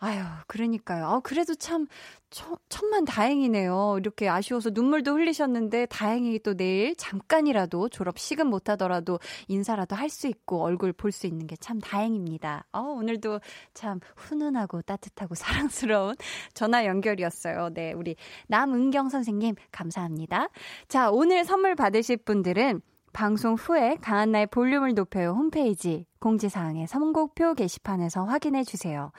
아유, 0.02 0.22
그러니까요. 0.46 1.06
아, 1.06 1.20
그래도 1.20 1.54
참, 1.54 1.86
천, 2.30 2.56
천만 2.70 3.04
다행이네요. 3.04 3.96
이렇게 4.00 4.30
아쉬워서 4.30 4.70
눈물도 4.70 5.12
흘리셨는데, 5.12 5.86
다행히 5.86 6.38
또 6.38 6.54
내일 6.56 6.96
잠깐이라도 6.96 7.90
졸업식은 7.90 8.46
못하더라도 8.46 9.18
인사라도 9.48 9.96
할 9.96 10.08
수 10.08 10.26
있고, 10.26 10.62
얼굴 10.62 10.94
볼 10.94 11.12
수 11.12 11.26
있는 11.26 11.46
게 11.46 11.56
참 11.60 11.78
다행입니다. 11.80 12.64
어, 12.72 12.80
오늘도 12.80 13.40
참 13.74 14.00
훈훈하고 14.16 14.80
따뜻하고 14.82 15.34
사랑스러운 15.36 16.14
전화 16.54 16.86
연결이었어요. 16.86 17.68
네, 17.74 17.92
우리 17.92 18.16
남은경 18.48 19.10
선생님, 19.10 19.54
감사합니다. 19.70 20.48
자, 20.88 21.10
오늘 21.10 21.44
선물 21.44 21.74
받으실 21.74 22.16
분들은 22.16 22.80
방송 23.12 23.54
후에 23.54 23.96
강한나의 24.00 24.46
볼륨을 24.46 24.94
높여요 24.94 25.32
홈페이지 25.32 26.06
공지사항의 26.20 26.86
선곡표 26.86 27.54
게시판에서 27.54 28.24
확인해 28.24 28.62
주세요. 28.64 29.10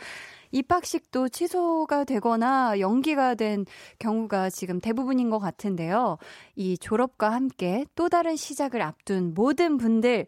입학식도 0.52 1.30
취소가 1.30 2.04
되거나 2.04 2.80
연기가 2.80 3.36
된 3.36 3.66
경우가 4.00 4.50
지금 4.50 4.80
대부분인 4.80 5.30
것 5.30 5.40
같은데요. 5.40 6.18
이 6.56 6.78
졸업과 6.78 7.32
함께 7.32 7.86
또 7.96 8.10
다른 8.10 8.36
시작을 8.36 8.82
앞둔 8.82 9.34
모든 9.34 9.78
분들 9.78 10.28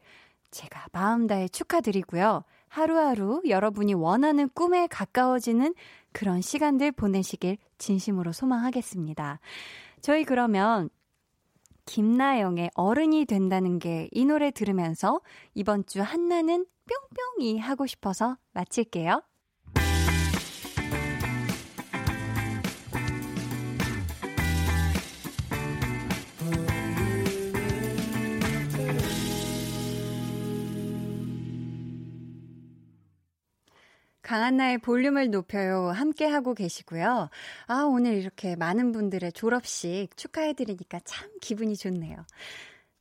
제가 0.51 0.87
마음 0.91 1.27
다해 1.27 1.47
축하드리고요. 1.47 2.43
하루하루 2.67 3.41
여러분이 3.47 3.93
원하는 3.93 4.49
꿈에 4.49 4.87
가까워지는 4.87 5.73
그런 6.11 6.41
시간들 6.41 6.91
보내시길 6.91 7.57
진심으로 7.77 8.31
소망하겠습니다. 8.31 9.39
저희 10.01 10.23
그러면 10.23 10.89
김나영의 11.85 12.71
어른이 12.75 13.25
된다는 13.25 13.79
게 13.79 14.07
이 14.11 14.25
노래 14.25 14.51
들으면서 14.51 15.21
이번 15.53 15.85
주 15.85 16.01
한나는 16.01 16.65
뿅뿅이 16.87 17.59
하고 17.59 17.85
싶어서 17.85 18.37
마칠게요. 18.53 19.21
강한나의 34.33 34.79
볼륨을 34.79 35.29
높여요. 35.29 35.91
함께 35.93 36.25
하고 36.25 36.55
계시고요. 36.55 37.29
아, 37.67 37.83
오늘 37.83 38.15
이렇게 38.15 38.55
많은 38.55 38.91
분들의 38.91 39.31
졸업식 39.33 40.07
축하해드리니까 40.15 41.01
참 41.05 41.29
기분이 41.39 41.77
좋네요. 41.77 42.17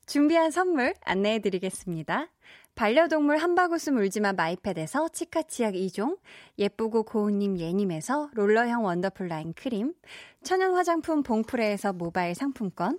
준비한 0.05 0.51
선물 0.51 0.93
안내해드리겠습니다. 1.03 2.29
반려동물 2.75 3.39
한바구스 3.39 3.91
물지마 3.91 4.35
마이패드에서 4.35 5.09
치카치약 5.09 5.73
2종, 5.73 6.19
예쁘고 6.59 7.05
고운님 7.05 7.59
예님에서 7.59 8.29
롤러형 8.35 8.85
원더풀 8.85 9.29
라인 9.29 9.55
크림, 9.55 9.95
천연 10.43 10.75
화장품 10.75 11.23
봉프레에서 11.23 11.95
모바일 11.95 12.35
상품권, 12.35 12.99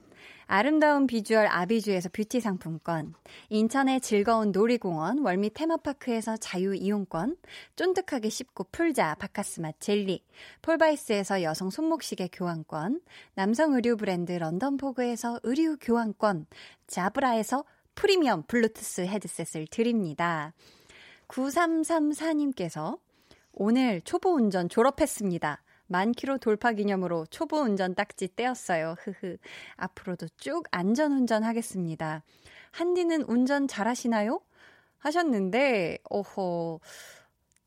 아름다운 0.56 1.08
비주얼 1.08 1.48
아비주에서 1.48 2.10
뷰티 2.10 2.40
상품권, 2.40 3.16
인천의 3.50 4.02
즐거운 4.02 4.52
놀이공원 4.52 5.18
월미 5.18 5.50
테마파크에서 5.56 6.38
자유 6.38 6.76
이용권, 6.76 7.38
쫀득하게 7.76 8.30
씹고 8.30 8.66
풀자 8.72 9.16
박카스맛 9.16 9.80
젤리, 9.80 10.24
폴바이스에서 10.62 11.42
여성 11.42 11.72
손목시계 11.72 12.30
교환권, 12.32 13.02
남성 13.34 13.74
의류 13.74 13.98
브랜드 13.98 14.32
런던포그에서 14.32 15.40
의류 15.42 15.76
교환권, 15.82 16.46
자브라에서 16.86 17.64
프리미엄 17.96 18.44
블루투스 18.44 19.08
헤드셋을 19.08 19.66
드립니다. 19.72 20.54
9334님께서 21.30 23.00
오늘 23.54 24.02
초보 24.02 24.36
운전 24.36 24.70
졸업했습니다. 24.70 25.63
만 25.94 26.12
킬로 26.12 26.40
돌파 26.40 26.74
기념으로 26.74 27.28
초보 27.30 27.58
운전 27.58 27.94
딱지 27.94 28.28
떼었어요. 28.36 28.96
흐흐. 29.00 29.38
앞으로도 29.76 30.28
쭉 30.38 30.64
안전 30.72 31.12
운전하겠습니다. 31.12 32.24
한디는 32.72 33.22
운전 33.28 33.68
잘하시나요? 33.68 34.42
하셨는데, 34.98 36.00
오호. 36.10 36.80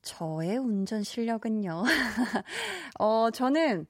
저의 0.03 0.57
운전 0.57 1.05
실력은요. 1.05 1.85
어, 2.99 3.31
저는 3.33 3.87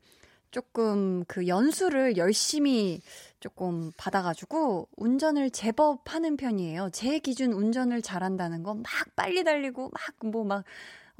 조금 0.50 1.24
그 1.26 1.46
연수를 1.46 2.18
열심히 2.18 3.00
조금 3.40 3.90
받아가지고 3.96 4.88
운전을 4.96 5.50
제법 5.50 6.12
하는 6.14 6.36
편이에요. 6.36 6.90
제 6.92 7.18
기준 7.20 7.52
운전을 7.52 8.02
잘한다는 8.02 8.62
건 8.62 8.78
막 8.82 8.84
빨리 9.16 9.44
달리고 9.44 9.90
막 9.90 10.30
뭐막 10.30 10.64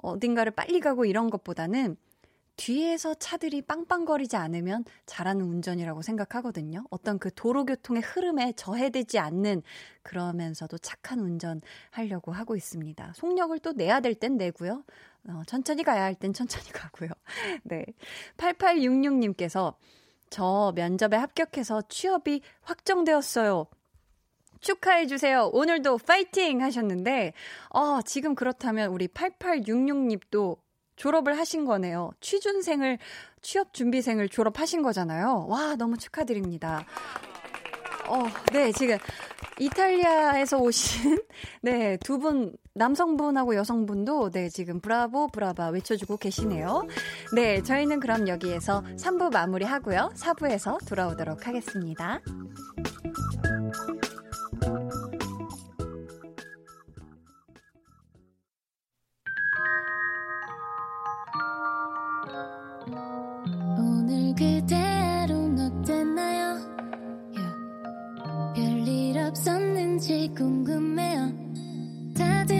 뭐 0.02 0.12
어딘가를 0.12 0.52
빨리 0.52 0.80
가고 0.80 1.04
이런 1.06 1.30
것보다는 1.30 1.96
뒤에서 2.56 3.14
차들이 3.14 3.62
빵빵거리지 3.62 4.36
않으면 4.36 4.84
잘하는 5.06 5.44
운전이라고 5.44 6.02
생각하거든요. 6.02 6.84
어떤 6.90 7.18
그 7.18 7.30
도로교통의 7.34 8.02
흐름에 8.02 8.52
저해되지 8.56 9.18
않는 9.18 9.62
그러면서도 10.02 10.78
착한 10.78 11.20
운전 11.20 11.60
하려고 11.90 12.32
하고 12.32 12.56
있습니다. 12.56 13.12
속력을 13.14 13.58
또 13.60 13.72
내야 13.72 14.00
될 14.00 14.14
땐 14.14 14.36
내고요. 14.36 14.84
어, 15.28 15.42
천천히 15.46 15.82
가야 15.82 16.04
할 16.04 16.14
땐 16.14 16.32
천천히 16.32 16.70
가고요. 16.72 17.10
네. 17.64 17.84
8866님께서 18.38 19.74
저 20.30 20.72
면접에 20.74 21.16
합격해서 21.16 21.82
취업이 21.88 22.40
확정되었어요. 22.62 23.66
축하해주세요. 24.60 25.50
오늘도 25.52 25.98
파이팅! 25.98 26.62
하셨는데, 26.62 27.34
어, 27.70 28.00
지금 28.02 28.34
그렇다면 28.34 28.90
우리 28.90 29.06
8866님도 29.06 30.56
졸업을 30.96 31.38
하신 31.38 31.64
거네요. 31.64 32.10
취준생을, 32.20 32.98
취업 33.42 33.72
준비생을 33.72 34.28
졸업하신 34.28 34.82
거잖아요. 34.82 35.46
와, 35.48 35.76
너무 35.76 35.96
축하드립니다. 35.98 36.84
어, 38.08 38.24
네, 38.52 38.70
지금 38.72 38.98
이탈리아에서 39.58 40.58
오신 40.58 41.18
네, 41.62 41.96
두 41.98 42.18
분 42.18 42.56
남성분하고 42.74 43.54
여성분도 43.56 44.30
네, 44.30 44.48
지금 44.50 44.80
브라보 44.80 45.28
브라바 45.28 45.68
외쳐 45.70 45.96
주고 45.96 46.16
계시네요. 46.18 46.82
네, 47.34 47.62
저희는 47.62 48.00
그럼 48.00 48.28
여기에서 48.28 48.82
3부 48.96 49.32
마무리하고요. 49.32 50.10
4부에서 50.14 50.86
돌아오도록 50.86 51.46
하겠습니다. 51.46 52.20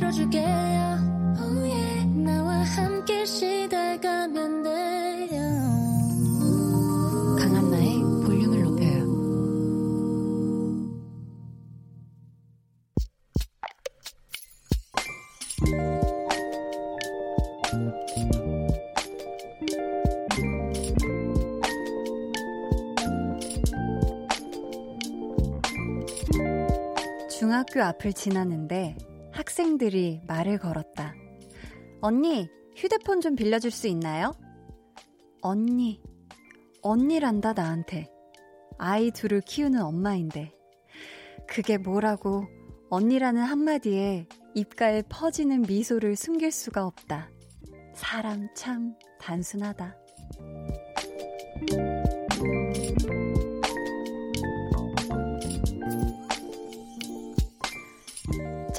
들어줄게요 0.07 0.47
oh 1.41 1.69
yeah. 1.69 2.07
나와 2.23 2.63
함께 2.63 3.25
시달가면 3.25 4.63
돼요 4.63 5.41
강한나의 7.39 7.99
볼륨을 8.25 8.63
높여요 8.63 9.07
중학교 27.29 27.83
앞을 27.83 28.13
지나는데 28.13 28.95
학생들이 29.47 30.23
말을 30.27 30.59
걸었다. 30.59 31.15
언니, 32.01 32.49
휴대폰 32.75 33.21
좀 33.21 33.37
빌려줄 33.37 33.71
수 33.71 33.87
있나요? 33.87 34.35
언니, 35.41 36.03
언니란다, 36.83 37.53
나한테. 37.53 38.09
아이 38.77 39.13
둘을 39.13 39.41
키우는 39.43 39.81
엄마인데. 39.81 40.53
그게 41.47 41.79
뭐라고 41.79 42.45
언니라는 42.91 43.41
한마디에 43.41 44.27
입가에 44.55 45.03
퍼지는 45.09 45.63
미소를 45.63 46.17
숨길 46.17 46.51
수가 46.51 46.85
없다. 46.85 47.31
사람 47.95 48.49
참 48.57 48.97
단순하다. 49.21 49.97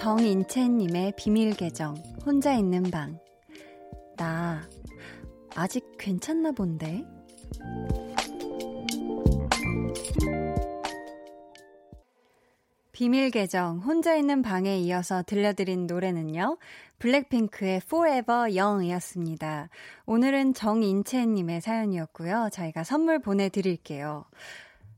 정인채님의 0.07 1.15
비밀 1.17 1.53
계정, 1.53 1.93
혼자 2.25 2.53
있는 2.53 2.81
방. 2.83 3.19
나, 4.15 4.61
아직 5.53 5.83
괜찮나 5.99 6.53
본데? 6.53 7.03
비밀 12.93 13.31
계정, 13.31 13.79
혼자 13.79 14.15
있는 14.15 14.41
방에 14.41 14.77
이어서 14.77 15.23
들려드린 15.23 15.87
노래는요, 15.87 16.57
블랙핑크의 16.99 17.81
Forever 17.83 18.57
Young이었습니다. 18.57 19.67
오늘은 20.05 20.53
정인채님의 20.53 21.59
사연이었고요. 21.59 22.47
저희가 22.53 22.85
선물 22.85 23.19
보내드릴게요. 23.19 24.23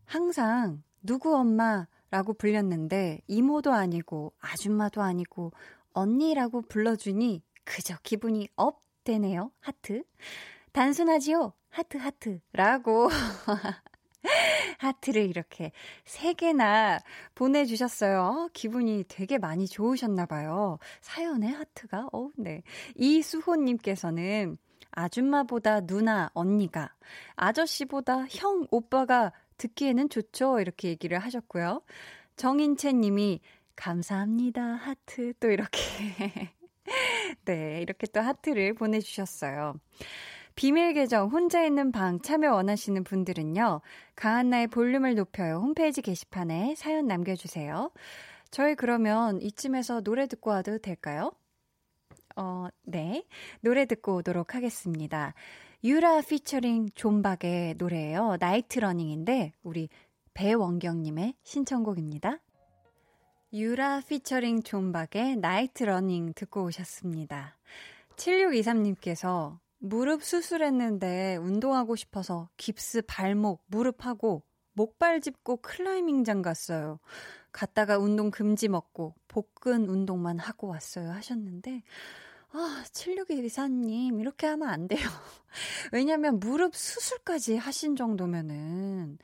항상, 0.05 0.83
누구 1.01 1.35
엄마, 1.35 1.87
라고 2.11 2.33
불렸는데 2.33 3.21
이모도 3.27 3.71
아니고 3.71 4.33
아줌마도 4.39 5.01
아니고 5.01 5.51
언니라고 5.93 6.61
불러주니 6.63 7.43
그저 7.63 7.95
기분이 8.03 8.47
up 8.55 8.81
되네요. 9.03 9.51
하트. 9.59 10.03
단순하지요? 10.71 11.53
하트, 11.69 11.97
하트. 11.97 12.39
라고. 12.53 13.09
하트를 14.79 15.29
이렇게 15.29 15.71
세 16.05 16.33
개나 16.33 16.99
보내주셨어요. 17.35 18.21
어, 18.21 18.49
기분이 18.53 19.05
되게 19.07 19.37
많이 19.37 19.67
좋으셨나봐요. 19.67 20.79
사연에 21.01 21.47
하트가, 21.47 22.07
어, 22.13 22.29
네. 22.37 22.63
이수호님께서는 22.95 24.57
아줌마보다 24.91 25.81
누나, 25.81 26.29
언니가, 26.33 26.93
아저씨보다 27.35 28.25
형, 28.29 28.67
오빠가 28.71 29.31
듣기에는 29.59 30.09
좋죠. 30.09 30.59
이렇게 30.59 30.87
얘기를 30.89 31.19
하셨고요. 31.19 31.83
정인채 32.35 32.93
님이 32.93 33.41
감사합니다. 33.75 34.61
하트. 34.61 35.33
또 35.39 35.51
이렇게. 35.51 35.79
네, 37.45 37.81
이렇게 37.81 38.07
또 38.07 38.21
하트를 38.21 38.73
보내주셨어요. 38.73 39.75
비밀 40.55 40.93
계정 40.93 41.29
혼자 41.29 41.63
있는 41.63 41.91
방 41.91 42.19
참여 42.19 42.53
원하시는 42.53 43.03
분들은요. 43.03 43.81
강한나의 44.15 44.67
볼륨을 44.67 45.15
높여요. 45.15 45.59
홈페이지 45.59 46.01
게시판에 46.01 46.75
사연 46.75 47.07
남겨주세요. 47.07 47.91
저희 48.51 48.75
그러면 48.75 49.41
이쯤에서 49.41 50.01
노래 50.01 50.27
듣고 50.27 50.49
와도 50.49 50.79
될까요? 50.79 51.31
어, 52.35 52.67
네. 52.83 53.23
노래 53.61 53.85
듣고 53.85 54.15
오도록 54.15 54.55
하겠습니다. 54.55 55.33
유라 55.81 56.19
피처링 56.19 56.89
존박의 56.93 57.75
노래예요. 57.77 58.35
Night 58.37 58.79
Running인데 58.79 59.53
우리 59.63 59.87
배원경님의 60.33 61.35
신청곡입니다. 61.41 62.39
유라 63.53 64.01
피처링 64.01 64.63
존박의 64.63 65.37
Night 65.37 65.85
Running 65.85 66.33
듣고 66.33 66.65
오셨습니다. 66.65 67.55
7623님께서 68.17 69.57
무릎 69.77 70.21
수술했는데 70.21 71.37
운동하고 71.37 71.95
싶어서 71.95 72.49
깁스 72.57 73.03
발목, 73.03 73.63
무릎하고 73.67 74.43
목발 74.73 75.21
짚고 75.21 75.61
climbing장 75.61 76.41
갔어요. 76.41 76.99
갔다가 77.53 77.97
운동 77.97 78.31
금지 78.31 78.67
먹고 78.67 79.15
복근 79.29 79.87
운동만 79.87 80.39
하고 80.39 80.67
왔어요 80.67 81.09
하셨는데 81.11 81.83
아, 82.51 82.83
7624님, 82.91 84.19
이렇게 84.19 84.47
하면 84.47 84.69
안 84.69 84.87
돼요. 84.87 85.01
왜냐면 85.93 86.39
무릎 86.39 86.75
수술까지 86.75 87.57
하신 87.57 87.95
정도면은, 87.95 89.19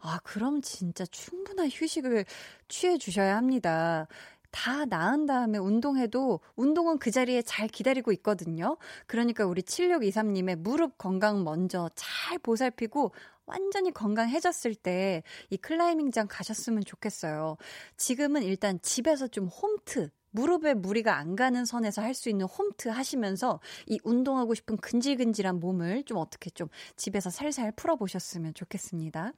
아, 0.00 0.18
그럼 0.22 0.62
진짜 0.62 1.04
충분한 1.06 1.68
휴식을 1.70 2.24
취해 2.68 2.96
주셔야 2.96 3.36
합니다. 3.36 4.06
다 4.50 4.84
나은 4.84 5.26
다음에 5.26 5.58
운동해도 5.58 6.40
운동은 6.54 6.98
그 6.98 7.10
자리에 7.10 7.42
잘 7.42 7.66
기다리고 7.66 8.12
있거든요. 8.12 8.76
그러니까 9.06 9.44
우리 9.46 9.62
7623님의 9.62 10.56
무릎 10.56 10.96
건강 10.96 11.42
먼저 11.42 11.90
잘 11.96 12.38
보살피고 12.38 13.12
완전히 13.46 13.92
건강해졌을 13.92 14.74
때 14.74 15.22
이 15.50 15.56
클라이밍장 15.56 16.26
가셨으면 16.28 16.84
좋겠어요. 16.84 17.56
지금은 17.96 18.42
일단 18.42 18.80
집에서 18.82 19.28
좀 19.28 19.46
홈트, 19.46 20.10
무릎에 20.30 20.74
무리가 20.74 21.16
안 21.16 21.36
가는 21.36 21.64
선에서 21.64 22.02
할 22.02 22.14
수 22.14 22.28
있는 22.28 22.46
홈트 22.46 22.88
하시면서 22.88 23.60
이 23.86 23.98
운동하고 24.04 24.54
싶은 24.54 24.76
근질근질한 24.76 25.60
몸을 25.60 26.04
좀 26.04 26.18
어떻게 26.18 26.50
좀 26.50 26.68
집에서 26.96 27.30
살살 27.30 27.72
풀어보셨으면 27.72 28.54
좋겠습니다. 28.54 29.32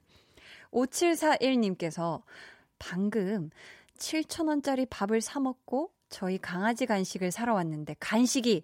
5741님께서 0.73 2.23
방금 2.79 3.51
7,000원짜리 3.99 4.87
밥을 4.89 5.21
사먹고 5.21 5.91
저희 6.09 6.39
강아지 6.39 6.87
간식을 6.87 7.31
사러 7.31 7.55
왔는데 7.55 7.97
간식이 7.99 8.63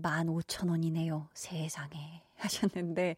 15,000원이네요. 0.00 1.28
세상에. 1.34 2.22
하셨는데 2.36 3.16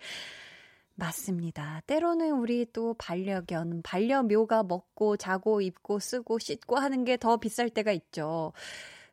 맞습니다. 0.97 1.82
때로는 1.86 2.32
우리 2.32 2.66
또 2.72 2.95
반려견, 2.95 3.82
반려묘가 3.82 4.62
먹고 4.62 5.16
자고 5.16 5.61
입고 5.61 5.99
쓰고 5.99 6.38
씻고 6.38 6.76
하는 6.76 7.05
게 7.05 7.16
더 7.16 7.36
비쌀 7.38 7.70
때가 7.70 7.92
있죠. 7.92 8.53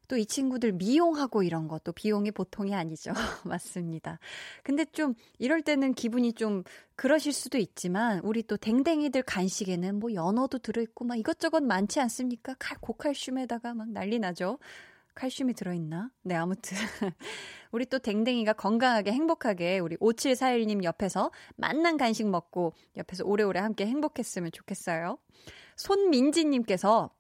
또 0.08 0.18
이 0.18 0.26
친구들 0.26 0.74
미용하고 0.74 1.42
이런 1.42 1.68
것도 1.70 1.94
비용이 1.94 2.32
보통이 2.32 2.76
아니죠. 2.76 3.14
맞습니다. 3.46 4.20
근데 4.64 4.84
좀 4.86 5.14
이럴 5.40 5.62
때는 5.62 5.94
기분이 5.94 6.34
좀 6.34 6.64
그러실 6.98 7.32
수도 7.32 7.58
있지만 7.58 8.20
우리 8.24 8.44
또 8.44 8.58
댕댕이들 8.58 9.24
간식에는 9.24 10.00
뭐 10.00 10.14
연어도 10.14 10.58
들어있고 10.60 11.06
막 11.06 11.18
이것저것 11.18 11.64
많지 11.64 12.02
않습니까? 12.02 12.56
칼, 12.60 12.78
고칼슘에다가 12.82 13.74
막 13.74 13.90
난리 13.90 14.20
나죠. 14.20 14.60
칼슘이 15.14 15.54
들어있나? 15.54 16.12
네, 16.24 16.36
아무튼. 16.36 16.78
우리 17.72 17.86
또 17.86 18.00
댕댕이가 18.00 18.54
건강하게 18.54 19.12
행복하게 19.12 19.80
우리 19.80 19.96
5741님 19.98 20.84
옆에서 20.84 21.32
만난 21.56 21.98
간식 21.98 22.28
먹고 22.28 22.74
옆에서 22.98 23.24
오래오래 23.26 23.60
함께 23.60 23.86
행복했으면 23.86 24.52
좋겠어요. 24.52 25.18
손민지님께서 25.78 27.14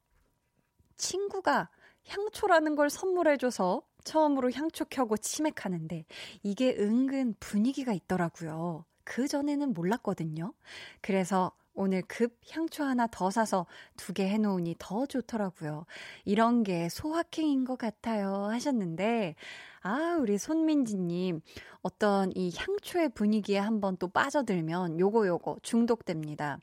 친구가 0.97 1.69
향초라는 2.07 2.75
걸 2.75 2.89
선물해줘서 2.89 3.83
처음으로 4.03 4.51
향초 4.51 4.85
켜고 4.85 5.17
치맥하는데 5.17 6.05
이게 6.43 6.75
은근 6.77 7.35
분위기가 7.39 7.93
있더라고요. 7.93 8.85
그 9.03 9.27
전에는 9.27 9.73
몰랐거든요. 9.73 10.53
그래서 11.01 11.51
오늘 11.73 12.01
급 12.03 12.37
향초 12.49 12.83
하나 12.83 13.07
더 13.07 13.29
사서 13.31 13.65
두 13.97 14.13
개 14.13 14.27
해놓으니 14.27 14.75
더 14.77 15.05
좋더라고요. 15.05 15.85
이런 16.25 16.63
게 16.63 16.89
소확행인 16.89 17.63
것 17.65 17.77
같아요. 17.77 18.45
하셨는데, 18.45 19.35
아, 19.81 20.17
우리 20.19 20.37
손민지님, 20.37 21.41
어떤 21.81 22.31
이 22.35 22.51
향초의 22.55 23.09
분위기에 23.09 23.57
한번 23.59 23.97
또 23.97 24.07
빠져들면 24.09 24.99
요거 24.99 25.27
요거 25.27 25.57
중독됩니다. 25.63 26.59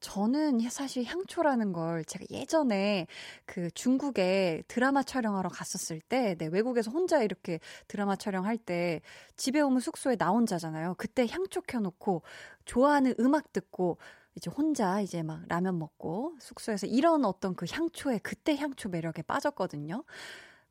저는 0.00 0.58
사실 0.68 1.04
향초라는 1.04 1.72
걸 1.72 2.04
제가 2.04 2.24
예전에 2.30 3.06
그 3.46 3.70
중국에 3.70 4.64
드라마 4.66 5.04
촬영하러 5.04 5.48
갔었을 5.48 6.00
때, 6.00 6.34
네, 6.38 6.46
외국에서 6.46 6.90
혼자 6.90 7.22
이렇게 7.22 7.60
드라마 7.86 8.16
촬영할 8.16 8.58
때 8.58 9.00
집에 9.36 9.60
오면 9.60 9.78
숙소에 9.78 10.16
나 10.16 10.30
혼자잖아요. 10.30 10.96
그때 10.98 11.28
향초 11.30 11.60
켜놓고 11.62 12.22
좋아하는 12.64 13.14
음악 13.20 13.52
듣고 13.52 13.98
이제 14.34 14.50
혼자 14.50 15.00
이제 15.00 15.22
막 15.22 15.42
라면 15.48 15.78
먹고 15.78 16.34
숙소에서 16.40 16.86
이런 16.86 17.24
어떤 17.24 17.54
그 17.54 17.66
향초에 17.70 18.18
그때 18.18 18.56
향초 18.56 18.88
매력에 18.88 19.22
빠졌거든요. 19.22 20.04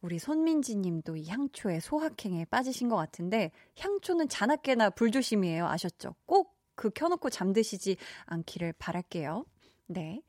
우리 0.02 0.18
손민지 0.18 0.76
님도 0.76 1.16
이 1.16 1.28
향초에 1.28 1.80
소확행에 1.80 2.46
빠지신 2.46 2.90
것 2.90 2.96
같은데 2.96 3.52
향초는 3.78 4.30
자나깨나 4.30 4.92
불조심이에요. 4.92 5.68
아셨죠? 5.68 6.16
꼭 6.26 6.62
그 6.82 6.90
켜놓고 6.90 7.30
잠드시지 7.30 7.98
않기를 8.26 8.74
바랄게요. 8.80 9.46
네. 9.86 10.24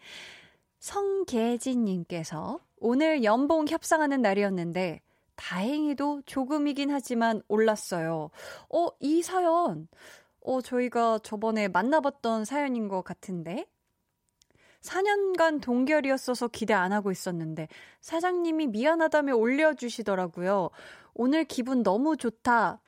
성계진 0.81 1.85
님께서 1.87 2.59
오늘 2.79 3.25
연봉 3.25 3.67
협상하는 3.67 4.21
날이었는데 4.21 5.01
다행히도 5.37 6.23
조금이긴 6.27 6.91
하지만 6.91 7.41
올랐어요. 7.49 8.31
어, 8.69 8.89
이 9.01 9.23
사연 9.23 9.89
어, 10.45 10.61
저희가 10.61 11.21
저번에 11.23 11.69
만나봤던 11.69 12.45
사연인 12.45 12.89
것 12.89 13.03
같은데? 13.03 13.67
4년간 14.81 15.61
동결이었어서 15.61 16.49
기대 16.49 16.75
안 16.75 16.93
하고 16.93 17.13
있었는데, 17.13 17.69
사장님이 18.01 18.67
미안하다며 18.69 19.37
올려주시더라고요. 19.37 20.71
오늘 21.15 21.45
기분 21.45 21.83
너무 21.85 22.17
좋다. 22.17 22.81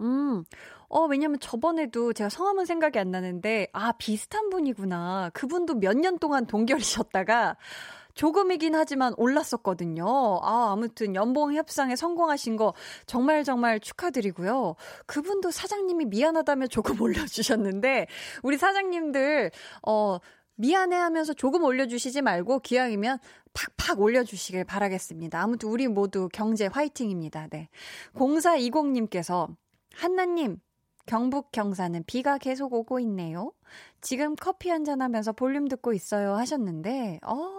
음, 0.00 0.44
어, 0.88 1.04
왜냐면 1.06 1.40
저번에도 1.40 2.12
제가 2.12 2.30
성함은 2.30 2.66
생각이 2.66 2.98
안 3.00 3.10
나는데, 3.10 3.68
아, 3.72 3.92
비슷한 3.92 4.48
분이구나. 4.50 5.30
그분도 5.34 5.74
몇 5.76 5.94
년 5.96 6.18
동안 6.20 6.46
동결이셨다가, 6.46 7.56
조금이긴 8.18 8.74
하지만 8.74 9.14
올랐었거든요. 9.16 10.04
아, 10.42 10.72
아무튼 10.72 11.14
연봉 11.14 11.54
협상에 11.54 11.94
성공하신 11.94 12.56
거 12.56 12.74
정말 13.06 13.44
정말 13.44 13.78
축하드리고요. 13.78 14.74
그분도 15.06 15.52
사장님이 15.52 16.06
미안하다며 16.06 16.66
조금 16.66 16.96
올려주셨는데, 17.00 18.08
우리 18.42 18.58
사장님들, 18.58 19.52
어, 19.86 20.18
미안해 20.56 20.96
하면서 20.96 21.32
조금 21.32 21.62
올려주시지 21.62 22.22
말고 22.22 22.58
기왕이면 22.58 23.20
팍팍 23.52 24.00
올려주시길 24.00 24.64
바라겠습니다. 24.64 25.40
아무튼 25.40 25.68
우리 25.68 25.86
모두 25.86 26.28
경제 26.32 26.66
화이팅입니다. 26.66 27.46
네. 27.50 27.68
0420님께서 28.14 29.54
한나님, 29.94 30.60
경북 31.06 31.52
경사는 31.52 32.02
비가 32.08 32.36
계속 32.36 32.74
오고 32.74 32.98
있네요. 32.98 33.52
지금 34.00 34.34
커피 34.34 34.70
한잔 34.70 35.02
하면서 35.02 35.30
볼륨 35.30 35.68
듣고 35.68 35.92
있어요 35.92 36.34
하셨는데, 36.34 37.20
어, 37.24 37.57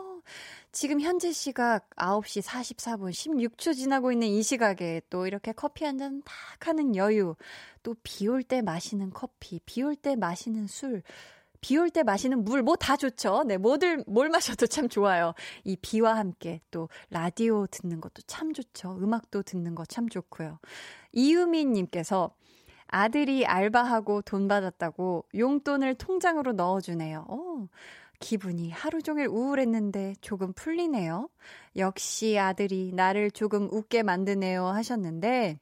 지금 0.72 1.02
현재 1.02 1.32
시각 1.32 1.90
9시 1.96 2.44
44분 2.44 3.10
16초 3.12 3.76
지나고 3.76 4.12
있는 4.12 4.28
이 4.28 4.44
시각에 4.44 5.02
또 5.10 5.26
이렇게 5.28 5.52
커피 5.52 5.86
한잔 5.86 6.18
탁 6.18 6.34
하는 6.68 6.96
여유, 6.96 7.36
또 7.84 7.96
비 8.04 8.28
올 8.30 8.44
때 8.44 8.62
마시는 8.62 9.10
커피, 9.12 9.60
비 9.66 9.82
올 9.84 9.96
때 9.96 10.16
마시는 10.16 10.68
술, 10.68 11.02
비 11.62 11.76
올 11.78 11.90
때 11.90 12.04
마시는 12.04 12.44
물, 12.46 12.62
뭐 12.64 12.76
다 12.76 12.96
좋죠. 12.98 13.44
네, 13.46 13.58
뭐들, 13.58 14.04
뭘 14.08 14.30
마셔도 14.30 14.68
참 14.68 14.88
좋아요. 14.90 15.34
이 15.64 15.76
비와 15.76 16.16
함께 16.18 16.62
또 16.72 16.88
라디오 17.10 17.66
듣는 17.68 18.00
것도 18.02 18.22
참 18.28 18.54
좋죠. 18.54 18.98
음악도 19.02 19.42
듣는 19.44 19.76
거 19.76 19.86
참 19.86 20.08
좋고요. 20.08 20.60
이유미님께서 21.14 22.32
아들이 22.88 23.46
알바하고 23.46 24.22
돈 24.24 24.48
받았다고 24.48 25.26
용돈을 25.36 25.96
통장으로 25.96 26.54
넣어주네요. 26.54 27.26
오, 27.30 27.68
기분이 28.20 28.70
하루 28.72 29.02
종일 29.02 29.28
우울했는데 29.28 30.16
조금 30.22 30.54
풀리네요. 30.54 31.30
역시 31.78 32.38
아들이 32.38 32.92
나를 32.94 33.32
조금 33.32 33.70
웃게 33.72 34.04
만드네요 34.04 34.66
하셨는데, 34.68 35.60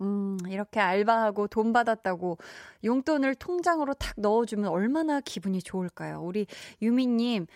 음, 0.00 0.38
이렇게 0.48 0.80
알바하고 0.80 1.48
돈 1.48 1.72
받았다고 1.72 2.38
용돈을 2.84 3.34
통장으로 3.36 3.94
탁 3.94 4.14
넣어주면 4.18 4.70
얼마나 4.70 5.20
기분이 5.20 5.62
좋을까요? 5.62 6.20
우리 6.22 6.46
유미님, 6.82 7.46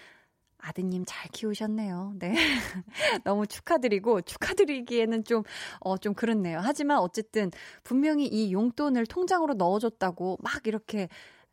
아드님 0.58 1.04
잘 1.06 1.30
키우셨네요. 1.32 2.14
네. 2.18 2.34
너무 3.24 3.46
축하드리고, 3.46 4.22
축하드리기에는 4.22 5.24
좀, 5.24 5.42
어, 5.80 5.96
좀 5.96 6.14
그렇네요. 6.14 6.60
하지만 6.62 6.98
어쨌든, 6.98 7.50
분명히 7.82 8.26
이 8.26 8.52
용돈을 8.52 9.06
통장으로 9.06 9.54
넣어줬다고 9.54 10.38
막 10.42 10.66
이렇게 10.66 11.08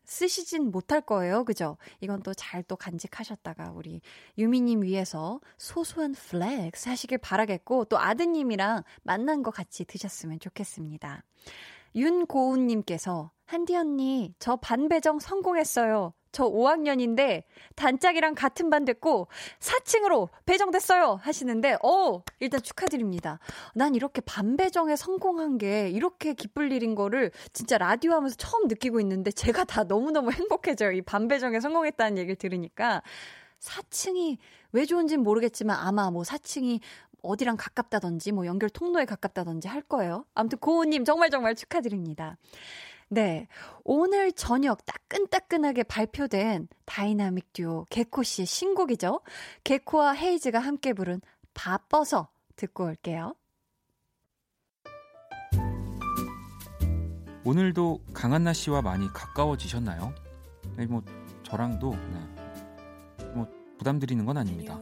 쓰시진 0.08 0.72
못할 0.72 1.02
거예요. 1.02 1.44
그죠? 1.44 1.78
이건 2.00 2.24
또 2.24 2.34
잘또 2.34 2.68
또 2.68 2.76
간직하셨다가 2.76 3.72
우리 3.74 4.02
유미님 4.38 4.84
위해서 4.84 5.40
소소한 5.58 6.14
flex 6.14 6.90
하시길 6.90 7.18
바라겠고 7.20 7.86
또 7.86 7.98
아드님이랑 7.98 8.84
맛난 9.04 9.44
거 9.44 9.52
같이 9.52 9.86
드셨으면 9.86 10.40
좋겠습니다. 10.40 11.24
윤고운님께서 11.96 13.32
한디 13.46 13.76
언니 13.76 14.34
저 14.40 14.58
반배정 14.58 15.20
성공했어요. 15.20 16.14
저 16.38 16.44
5학년인데 16.48 17.42
단짝이랑 17.76 18.36
같은 18.36 18.70
반 18.70 18.86
됐고 18.86 19.28
4층으로 19.60 20.30
배정됐어요 20.46 21.18
하시는데 21.20 21.80
어 21.82 22.22
일단 22.40 22.62
축하드립니다. 22.62 23.40
난 23.74 23.96
이렇게 23.96 24.22
반 24.22 24.56
배정에 24.56 24.96
성공한 24.96 25.58
게 25.58 25.90
이렇게 25.90 26.36
기쁠 26.36 26.72
일인 26.72 26.94
거를 26.94 27.32
진짜 27.54 27.80
라디오 27.80 28.12
하면서 28.12 28.36
처음 28.36 28.68
느끼고 28.68 29.00
있는데 29.00 29.32
제가 29.32 29.64
다 29.64 29.84
너무너무 29.84 30.32
행복해져요. 30.32 30.92
이 30.92 31.02
반 31.02 31.28
배정에 31.28 31.60
성공했다는 31.60 32.20
얘기를 32.20 32.36
들으니까 32.36 33.02
4층이 33.60 34.38
왜 34.74 34.86
좋은지는 34.86 35.24
모르겠지만 35.24 35.76
아마 35.80 36.12
뭐 36.12 36.22
4층이 36.22 36.82
어디랑 37.24 37.58
가깝다든지 37.58 38.32
뭐 38.34 38.46
연결 38.46 38.70
통로에 38.70 39.06
가깝다든지 39.06 39.68
할 39.68 39.82
거예요. 39.82 40.26
아무튼 40.36 40.60
고운님 40.60 41.04
정말 41.04 41.32
정말 41.32 41.56
축하드립니다. 41.56 42.38
네. 43.10 43.48
오늘 43.84 44.32
저녁 44.34 44.86
따끈따끈하게 44.86 45.84
발표된 45.84 46.68
다이나믹 46.86 47.54
듀오 47.54 47.86
개코 47.90 48.24
씨의 48.24 48.46
신곡이죠. 48.46 49.22
개코와 49.64 50.14
헤이즈가 50.14 50.60
함께 50.60 50.94
부른 50.94 51.22
바빠서 51.54 52.30
듣고 52.56 52.86
올게요. 52.86 53.34
오늘도 57.46 58.02
강한나 58.14 58.52
씨와 58.52 58.82
많이 58.82 59.08
가까워지셨나요? 59.14 60.14
네, 60.76 60.86
뭐 60.86 61.02
저랑도 61.44 61.96
네. 61.96 63.26
뭐 63.34 63.48
부담드리는 63.78 64.26
건 64.26 64.38
아닙니다. 64.38 64.78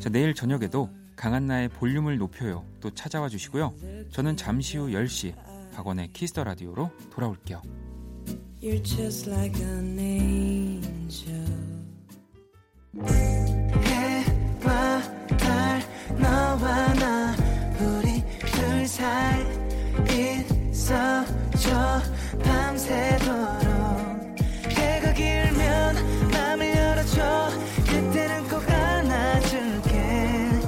자, 0.00 0.08
내일 0.08 0.34
저녁에도 0.34 0.90
강한나의 1.14 1.68
볼륨을 1.68 2.18
높여요. 2.18 2.66
또 2.80 2.90
찾아와 2.90 3.28
주시고요. 3.28 3.74
저는 4.10 4.36
잠시 4.36 4.78
후 4.78 4.88
10시 4.88 5.34
박원의 5.80 6.12
Kiss 6.12 6.30
the 6.30 6.44
Radio로 6.44 6.90
돌아올게요. 7.10 7.62
You're 8.62 8.84
just 8.84 9.30
like 9.30 9.58
an 9.62 9.98
angel. 9.98 11.46
해와 13.86 15.00
달 15.38 15.80
너와 16.18 16.94
나 16.94 17.34
우리 17.80 18.22
둘 18.52 18.86
사이 18.86 19.40
있어줘 20.70 22.02
밤새도록 22.44 23.70
해가 24.68 25.14
길면 25.14 26.30
맘을 26.30 26.76
열어줘 26.76 27.48
그때는 27.86 28.48
꼭 28.48 28.68
안아줄게 28.68 30.60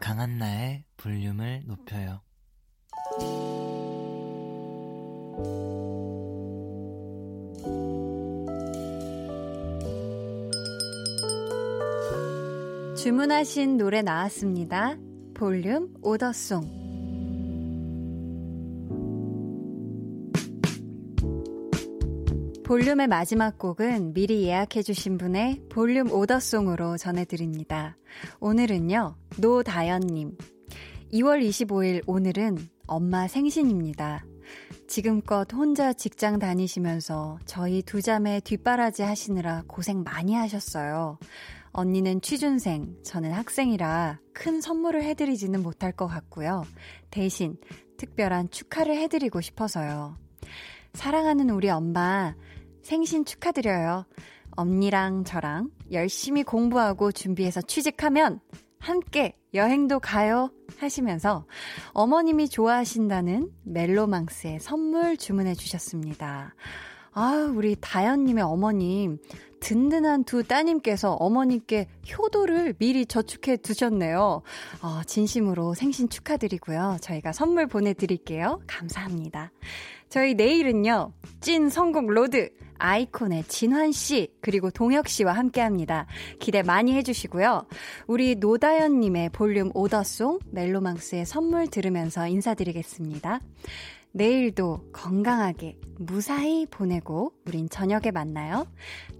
강한나의 0.00 0.84
볼륨을 0.96 1.62
높여요 1.66 2.22
주문하신 12.96 13.78
노래 13.78 14.02
나왔습니다. 14.02 14.98
볼륨 15.34 15.94
오더송. 16.02 16.80
볼륨의 22.62 23.08
마지막 23.08 23.58
곡은 23.58 24.12
미리 24.12 24.44
예약해주신 24.44 25.18
분의 25.18 25.62
볼륨 25.70 26.12
오더송으로 26.12 26.98
전해드립니다. 26.98 27.96
오늘은요, 28.38 29.16
노다연님. 29.38 30.36
2월 31.12 31.42
25일 31.42 32.02
오늘은 32.06 32.58
엄마 32.86 33.26
생신입니다. 33.26 34.24
지금껏 34.90 35.46
혼자 35.52 35.92
직장 35.92 36.40
다니시면서 36.40 37.38
저희 37.44 37.80
두 37.80 38.02
자매 38.02 38.40
뒷바라지 38.40 39.04
하시느라 39.04 39.62
고생 39.68 40.02
많이 40.02 40.34
하셨어요. 40.34 41.16
언니는 41.70 42.20
취준생, 42.20 42.96
저는 43.04 43.30
학생이라 43.30 44.18
큰 44.32 44.60
선물을 44.60 45.04
해드리지는 45.04 45.62
못할 45.62 45.92
것 45.92 46.08
같고요. 46.08 46.64
대신 47.12 47.56
특별한 47.98 48.50
축하를 48.50 48.96
해드리고 48.96 49.40
싶어서요. 49.40 50.16
사랑하는 50.94 51.50
우리 51.50 51.70
엄마, 51.70 52.34
생신 52.82 53.24
축하드려요. 53.24 54.06
언니랑 54.56 55.22
저랑 55.22 55.70
열심히 55.92 56.42
공부하고 56.42 57.12
준비해서 57.12 57.60
취직하면 57.60 58.40
함께 58.80 59.39
여행도 59.54 60.00
가요 60.00 60.50
하시면서 60.78 61.44
어머님이 61.92 62.48
좋아하신다는 62.48 63.50
멜로망스의 63.64 64.60
선물 64.60 65.16
주문해 65.16 65.54
주셨습니다. 65.54 66.54
아, 67.12 67.52
우리 67.52 67.76
다연님의 67.80 68.44
어머님, 68.44 69.18
든든한 69.58 70.24
두 70.24 70.44
따님께서 70.44 71.12
어머님께 71.14 71.88
효도를 72.16 72.74
미리 72.74 73.04
저축해 73.04 73.56
두셨네요. 73.56 74.42
어, 74.82 75.00
진심으로 75.06 75.74
생신 75.74 76.08
축하드리고요. 76.08 76.98
저희가 77.00 77.32
선물 77.32 77.66
보내드릴게요. 77.66 78.60
감사합니다. 78.66 79.50
저희 80.08 80.34
내일은요, 80.34 81.12
찐 81.40 81.68
선곡 81.68 82.10
로드, 82.10 82.50
아이콘의 82.80 83.44
진환 83.44 83.92
씨, 83.92 84.32
그리고 84.40 84.70
동혁 84.70 85.08
씨와 85.08 85.32
함께 85.32 85.60
합니다. 85.60 86.06
기대 86.38 86.62
많이 86.62 86.94
해주시고요. 86.94 87.66
우리 88.06 88.34
노다연님의 88.34 89.30
볼륨 89.30 89.70
오더송, 89.74 90.40
멜로망스의 90.50 91.26
선물 91.26 91.68
들으면서 91.68 92.26
인사드리겠습니다. 92.26 93.40
내일도 94.12 94.88
건강하게 94.92 95.78
무사히 95.98 96.66
보내고 96.66 97.32
우린 97.46 97.68
저녁에 97.68 98.10
만나요. 98.10 98.66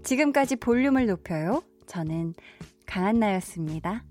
지금까지 0.03 0.57
볼륨을 0.57 1.05
높여요. 1.07 1.63
저는 1.85 2.33
강한나였습니다. 2.85 4.03